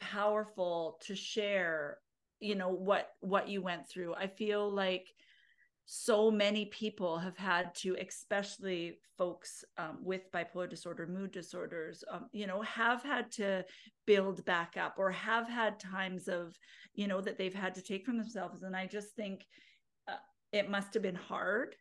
powerful 0.00 0.98
to 1.02 1.14
share 1.14 1.98
you 2.44 2.54
know 2.54 2.68
what 2.68 3.12
what 3.20 3.48
you 3.48 3.62
went 3.62 3.88
through. 3.88 4.14
I 4.14 4.26
feel 4.26 4.70
like 4.70 5.08
so 5.86 6.30
many 6.30 6.66
people 6.66 7.18
have 7.18 7.36
had 7.36 7.74
to 7.74 7.96
especially 8.00 8.98
folks 9.18 9.64
um, 9.78 9.98
with 10.02 10.22
bipolar 10.32 10.68
disorder 10.68 11.06
mood 11.06 11.30
disorders 11.30 12.02
um, 12.10 12.26
you 12.32 12.46
know 12.46 12.62
have 12.62 13.02
had 13.02 13.30
to 13.30 13.64
build 14.06 14.44
back 14.44 14.76
up 14.76 14.94
or 14.98 15.10
have 15.10 15.48
had 15.48 15.78
times 15.78 16.26
of 16.28 16.56
you 16.94 17.06
know 17.06 17.20
that 17.20 17.38
they've 17.38 17.54
had 17.54 17.74
to 17.74 17.82
take 17.82 18.04
from 18.04 18.16
themselves. 18.16 18.62
And 18.62 18.74
i 18.74 18.86
just 18.86 19.14
think 19.14 19.44
uh, 20.08 20.16
it 20.52 20.70
must 20.70 20.94
have 20.94 21.02
been 21.02 21.14
hard 21.14 21.76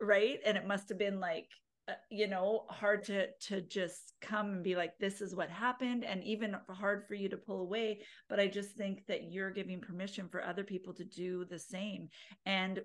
right? 0.00 0.38
And 0.44 0.56
it 0.56 0.66
must 0.66 0.88
have 0.88 0.98
been 0.98 1.20
like 1.20 1.48
uh, 1.88 1.92
you 2.10 2.26
know 2.26 2.64
hard 2.68 3.04
to 3.04 3.28
to 3.40 3.60
just 3.60 4.12
come 4.20 4.46
and 4.54 4.64
be 4.64 4.74
like 4.74 4.98
this 4.98 5.20
is 5.20 5.36
what 5.36 5.48
happened 5.48 6.04
and 6.04 6.22
even 6.24 6.56
hard 6.68 7.06
for 7.06 7.14
you 7.14 7.28
to 7.28 7.36
pull 7.36 7.60
away. 7.60 8.00
But 8.28 8.40
i 8.40 8.46
just 8.46 8.70
think 8.72 9.06
that 9.06 9.30
you're 9.30 9.50
giving 9.50 9.80
permission 9.80 10.28
for 10.28 10.44
other 10.44 10.64
people 10.64 10.92
to 10.94 11.04
do 11.04 11.44
the 11.44 11.58
same. 11.58 12.08
And 12.44 12.80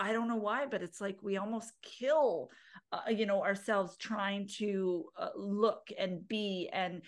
I 0.00 0.14
don't 0.14 0.28
know 0.28 0.36
why, 0.36 0.64
but 0.64 0.82
it's 0.82 0.98
like 1.00 1.18
we 1.22 1.36
almost 1.36 1.72
kill, 1.82 2.50
uh, 2.90 3.10
you 3.10 3.26
know, 3.26 3.44
ourselves 3.44 3.98
trying 3.98 4.48
to 4.56 5.04
uh, 5.18 5.28
look 5.36 5.88
and 5.98 6.26
be 6.26 6.70
and, 6.72 7.02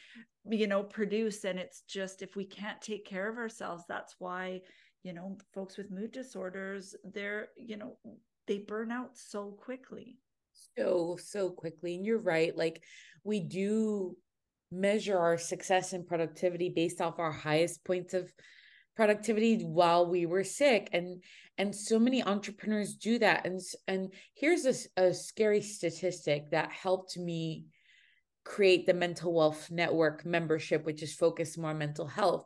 you 0.44 0.66
know, 0.66 0.82
produce. 0.82 1.44
And 1.44 1.58
it's 1.58 1.80
just 1.88 2.20
if 2.20 2.36
we 2.36 2.44
can't 2.44 2.82
take 2.82 3.06
care 3.06 3.30
of 3.30 3.38
ourselves, 3.38 3.84
that's 3.88 4.16
why, 4.18 4.60
you 5.04 5.14
know, 5.14 5.38
folks 5.54 5.78
with 5.78 5.90
mood 5.90 6.12
disorders, 6.12 6.94
they're, 7.02 7.48
you 7.56 7.78
know, 7.78 7.96
they 8.46 8.58
burn 8.58 8.92
out 8.92 9.16
so 9.16 9.52
quickly. 9.52 10.18
So, 10.76 11.16
so 11.18 11.48
quickly. 11.48 11.94
And 11.94 12.04
you're 12.04 12.18
right. 12.20 12.54
Like 12.54 12.82
we 13.24 13.40
do 13.40 14.18
measure 14.70 15.18
our 15.18 15.38
success 15.38 15.94
and 15.94 16.06
productivity 16.06 16.68
based 16.68 17.00
off 17.00 17.18
our 17.18 17.32
highest 17.32 17.84
points 17.84 18.12
of 18.12 18.30
productivity 18.96 19.62
while 19.62 20.06
we 20.06 20.26
were 20.26 20.44
sick 20.44 20.88
and 20.92 21.22
and 21.58 21.74
so 21.74 21.98
many 21.98 22.22
entrepreneurs 22.22 22.94
do 22.94 23.18
that 23.18 23.46
and 23.46 23.60
and 23.86 24.12
here's 24.34 24.66
a, 24.66 25.02
a 25.02 25.14
scary 25.14 25.60
statistic 25.62 26.50
that 26.50 26.72
helped 26.72 27.16
me 27.16 27.66
create 28.44 28.86
the 28.86 28.94
mental 28.94 29.32
wealth 29.32 29.70
network 29.70 30.26
membership 30.26 30.84
which 30.84 31.02
is 31.02 31.14
focused 31.14 31.58
more 31.58 31.70
on 31.70 31.78
mental 31.78 32.06
health. 32.06 32.44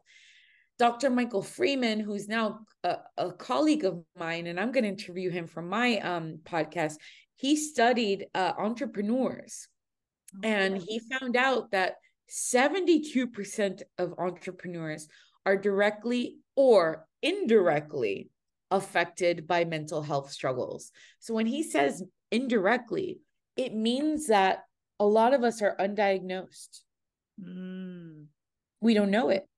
Dr 0.78 1.08
michael 1.08 1.42
freeman 1.42 2.00
who's 2.00 2.28
now 2.28 2.60
a, 2.84 2.98
a 3.16 3.32
colleague 3.32 3.84
of 3.84 4.04
mine 4.18 4.46
and 4.46 4.60
i'm 4.60 4.72
going 4.72 4.84
to 4.84 4.90
interview 4.90 5.30
him 5.30 5.46
for 5.46 5.62
my 5.62 5.98
um, 6.00 6.38
podcast 6.44 6.96
he 7.36 7.54
studied 7.54 8.26
uh, 8.34 8.52
entrepreneurs. 8.58 9.68
Oh, 10.34 10.40
and 10.42 10.76
he 10.76 11.00
found 11.00 11.36
out 11.36 11.70
that 11.70 11.96
72% 12.28 13.82
of 13.98 14.14
entrepreneurs 14.18 15.06
are 15.46 15.56
directly 15.56 16.36
or 16.56 17.06
indirectly 17.22 18.28
affected 18.70 19.46
by 19.46 19.64
mental 19.64 20.02
health 20.02 20.30
struggles. 20.30 20.90
So 21.20 21.32
when 21.34 21.46
he 21.46 21.62
says 21.62 22.02
indirectly, 22.30 23.20
it 23.56 23.72
means 23.72 24.26
that 24.26 24.64
a 24.98 25.06
lot 25.06 25.32
of 25.32 25.44
us 25.44 25.62
are 25.62 25.76
undiagnosed. 25.78 26.80
Mm. 27.40 28.24
We 28.80 28.94
don't 28.94 29.10
know 29.10 29.28
it. 29.28 29.48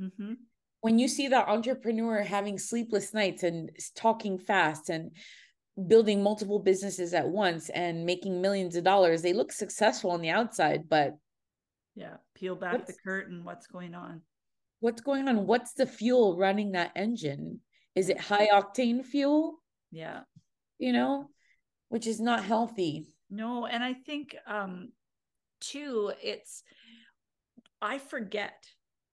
Mm-hmm. 0.00 0.34
When 0.80 0.98
you 0.98 1.08
see 1.08 1.28
that 1.28 1.48
entrepreneur 1.48 2.22
having 2.22 2.58
sleepless 2.58 3.14
nights 3.14 3.42
and 3.42 3.70
talking 3.96 4.38
fast 4.38 4.90
and 4.90 5.12
building 5.86 6.22
multiple 6.22 6.58
businesses 6.58 7.14
at 7.14 7.28
once 7.28 7.68
and 7.68 8.04
making 8.04 8.40
millions 8.40 8.76
of 8.76 8.84
dollars, 8.84 9.22
they 9.22 9.32
look 9.32 9.52
successful 9.52 10.10
on 10.10 10.20
the 10.20 10.30
outside, 10.30 10.88
but 10.88 11.16
yeah, 11.94 12.16
peel 12.34 12.54
back 12.54 12.86
the 12.86 12.94
curtain. 13.04 13.44
What's 13.44 13.66
going 13.66 13.94
on? 13.94 14.22
What's 14.80 15.00
going 15.00 15.28
on? 15.28 15.46
What's 15.46 15.74
the 15.74 15.86
fuel 15.86 16.36
running 16.36 16.72
that 16.72 16.92
engine? 16.96 17.60
Is 17.94 18.08
it 18.08 18.20
high 18.20 18.48
octane 18.52 19.04
fuel? 19.04 19.58
Yeah. 19.90 20.20
You 20.78 20.92
know, 20.92 21.30
which 21.88 22.06
is 22.06 22.20
not 22.20 22.44
healthy. 22.44 23.06
No, 23.30 23.66
and 23.66 23.82
I 23.82 23.94
think 23.94 24.36
um 24.46 24.90
too 25.60 26.12
it's 26.22 26.62
I 27.82 27.98
forget 27.98 28.64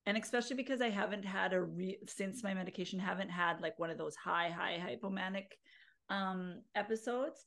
and 0.05 0.17
especially 0.17 0.55
because 0.55 0.81
I 0.81 0.89
haven't 0.89 1.25
had 1.25 1.53
a 1.53 1.61
re- 1.61 1.99
since 2.07 2.43
my 2.43 2.53
medication 2.53 2.99
haven't 2.99 3.29
had 3.29 3.61
like 3.61 3.79
one 3.79 3.89
of 3.89 3.97
those 3.97 4.15
high 4.15 4.49
high 4.49 4.77
hypomanic 4.77 5.45
um 6.09 6.61
episodes 6.75 7.45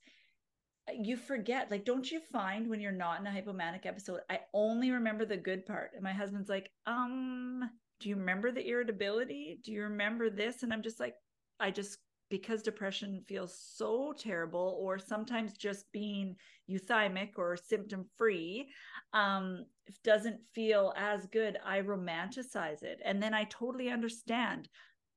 you 0.92 1.16
forget 1.16 1.70
like 1.70 1.84
don't 1.84 2.10
you 2.10 2.20
find 2.32 2.68
when 2.68 2.80
you're 2.80 2.90
not 2.90 3.20
in 3.20 3.26
a 3.26 3.30
hypomanic 3.30 3.84
episode 3.86 4.20
i 4.30 4.40
only 4.54 4.90
remember 4.90 5.24
the 5.24 5.36
good 5.36 5.64
part 5.66 5.90
and 5.94 6.02
my 6.02 6.12
husband's 6.12 6.48
like 6.48 6.70
um 6.86 7.68
do 8.00 8.08
you 8.08 8.16
remember 8.16 8.52
the 8.52 8.66
irritability? 8.66 9.58
Do 9.64 9.72
you 9.72 9.82
remember 9.82 10.30
this? 10.30 10.62
And 10.62 10.72
I'm 10.72 10.82
just 10.82 11.00
like, 11.00 11.14
I 11.58 11.70
just, 11.70 11.98
because 12.30 12.62
depression 12.62 13.22
feels 13.26 13.58
so 13.74 14.12
terrible, 14.16 14.78
or 14.80 14.98
sometimes 14.98 15.54
just 15.54 15.90
being 15.92 16.36
euthymic 16.70 17.30
or 17.36 17.56
symptom 17.56 18.04
free 18.16 18.68
um, 19.12 19.64
doesn't 20.04 20.38
feel 20.54 20.92
as 20.96 21.26
good, 21.26 21.56
I 21.64 21.80
romanticize 21.80 22.82
it. 22.82 23.00
And 23.04 23.22
then 23.22 23.32
I 23.34 23.44
totally 23.44 23.88
understand. 23.88 24.68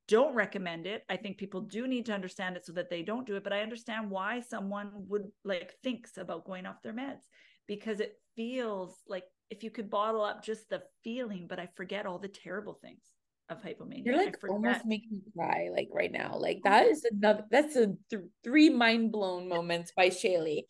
Don't 0.08 0.34
recommend 0.34 0.88
it. 0.88 1.04
I 1.10 1.18
think 1.18 1.38
people 1.38 1.62
do 1.62 1.88
need 1.88 2.06
to 2.08 2.14
understand 2.14 2.56
it 2.56 2.66
so 2.66 2.74
that 2.74 2.90
they 2.90 3.04
don't 3.04 3.28
do 3.28 3.36
it. 3.36 3.44
But 3.44 3.54
I 3.54 3.62
understand 3.62 4.10
why 4.10 4.42
someone 4.42 4.92
would 5.10 5.28
like 5.44 5.74
thinks 5.84 6.18
about 6.18 6.46
going 6.46 6.66
off 6.66 6.82
their 6.82 6.94
meds 6.94 7.28
because 7.68 8.00
it 8.00 8.16
feels 8.36 8.96
like 9.08 9.26
if 9.52 9.64
you 9.64 9.70
could 9.70 9.90
bottle 9.90 10.24
up 10.24 10.44
just 10.44 10.70
the 10.70 10.82
feeling, 11.04 11.46
but 11.48 11.60
I 11.60 11.68
forget 11.76 12.06
all 12.06 12.18
the 12.18 12.30
terrible 12.30 12.80
things 12.82 13.04
of 13.50 13.62
hypomania. 13.62 14.06
You're 14.06 14.18
like 14.18 14.38
almost 14.48 14.86
making 14.86 15.10
me 15.12 15.32
cry, 15.38 15.68
like 15.76 15.90
right 15.92 16.12
now. 16.12 16.38
Like 16.38 16.62
oh 16.66 16.70
that 16.70 16.88
is 16.88 17.06
another. 17.12 17.44
That's 17.52 17.76
a 17.76 17.94
th- 18.10 18.24
three 18.46 18.70
mind 18.70 19.12
blown 19.12 19.50
moments 19.50 19.92
by 19.96 20.10
Shaley. 20.10 20.66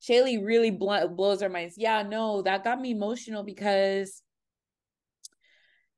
Shaley 0.00 0.38
really 0.38 0.70
bl- 0.70 1.08
blows 1.08 1.42
our 1.42 1.48
minds. 1.48 1.74
Yeah, 1.76 2.04
no, 2.04 2.42
that 2.42 2.62
got 2.64 2.80
me 2.80 2.92
emotional 2.92 3.42
because, 3.42 4.22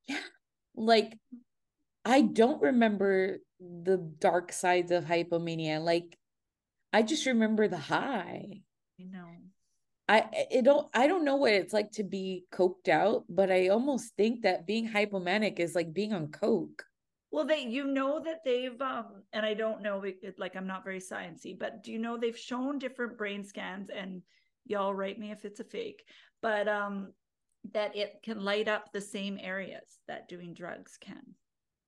yeah, 0.07 0.17
like 0.75 1.17
I 2.03 2.21
don't 2.21 2.61
remember 2.63 3.37
the 3.59 3.97
dark 3.97 4.51
sides 4.51 4.91
of 4.91 5.05
hypomania. 5.05 5.81
Like 5.81 6.17
I 6.91 7.03
just 7.03 7.27
remember 7.27 7.67
the 7.67 7.77
high. 7.77 8.61
I 8.99 9.03
know. 9.03 9.29
I 10.07 10.25
it 10.51 10.65
don't 10.65 10.87
I 10.93 11.07
don't 11.07 11.23
know 11.23 11.37
what 11.37 11.53
it's 11.53 11.73
like 11.73 11.91
to 11.93 12.03
be 12.03 12.45
coked 12.53 12.89
out, 12.89 13.23
but 13.29 13.51
I 13.51 13.69
almost 13.69 14.15
think 14.17 14.41
that 14.41 14.67
being 14.67 14.87
hypomanic 14.87 15.59
is 15.59 15.75
like 15.75 15.93
being 15.93 16.13
on 16.13 16.27
coke. 16.27 16.83
Well, 17.31 17.45
they 17.45 17.61
you 17.61 17.85
know 17.85 18.19
that 18.19 18.43
they've 18.43 18.79
um 18.81 19.23
and 19.31 19.45
I 19.45 19.53
don't 19.53 19.81
know 19.81 20.03
like 20.37 20.55
I'm 20.55 20.67
not 20.67 20.83
very 20.83 20.99
sciency, 20.99 21.57
but 21.57 21.83
do 21.83 21.91
you 21.91 21.99
know 21.99 22.17
they've 22.17 22.37
shown 22.37 22.79
different 22.79 23.17
brain 23.17 23.43
scans 23.43 23.89
and 23.89 24.21
y'all 24.65 24.93
write 24.93 25.19
me 25.19 25.31
if 25.31 25.45
it's 25.45 25.61
a 25.61 25.63
fake, 25.63 26.03
but 26.41 26.67
um 26.67 27.13
that 27.71 27.95
it 27.95 28.19
can 28.23 28.43
light 28.43 28.67
up 28.67 28.91
the 28.91 29.01
same 29.01 29.39
areas 29.41 29.99
that 30.09 30.27
doing 30.27 30.53
drugs 30.53 30.97
can. 30.99 31.23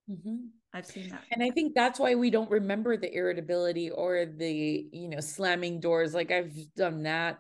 Mm-hmm. 0.10 0.36
I've 0.74 0.86
seen 0.86 1.10
that. 1.10 1.24
And 1.32 1.44
I 1.44 1.50
think 1.52 1.74
that's 1.76 2.00
why 2.00 2.16
we 2.16 2.30
don't 2.30 2.50
remember 2.50 2.96
the 2.96 3.14
irritability 3.14 3.90
or 3.90 4.26
the, 4.26 4.88
you 4.92 5.10
know, 5.10 5.20
slamming 5.20 5.80
doors. 5.80 6.14
Like 6.14 6.32
I've 6.32 6.56
done 6.76 7.04
that 7.04 7.40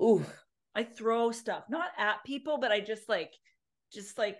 ooh, 0.00 0.24
I 0.74 0.84
throw 0.84 1.32
stuff 1.32 1.64
not 1.68 1.90
at 1.98 2.24
people, 2.24 2.58
but 2.58 2.72
I 2.72 2.80
just 2.80 3.08
like, 3.08 3.32
just 3.92 4.18
like, 4.18 4.38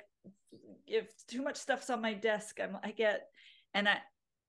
if 0.87 1.11
too 1.27 1.43
much 1.43 1.57
stuff's 1.57 1.91
on 1.91 2.03
my 2.03 2.15
desk, 2.15 2.59
I'm 2.61 2.77
I 2.83 2.91
get, 2.93 3.29
and 3.75 3.89
I 3.89 3.99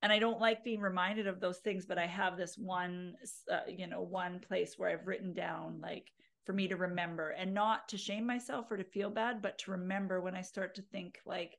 and 0.01 0.12
I 0.12 0.20
don't 0.20 0.39
like 0.39 0.64
being 0.64 0.82
reminded 0.82 1.28
of 1.28 1.39
those 1.39 1.59
things, 1.59 1.86
but 1.86 1.97
I 1.99 2.07
have 2.07 2.38
this 2.38 2.57
one, 2.57 3.14
uh, 3.51 3.59
you 3.68 3.88
know, 3.88 4.01
one 4.01 4.39
place 4.39 4.74
where 4.78 4.89
I've 4.89 5.07
written 5.07 5.34
down 5.34 5.80
like 5.82 6.07
for 6.45 6.53
me 6.53 6.68
to 6.68 6.76
remember 6.76 7.30
and 7.30 7.53
not 7.53 7.88
to 7.89 7.97
shame 7.97 8.26
myself 8.26 8.72
or 8.72 8.78
to 8.78 8.84
feel 8.84 9.12
bad, 9.12 9.41
but 9.43 9.59
to 9.59 9.72
remember 9.72 10.20
when 10.20 10.36
I 10.36 10.41
start 10.41 10.74
to 10.76 10.82
think 10.82 11.20
like, 11.26 11.55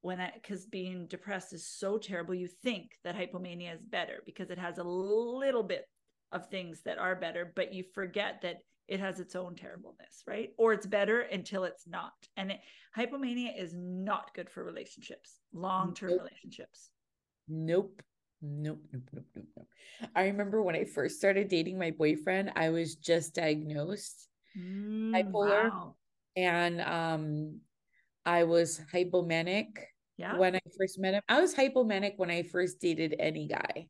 when 0.00 0.20
I, 0.20 0.30
because 0.34 0.64
being 0.64 1.06
depressed 1.06 1.52
is 1.52 1.66
so 1.66 1.98
terrible, 1.98 2.34
you 2.34 2.48
think 2.62 2.92
that 3.04 3.16
hypomania 3.16 3.74
is 3.74 3.82
better 3.82 4.22
because 4.24 4.50
it 4.50 4.58
has 4.58 4.78
a 4.78 4.84
little 4.84 5.62
bit 5.62 5.84
of 6.32 6.48
things 6.48 6.80
that 6.84 6.98
are 6.98 7.16
better, 7.16 7.52
but 7.54 7.74
you 7.74 7.84
forget 7.94 8.40
that 8.42 8.58
it 8.88 9.00
has 9.00 9.20
its 9.20 9.34
own 9.34 9.54
terribleness, 9.54 10.22
right? 10.26 10.50
Or 10.58 10.72
it's 10.72 10.86
better 10.86 11.20
until 11.20 11.64
it's 11.64 11.86
not. 11.86 12.12
And 12.36 12.52
it, 12.52 12.60
hypomania 12.96 13.50
is 13.58 13.74
not 13.74 14.34
good 14.34 14.48
for 14.48 14.64
relationships, 14.64 15.40
long 15.52 15.94
term 15.94 16.10
nope. 16.10 16.20
relationships. 16.20 16.90
Nope. 17.48 18.02
Nope, 18.42 18.80
nope, 18.92 19.02
nope, 19.12 19.24
nope, 19.34 19.46
nope. 19.56 19.68
I 20.14 20.26
remember 20.26 20.62
when 20.62 20.76
I 20.76 20.84
first 20.84 21.16
started 21.16 21.48
dating 21.48 21.78
my 21.78 21.90
boyfriend, 21.90 22.52
I 22.54 22.68
was 22.68 22.94
just 22.96 23.34
diagnosed 23.34 24.28
mm, 24.56 25.10
bipolar. 25.10 25.70
Wow. 25.70 25.94
And 26.36 26.80
um 26.82 27.60
I 28.26 28.44
was 28.44 28.80
hypomanic 28.92 29.68
yeah. 30.18 30.36
when 30.36 30.56
I 30.56 30.60
first 30.78 30.98
met 30.98 31.14
him. 31.14 31.22
I 31.28 31.40
was 31.40 31.54
hypomanic 31.54 32.14
when 32.18 32.30
I 32.30 32.42
first 32.42 32.80
dated 32.80 33.14
any 33.18 33.46
guy. 33.46 33.88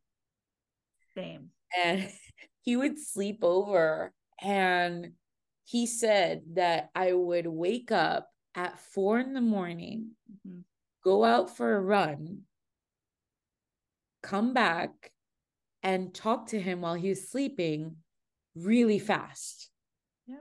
Same. 1.17 1.51
And 1.83 2.09
he 2.61 2.77
would 2.77 2.99
sleep 2.99 3.41
over 3.43 4.13
and 4.41 5.13
he 5.65 5.87
said 5.87 6.43
that 6.55 6.91
I 6.95 7.13
would 7.13 7.47
wake 7.47 7.91
up 7.91 8.31
at 8.55 8.79
four 8.79 9.19
in 9.19 9.35
the 9.35 9.41
morning, 9.41 10.13
mm-hmm. 10.31 10.61
go 11.03 11.25
out 11.25 11.57
for 11.57 11.75
a 11.75 11.81
run, 11.81 12.43
come 14.23 14.55
back, 14.55 15.11
and 15.83 16.15
talk 16.15 16.49
to 16.49 16.61
him 16.61 16.81
while 16.81 16.95
he 16.95 17.09
was 17.09 17.29
sleeping 17.29 17.97
really 18.55 18.99
fast. 18.99 19.69
Yeah. 20.27 20.37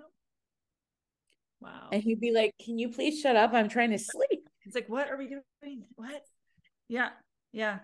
Wow. 1.60 1.90
And 1.92 2.02
he'd 2.02 2.22
be 2.22 2.32
like, 2.32 2.54
Can 2.64 2.78
you 2.78 2.90
please 2.90 3.20
shut 3.20 3.36
up? 3.36 3.54
I'm 3.54 3.70
trying 3.70 3.92
to 3.92 4.00
sleep. 4.00 4.48
It's 4.66 4.76
like, 4.76 4.90
What 4.90 5.10
are 5.10 5.18
we 5.18 5.28
doing? 5.28 5.84
What? 5.96 6.24
Yeah. 6.88 7.10
Yeah. 7.52 7.80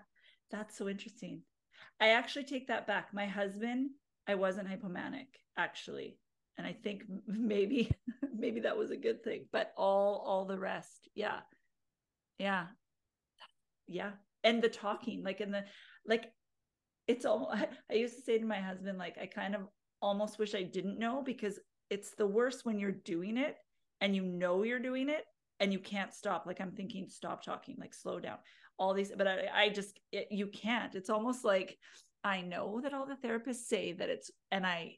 That's 0.51 0.77
so 0.77 0.87
interesting. 0.87 1.41
I 1.99 2.09
actually 2.09 2.45
take 2.45 2.67
that 2.67 2.87
back. 2.87 3.13
My 3.13 3.25
husband, 3.25 3.91
I 4.27 4.35
wasn't 4.35 4.69
hypomanic 4.69 5.27
actually. 5.57 6.17
And 6.57 6.67
i 6.67 6.73
think 6.73 7.03
maybe 7.27 7.91
maybe 8.35 8.59
that 8.61 8.77
was 8.77 8.91
a 8.91 8.97
good 8.97 9.23
thing 9.23 9.45
but 9.51 9.71
all 9.77 10.23
all 10.25 10.45
the 10.45 10.59
rest 10.59 11.09
yeah. 11.15 11.39
Yeah. 12.37 12.65
Yeah. 13.87 14.11
And 14.43 14.63
the 14.63 14.69
talking 14.69 15.23
like 15.23 15.41
in 15.41 15.51
the 15.51 15.63
like 16.07 16.31
it's 17.07 17.25
all 17.25 17.53
I, 17.91 17.93
used 17.93 18.15
to 18.15 18.21
say 18.21 18.39
to 18.39 18.45
my 18.45 18.59
husband 18.59 18.97
like 18.97 19.17
i 19.21 19.27
kind 19.27 19.53
of 19.53 19.61
almost 20.01 20.39
wish 20.39 20.55
i 20.55 20.63
didn't 20.63 20.97
know 20.97 21.21
because 21.23 21.59
it's 21.91 22.15
the 22.15 22.25
worst 22.25 22.65
when 22.65 22.79
you're 22.79 22.91
doing 22.91 23.37
it 23.37 23.57
and 23.99 24.15
you 24.15 24.23
know 24.23 24.63
you're 24.63 24.79
doing 24.79 25.09
it 25.09 25.25
and 25.59 25.71
you 25.71 25.77
can't 25.79 26.13
stop. 26.13 26.45
Like 26.47 26.59
i'm 26.59 26.71
thinking 26.71 27.07
stop 27.07 27.43
talking 27.43 27.75
like 27.79 27.93
slow 27.93 28.19
down. 28.19 28.37
All 28.79 28.93
these 28.93 29.11
but 29.15 29.27
i, 29.27 29.45
I 29.53 29.69
just 29.69 29.99
it, 30.11 30.27
you 30.31 30.47
can't. 30.47 30.95
It's 30.95 31.09
almost 31.09 31.45
like 31.45 31.77
i 32.23 32.41
know 32.41 32.81
that 32.81 32.93
all 32.93 33.05
the 33.05 33.27
therapists 33.27 33.67
say 33.67 33.93
that 33.93 34.09
it's 34.09 34.31
and 34.51 34.65
i 34.65 34.95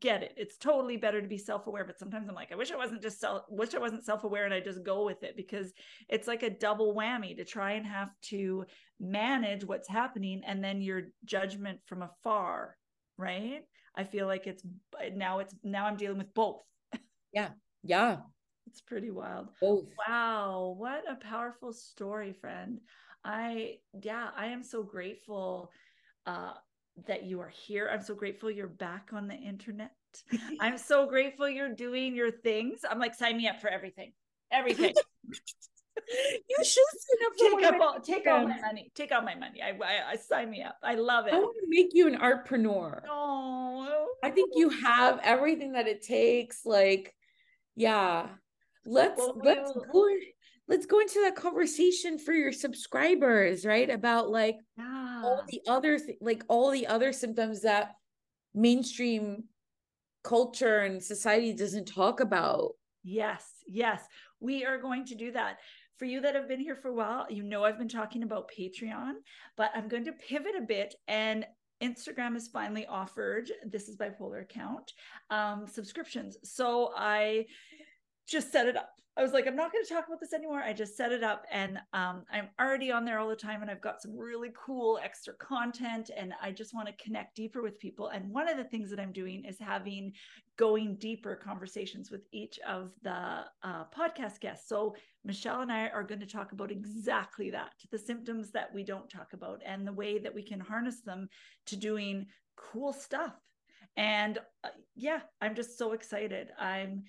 get 0.00 0.22
it. 0.22 0.34
It's 0.36 0.56
totally 0.56 0.96
better 0.96 1.20
to 1.20 1.28
be 1.28 1.38
self-aware, 1.38 1.84
but 1.84 1.98
sometimes 1.98 2.28
I'm 2.28 2.34
like, 2.34 2.52
I 2.52 2.56
wish 2.56 2.72
I 2.72 2.76
wasn't 2.76 3.02
just 3.02 3.20
self 3.20 3.42
wish 3.48 3.74
I 3.74 3.78
wasn't 3.78 4.04
self-aware 4.04 4.44
and 4.44 4.54
I 4.54 4.60
just 4.60 4.82
go 4.84 5.04
with 5.04 5.22
it 5.22 5.36
because 5.36 5.72
it's 6.08 6.28
like 6.28 6.42
a 6.42 6.50
double 6.50 6.94
whammy 6.94 7.36
to 7.36 7.44
try 7.44 7.72
and 7.72 7.86
have 7.86 8.10
to 8.30 8.64
manage 8.98 9.64
what's 9.64 9.88
happening 9.88 10.42
and 10.46 10.62
then 10.62 10.82
your 10.82 11.02
judgment 11.24 11.80
from 11.86 12.02
afar, 12.02 12.76
right? 13.16 13.62
I 13.94 14.04
feel 14.04 14.26
like 14.26 14.46
it's 14.46 14.62
now 15.14 15.40
it's 15.40 15.54
now 15.62 15.86
I'm 15.86 15.96
dealing 15.96 16.18
with 16.18 16.32
both. 16.34 16.62
Yeah. 17.32 17.50
Yeah. 17.82 18.18
It's 18.66 18.80
pretty 18.80 19.10
wild. 19.10 19.48
Both. 19.60 19.86
Wow, 20.08 20.74
what 20.78 21.04
a 21.10 21.16
powerful 21.16 21.72
story, 21.72 22.32
friend. 22.32 22.80
I 23.24 23.78
yeah, 24.00 24.30
I 24.36 24.46
am 24.46 24.62
so 24.62 24.82
grateful 24.82 25.70
uh 26.26 26.52
that 27.06 27.24
you 27.24 27.40
are 27.40 27.48
here. 27.48 27.90
I'm 27.92 28.02
so 28.02 28.14
grateful 28.14 28.50
you're 28.50 28.66
back 28.66 29.10
on 29.12 29.28
the 29.28 29.34
internet. 29.34 29.92
I'm 30.60 30.78
so 30.78 31.06
grateful 31.06 31.48
you're 31.48 31.74
doing 31.74 32.14
your 32.14 32.30
things. 32.30 32.80
I'm 32.88 32.98
like, 32.98 33.14
sign 33.14 33.36
me 33.36 33.48
up 33.48 33.60
for 33.60 33.68
everything. 33.68 34.12
Everything. 34.52 34.94
you 35.28 36.64
should 36.64 36.66
sign 36.66 37.26
up 37.26 37.32
for 37.38 37.60
take 37.60 37.74
up 37.74 37.80
all, 37.80 38.00
take 38.00 38.26
all 38.26 38.46
my 38.46 38.60
money. 38.60 38.90
Take 38.94 39.12
all 39.12 39.22
my 39.22 39.34
money. 39.34 39.62
I, 39.62 39.70
I, 39.70 40.12
I 40.12 40.16
sign 40.16 40.50
me 40.50 40.62
up. 40.62 40.76
I 40.82 40.96
love 40.96 41.26
it. 41.26 41.34
I 41.34 41.38
want 41.38 41.56
to 41.60 41.66
make 41.68 41.90
you 41.92 42.08
an 42.08 42.18
artpreneur. 42.18 43.02
Oh, 43.08 44.06
I 44.22 44.30
think 44.30 44.52
you 44.54 44.70
have 44.70 45.20
everything 45.22 45.72
that 45.72 45.86
it 45.86 46.02
takes. 46.02 46.64
Like, 46.64 47.14
yeah. 47.76 48.28
Let's 48.86 49.18
well, 49.18 49.40
let's 49.44 49.72
go 49.92 50.08
let's 50.68 50.86
go 50.86 51.00
into 51.00 51.20
that 51.22 51.36
conversation 51.36 52.18
for 52.18 52.32
your 52.32 52.52
subscribers, 52.52 53.66
right? 53.66 53.90
About 53.90 54.30
like 54.30 54.56
yeah. 54.78 54.99
All 55.24 55.44
the 55.48 55.60
other 55.68 55.98
th- 55.98 56.18
like 56.20 56.44
all 56.48 56.70
the 56.70 56.86
other 56.86 57.12
symptoms 57.12 57.62
that 57.62 57.94
mainstream 58.54 59.44
culture 60.22 60.80
and 60.80 61.02
society 61.02 61.52
doesn't 61.52 61.86
talk 61.86 62.20
about. 62.20 62.72
Yes, 63.02 63.46
yes. 63.66 64.02
We 64.40 64.64
are 64.64 64.78
going 64.78 65.06
to 65.06 65.14
do 65.14 65.32
that. 65.32 65.58
For 65.98 66.06
you 66.06 66.20
that 66.22 66.34
have 66.34 66.48
been 66.48 66.60
here 66.60 66.76
for 66.76 66.88
a 66.88 66.94
while, 66.94 67.26
you 67.28 67.42
know 67.42 67.64
I've 67.64 67.78
been 67.78 67.88
talking 67.88 68.22
about 68.22 68.50
Patreon, 68.58 69.12
but 69.56 69.70
I'm 69.74 69.86
going 69.86 70.04
to 70.04 70.12
pivot 70.12 70.54
a 70.56 70.62
bit 70.62 70.94
and 71.08 71.44
Instagram 71.82 72.34
has 72.34 72.48
finally 72.48 72.86
offered 72.86 73.50
this 73.64 73.88
is 73.88 73.96
bipolar 73.96 74.42
account 74.42 74.92
um, 75.30 75.66
subscriptions. 75.66 76.36
So 76.44 76.92
I 76.96 77.46
just 78.28 78.52
set 78.52 78.66
it 78.66 78.76
up. 78.76 78.90
I 79.20 79.22
was 79.22 79.34
like, 79.34 79.46
I'm 79.46 79.54
not 79.54 79.70
going 79.70 79.84
to 79.84 79.92
talk 79.92 80.06
about 80.06 80.18
this 80.18 80.32
anymore. 80.32 80.62
I 80.62 80.72
just 80.72 80.96
set 80.96 81.12
it 81.12 81.22
up 81.22 81.44
and 81.52 81.76
um, 81.92 82.24
I'm 82.32 82.48
already 82.58 82.90
on 82.90 83.04
there 83.04 83.18
all 83.18 83.28
the 83.28 83.36
time 83.36 83.60
and 83.60 83.70
I've 83.70 83.82
got 83.82 84.00
some 84.00 84.16
really 84.16 84.48
cool 84.56 84.98
extra 85.04 85.34
content 85.34 86.10
and 86.16 86.32
I 86.40 86.52
just 86.52 86.72
want 86.72 86.88
to 86.88 87.04
connect 87.04 87.36
deeper 87.36 87.60
with 87.60 87.78
people. 87.78 88.08
And 88.08 88.30
one 88.30 88.48
of 88.48 88.56
the 88.56 88.64
things 88.64 88.88
that 88.88 88.98
I'm 88.98 89.12
doing 89.12 89.44
is 89.44 89.58
having 89.58 90.14
going 90.56 90.94
deeper 90.94 91.36
conversations 91.36 92.10
with 92.10 92.22
each 92.32 92.58
of 92.66 92.92
the 93.02 93.44
uh, 93.62 93.84
podcast 93.94 94.40
guests. 94.40 94.70
So 94.70 94.96
Michelle 95.22 95.60
and 95.60 95.70
I 95.70 95.88
are 95.88 96.02
going 96.02 96.20
to 96.20 96.26
talk 96.26 96.52
about 96.52 96.70
exactly 96.70 97.50
that 97.50 97.72
the 97.90 97.98
symptoms 97.98 98.52
that 98.52 98.72
we 98.72 98.84
don't 98.84 99.10
talk 99.10 99.34
about 99.34 99.60
and 99.66 99.86
the 99.86 99.92
way 99.92 100.18
that 100.18 100.34
we 100.34 100.42
can 100.42 100.60
harness 100.60 101.02
them 101.02 101.28
to 101.66 101.76
doing 101.76 102.24
cool 102.56 102.94
stuff. 102.94 103.34
And 103.98 104.38
uh, 104.64 104.68
yeah, 104.94 105.20
I'm 105.42 105.54
just 105.54 105.76
so 105.76 105.92
excited. 105.92 106.48
I'm 106.58 107.04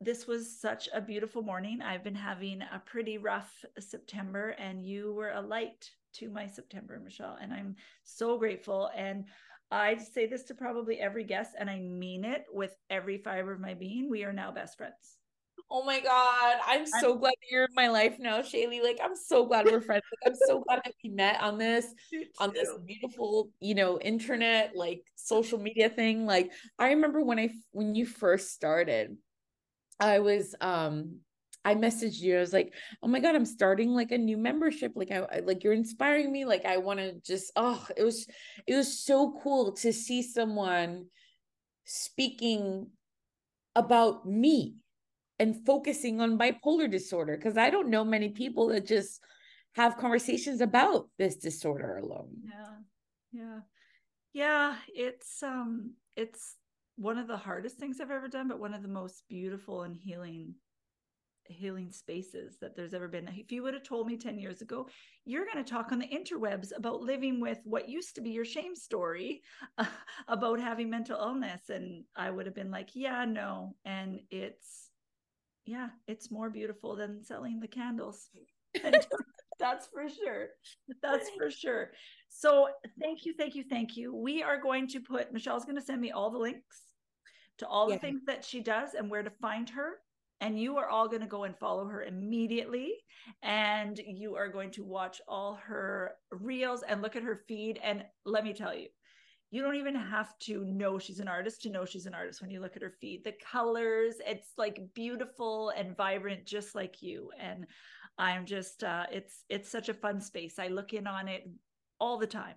this 0.00 0.26
was 0.26 0.60
such 0.60 0.88
a 0.92 1.00
beautiful 1.00 1.42
morning. 1.42 1.80
I've 1.80 2.04
been 2.04 2.14
having 2.14 2.62
a 2.62 2.82
pretty 2.84 3.18
rough 3.18 3.64
September, 3.78 4.50
and 4.58 4.84
you 4.84 5.14
were 5.14 5.30
a 5.30 5.40
light 5.40 5.90
to 6.14 6.30
my 6.30 6.46
September, 6.46 7.00
Michelle. 7.02 7.38
And 7.40 7.52
I'm 7.52 7.76
so 8.04 8.38
grateful. 8.38 8.90
And 8.94 9.24
I 9.70 9.96
say 9.96 10.26
this 10.26 10.44
to 10.44 10.54
probably 10.54 11.00
every 11.00 11.24
guest, 11.24 11.52
and 11.58 11.70
I 11.70 11.78
mean 11.78 12.24
it 12.24 12.44
with 12.52 12.76
every 12.90 13.18
fiber 13.18 13.52
of 13.52 13.60
my 13.60 13.74
being. 13.74 14.10
We 14.10 14.24
are 14.24 14.32
now 14.32 14.52
best 14.52 14.76
friends. 14.76 15.16
Oh 15.70 15.82
my 15.82 15.98
God. 15.98 16.58
I'm 16.64 16.86
so 16.86 17.14
I'm, 17.14 17.18
glad 17.18 17.30
that 17.30 17.50
you're 17.50 17.64
in 17.64 17.74
my 17.74 17.88
life 17.88 18.18
now, 18.20 18.42
Shaley. 18.42 18.82
Like, 18.82 19.00
I'm 19.02 19.16
so 19.16 19.46
glad 19.46 19.66
we're 19.66 19.80
friends. 19.80 20.04
Like, 20.12 20.32
I'm 20.32 20.38
so 20.46 20.60
glad 20.60 20.82
that 20.84 20.92
we 21.02 21.10
met 21.10 21.40
on 21.40 21.58
this, 21.58 21.86
on 22.38 22.52
this 22.52 22.68
beautiful, 22.84 23.50
you 23.60 23.74
know, 23.74 23.98
internet, 23.98 24.72
like 24.76 25.02
social 25.16 25.58
media 25.58 25.88
thing. 25.88 26.26
Like, 26.26 26.52
I 26.78 26.90
remember 26.90 27.22
when 27.22 27.38
I, 27.38 27.50
when 27.72 27.94
you 27.96 28.06
first 28.06 28.52
started, 28.52 29.16
I 30.00 30.18
was 30.20 30.54
um 30.60 31.20
I 31.64 31.74
messaged 31.74 32.20
you. 32.20 32.36
I 32.36 32.40
was 32.40 32.52
like, 32.52 32.72
"Oh 33.02 33.08
my 33.08 33.18
god, 33.18 33.34
I'm 33.34 33.44
starting 33.44 33.90
like 33.90 34.12
a 34.12 34.18
new 34.18 34.36
membership. 34.36 34.92
Like 34.94 35.10
I, 35.10 35.40
like 35.40 35.64
you're 35.64 35.72
inspiring 35.72 36.30
me. 36.30 36.44
Like 36.44 36.64
I 36.64 36.76
want 36.76 37.00
to 37.00 37.14
just 37.24 37.50
oh, 37.56 37.84
it 37.96 38.04
was 38.04 38.26
it 38.66 38.74
was 38.76 39.00
so 39.00 39.38
cool 39.42 39.72
to 39.72 39.92
see 39.92 40.22
someone 40.22 41.06
speaking 41.84 42.88
about 43.74 44.26
me 44.26 44.76
and 45.38 45.66
focusing 45.66 46.20
on 46.20 46.38
bipolar 46.38 46.90
disorder 46.90 47.36
because 47.36 47.58
I 47.58 47.70
don't 47.70 47.90
know 47.90 48.04
many 48.04 48.30
people 48.30 48.68
that 48.68 48.86
just 48.86 49.20
have 49.74 49.98
conversations 49.98 50.60
about 50.60 51.08
this 51.18 51.36
disorder 51.36 51.98
alone. 51.98 52.30
Yeah. 52.44 52.76
Yeah. 53.32 53.60
Yeah, 54.32 54.76
it's 54.94 55.42
um 55.42 55.94
it's 56.16 56.56
one 56.96 57.18
of 57.18 57.28
the 57.28 57.36
hardest 57.36 57.76
things 57.76 58.00
I've 58.00 58.10
ever 58.10 58.28
done, 58.28 58.48
but 58.48 58.60
one 58.60 58.74
of 58.74 58.82
the 58.82 58.88
most 58.88 59.24
beautiful 59.28 59.82
and 59.82 59.94
healing 59.94 60.54
healing 61.48 61.92
spaces 61.92 62.56
that 62.60 62.74
there's 62.74 62.92
ever 62.92 63.06
been. 63.06 63.28
If 63.28 63.52
you 63.52 63.62
would 63.62 63.74
have 63.74 63.84
told 63.84 64.08
me 64.08 64.16
10 64.16 64.36
years 64.36 64.62
ago, 64.62 64.88
you're 65.24 65.44
going 65.44 65.64
to 65.64 65.70
talk 65.70 65.92
on 65.92 66.00
the 66.00 66.08
interwebs 66.08 66.76
about 66.76 67.02
living 67.02 67.40
with 67.40 67.60
what 67.62 67.88
used 67.88 68.16
to 68.16 68.20
be 68.20 68.30
your 68.30 68.44
shame 68.44 68.74
story 68.74 69.42
uh, 69.78 69.86
about 70.28 70.58
having 70.58 70.90
mental 70.90 71.16
illness 71.20 71.68
and 71.68 72.02
I 72.16 72.30
would 72.30 72.46
have 72.46 72.54
been 72.54 72.72
like, 72.72 72.90
yeah, 72.94 73.24
no. 73.24 73.76
And 73.84 74.20
it's 74.30 74.90
yeah, 75.64 75.88
it's 76.06 76.30
more 76.30 76.50
beautiful 76.50 76.94
than 76.94 77.24
selling 77.24 77.60
the 77.60 77.68
candles. 77.68 78.28
that's 78.82 79.06
That's 79.58 79.86
for 79.86 80.08
sure. 80.08 80.48
That's 81.02 81.30
for 81.30 81.50
sure. 81.50 81.92
So 82.28 82.68
thank 83.00 83.24
you, 83.24 83.32
thank 83.38 83.54
you, 83.54 83.64
thank 83.68 83.96
you. 83.96 84.14
We 84.14 84.42
are 84.42 84.60
going 84.60 84.86
to 84.88 85.00
put 85.00 85.32
Michelle's 85.32 85.64
going 85.64 85.78
to 85.78 85.84
send 85.84 86.00
me 86.00 86.10
all 86.10 86.30
the 86.30 86.38
links 86.38 86.82
to 87.58 87.66
all 87.66 87.88
the 87.88 87.98
things 87.98 88.22
that 88.26 88.44
she 88.44 88.60
does 88.60 88.94
and 88.94 89.10
where 89.10 89.22
to 89.22 89.30
find 89.30 89.68
her. 89.70 89.94
And 90.40 90.60
you 90.60 90.76
are 90.76 90.88
all 90.88 91.08
going 91.08 91.22
to 91.22 91.26
go 91.26 91.44
and 91.44 91.56
follow 91.56 91.86
her 91.86 92.02
immediately. 92.02 92.92
And 93.42 93.98
you 94.06 94.34
are 94.34 94.48
going 94.48 94.70
to 94.72 94.84
watch 94.84 95.20
all 95.26 95.58
her 95.64 96.12
reels 96.30 96.82
and 96.82 97.00
look 97.00 97.16
at 97.16 97.22
her 97.22 97.42
feed. 97.48 97.80
And 97.82 98.04
let 98.26 98.44
me 98.44 98.52
tell 98.52 98.74
you, 98.74 98.88
you 99.50 99.62
don't 99.62 99.76
even 99.76 99.94
have 99.94 100.36
to 100.40 100.64
know 100.64 100.98
she's 100.98 101.20
an 101.20 101.28
artist 101.28 101.62
to 101.62 101.70
know 101.70 101.84
she's 101.84 102.06
an 102.06 102.14
artist 102.14 102.42
when 102.42 102.50
you 102.50 102.60
look 102.60 102.76
at 102.76 102.82
her 102.82 102.94
feed 103.00 103.22
the 103.24 103.32
colors 103.52 104.16
it's 104.26 104.50
like 104.58 104.80
beautiful 104.94 105.70
and 105.70 105.96
vibrant 105.96 106.44
just 106.44 106.74
like 106.74 107.00
you 107.00 107.30
and 107.40 107.66
i'm 108.18 108.44
just 108.44 108.82
uh 108.82 109.04
it's 109.12 109.44
it's 109.48 109.70
such 109.70 109.88
a 109.88 109.94
fun 109.94 110.20
space 110.20 110.58
i 110.58 110.68
look 110.68 110.92
in 110.92 111.06
on 111.06 111.28
it 111.28 111.48
all 112.00 112.18
the 112.18 112.26
time 112.26 112.56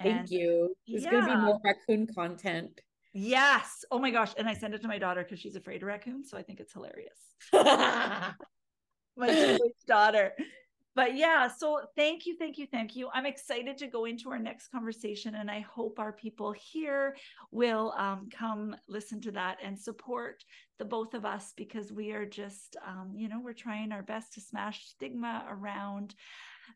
and 0.00 0.28
thank 0.28 0.30
you 0.30 0.74
there's 0.88 1.04
yeah. 1.04 1.10
gonna 1.10 1.36
be 1.36 1.44
more 1.44 1.60
raccoon 1.64 2.06
content 2.14 2.80
yes. 3.12 3.84
Oh 3.90 3.98
my 3.98 4.10
gosh. 4.10 4.32
And 4.38 4.48
i 4.48 4.54
send 4.54 4.74
it 4.74 4.82
to 4.82 4.88
my 4.88 4.98
daughter 4.98 5.22
because 5.22 5.40
she's 5.40 5.56
afraid 5.56 5.82
of 5.82 5.88
raccoons 5.88 6.30
so 6.30 6.36
i 6.36 6.42
think 6.42 6.60
it's 6.60 6.72
hilarious. 6.72 7.18
My 9.16 9.58
daughter. 9.86 10.32
But 10.96 11.16
yeah, 11.16 11.46
so 11.48 11.82
thank 11.96 12.26
you, 12.26 12.36
thank 12.36 12.58
you, 12.58 12.66
thank 12.66 12.96
you. 12.96 13.08
I'm 13.14 13.26
excited 13.26 13.78
to 13.78 13.86
go 13.86 14.06
into 14.06 14.28
our 14.30 14.38
next 14.38 14.68
conversation, 14.68 15.36
and 15.36 15.48
I 15.48 15.60
hope 15.60 15.98
our 15.98 16.12
people 16.12 16.52
here 16.52 17.16
will 17.52 17.94
um, 17.96 18.28
come 18.36 18.74
listen 18.88 19.20
to 19.22 19.30
that 19.32 19.58
and 19.62 19.78
support 19.78 20.42
the 20.78 20.84
both 20.84 21.14
of 21.14 21.24
us 21.24 21.52
because 21.56 21.92
we 21.92 22.10
are 22.10 22.26
just, 22.26 22.76
um, 22.86 23.12
you 23.14 23.28
know, 23.28 23.40
we're 23.42 23.52
trying 23.52 23.92
our 23.92 24.02
best 24.02 24.32
to 24.34 24.40
smash 24.40 24.88
stigma 24.88 25.46
around 25.48 26.14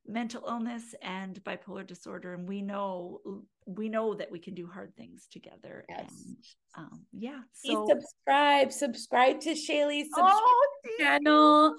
mental 0.07 0.45
illness 0.47 0.95
and 1.03 1.43
bipolar 1.45 1.87
disorder 1.87 2.35
and 2.35 2.49
we 2.49 2.61
know 2.61 3.20
we 3.67 3.89
know 3.89 4.15
that 4.15 4.31
we 4.31 4.39
can 4.39 4.55
do 4.55 4.67
hard 4.67 4.95
things 4.97 5.27
together 5.31 5.85
yes. 5.89 6.01
and 6.11 6.37
um 6.77 7.01
yeah 7.12 7.41
so 7.53 7.87
Please 7.87 7.95
subscribe 7.95 8.73
subscribe 8.73 9.41
to 9.41 9.55
Shaley's 9.55 10.09
oh, 10.17 10.71
channel 10.99 11.75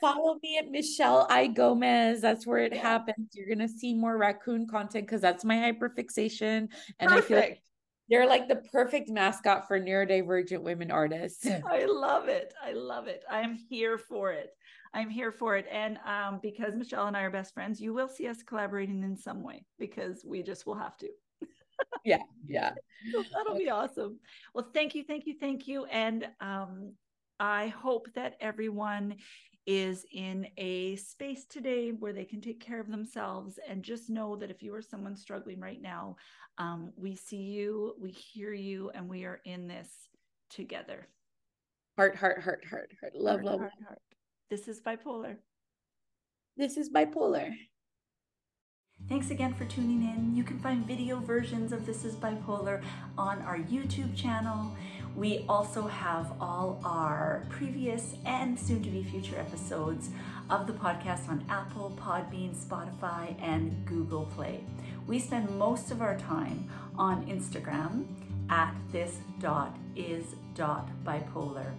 follow 0.00 0.38
me 0.42 0.58
at 0.58 0.70
Michelle 0.70 1.26
I 1.28 1.48
Gomez 1.48 2.20
that's 2.20 2.46
where 2.46 2.58
it 2.58 2.74
yeah. 2.74 2.82
happens 2.82 3.28
you're 3.34 3.48
gonna 3.48 3.68
see 3.68 3.92
more 3.92 4.16
raccoon 4.16 4.66
content 4.66 5.06
because 5.06 5.20
that's 5.20 5.44
my 5.44 5.56
hyperfixation 5.56 6.68
and 6.98 7.10
Perfect. 7.10 7.24
I 7.24 7.28
feel 7.28 7.38
like 7.38 7.62
they're 8.08 8.26
like 8.26 8.48
the 8.48 8.62
perfect 8.72 9.10
mascot 9.10 9.66
for 9.66 9.80
neurodivergent 9.80 10.62
women 10.62 10.90
artists. 10.90 11.46
I 11.66 11.86
love 11.86 12.28
it. 12.28 12.54
I 12.62 12.72
love 12.72 13.08
it. 13.08 13.24
I'm 13.28 13.58
here 13.68 13.98
for 13.98 14.32
it. 14.32 14.50
I'm 14.94 15.10
here 15.10 15.32
for 15.32 15.56
it. 15.56 15.66
And 15.70 15.98
um, 16.06 16.38
because 16.40 16.76
Michelle 16.76 17.08
and 17.08 17.16
I 17.16 17.22
are 17.22 17.30
best 17.30 17.52
friends, 17.52 17.80
you 17.80 17.92
will 17.92 18.08
see 18.08 18.28
us 18.28 18.42
collaborating 18.42 19.02
in 19.02 19.16
some 19.16 19.42
way 19.42 19.64
because 19.78 20.24
we 20.24 20.42
just 20.42 20.66
will 20.66 20.76
have 20.76 20.96
to. 20.98 21.08
Yeah, 22.04 22.22
yeah. 22.46 22.72
That'll 23.32 23.56
be 23.56 23.70
awesome. 23.70 24.18
Well, 24.54 24.68
thank 24.72 24.94
you, 24.94 25.04
thank 25.04 25.26
you, 25.26 25.34
thank 25.38 25.66
you. 25.66 25.84
And 25.86 26.28
um, 26.40 26.92
I 27.38 27.68
hope 27.68 28.08
that 28.14 28.36
everyone 28.40 29.16
is 29.66 30.06
in 30.12 30.46
a 30.56 30.96
space 30.96 31.44
today 31.44 31.90
where 31.90 32.12
they 32.12 32.24
can 32.24 32.40
take 32.40 32.60
care 32.60 32.80
of 32.80 32.88
themselves 32.88 33.58
and 33.68 33.82
just 33.82 34.08
know 34.08 34.36
that 34.36 34.50
if 34.50 34.62
you 34.62 34.72
are 34.74 34.82
someone 34.82 35.16
struggling 35.16 35.60
right 35.60 35.82
now, 35.82 36.16
um, 36.58 36.92
we 36.96 37.16
see 37.16 37.42
you, 37.42 37.94
we 38.00 38.10
hear 38.10 38.52
you, 38.52 38.90
and 38.90 39.08
we 39.08 39.24
are 39.24 39.40
in 39.44 39.66
this 39.66 39.90
together. 40.50 41.08
Heart, 41.96 42.16
heart, 42.16 42.42
heart, 42.42 42.64
heart, 42.64 42.92
heart. 43.00 43.14
Love, 43.14 43.40
heart, 43.40 43.44
love. 43.44 43.60
Heart, 43.60 43.72
heart. 43.86 43.98
This 44.50 44.68
is 44.68 44.80
bipolar. 44.80 45.36
This 46.56 46.76
is 46.76 46.88
bipolar. 46.88 47.52
Thanks 49.08 49.30
again 49.30 49.54
for 49.54 49.64
tuning 49.66 50.02
in. 50.02 50.34
You 50.34 50.42
can 50.42 50.58
find 50.58 50.84
video 50.84 51.20
versions 51.20 51.70
of 51.70 51.86
This 51.86 52.04
is 52.04 52.16
Bipolar 52.16 52.82
on 53.16 53.40
our 53.42 53.56
YouTube 53.56 54.16
channel. 54.16 54.76
We 55.14 55.44
also 55.48 55.86
have 55.86 56.32
all 56.40 56.80
our 56.84 57.46
previous 57.48 58.16
and 58.24 58.58
soon 58.58 58.82
to 58.82 58.90
be 58.90 59.04
future 59.04 59.38
episodes 59.38 60.10
of 60.50 60.66
the 60.66 60.72
podcast 60.72 61.28
on 61.28 61.44
Apple, 61.48 61.96
Podbean, 62.02 62.56
Spotify, 62.56 63.40
and 63.40 63.86
Google 63.86 64.26
Play. 64.34 64.64
We 65.06 65.20
spend 65.20 65.56
most 65.56 65.92
of 65.92 66.02
our 66.02 66.18
time 66.18 66.68
on 66.98 67.26
Instagram 67.26 68.06
at 68.50 68.74
this 68.90 69.18
dot 69.38 69.76
is 69.94 70.34
dot 70.56 70.90
bipolar. 71.04 71.72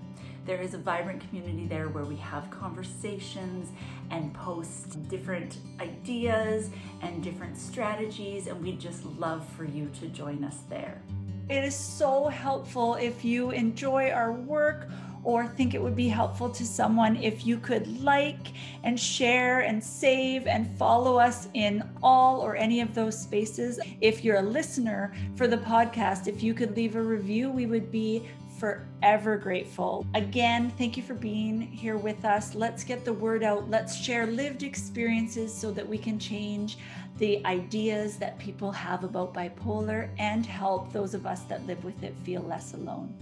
There 0.48 0.62
is 0.62 0.74
a 0.74 0.78
vibrant 0.78 1.28
community 1.28 1.68
there 1.68 1.90
where 1.90 2.06
we 2.06 2.16
have 2.16 2.50
conversations 2.50 3.70
and 4.12 4.34
post 4.34 5.10
different 5.10 5.58
ideas 5.82 6.70
and 7.02 7.22
different 7.22 7.58
strategies, 7.58 8.48
and 8.48 8.64
we'd 8.64 8.80
just 8.80 9.04
love 9.20 9.46
for 9.58 9.66
you 9.66 9.92
to 10.00 10.08
join 10.08 10.46
us 10.46 10.60
there. 10.70 11.02
It 11.50 11.66
is 11.66 11.76
so 11.76 12.30
helpful 12.30 12.96
if 12.96 13.26
you 13.26 13.52
enjoy 13.52 14.10
our 14.12 14.32
work 14.32 14.88
or 15.26 15.46
think 15.46 15.74
it 15.74 15.82
would 15.82 15.98
be 15.98 16.08
helpful 16.08 16.50
to 16.50 16.66
someone 16.66 17.18
if 17.18 17.46
you 17.46 17.58
could 17.58 18.02
like 18.02 18.54
and 18.86 18.98
share 18.98 19.60
and 19.60 19.84
save 19.84 20.48
and 20.48 20.74
follow 20.78 21.20
us 21.20 21.50
in 21.56 21.84
all 22.02 22.40
or 22.40 22.56
any 22.56 22.80
of 22.80 22.96
those 22.96 23.20
spaces. 23.22 23.82
If 24.00 24.24
you're 24.24 24.38
a 24.38 24.42
listener 24.42 25.14
for 25.36 25.46
the 25.46 25.58
podcast, 25.58 26.28
if 26.28 26.42
you 26.42 26.54
could 26.54 26.74
leave 26.78 26.96
a 26.96 27.02
review, 27.02 27.52
we 27.52 27.66
would 27.66 27.92
be 27.92 28.26
forever 28.58 29.38
grateful. 29.38 30.06
Again, 30.14 30.72
thank 30.78 30.98
you 30.98 31.04
for 31.04 31.14
being 31.14 31.62
here 31.62 31.98
with 31.98 32.26
us. 32.26 32.56
Let's 32.56 32.84
get 32.84 33.06
the 33.06 33.14
word 33.14 33.44
out. 33.44 33.70
Let's 33.70 33.96
share 33.96 34.26
lived 34.28 34.64
experiences 34.64 35.54
so 35.54 35.72
that 35.72 35.88
we 35.88 35.98
can 35.98 36.18
change 36.20 36.78
the 37.18 37.44
ideas 37.46 38.18
that 38.18 38.38
people 38.38 38.72
have 38.72 39.04
about 39.04 39.34
bipolar 39.34 40.10
and 40.20 40.46
help 40.46 40.92
those 40.92 41.14
of 41.14 41.26
us 41.26 41.42
that 41.44 41.66
live 41.66 41.84
with 41.84 42.02
it 42.04 42.16
feel 42.24 42.42
less 42.42 42.74
alone. 42.74 43.14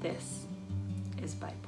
This 0.00 0.46
is 1.22 1.34
bipolar. 1.34 1.67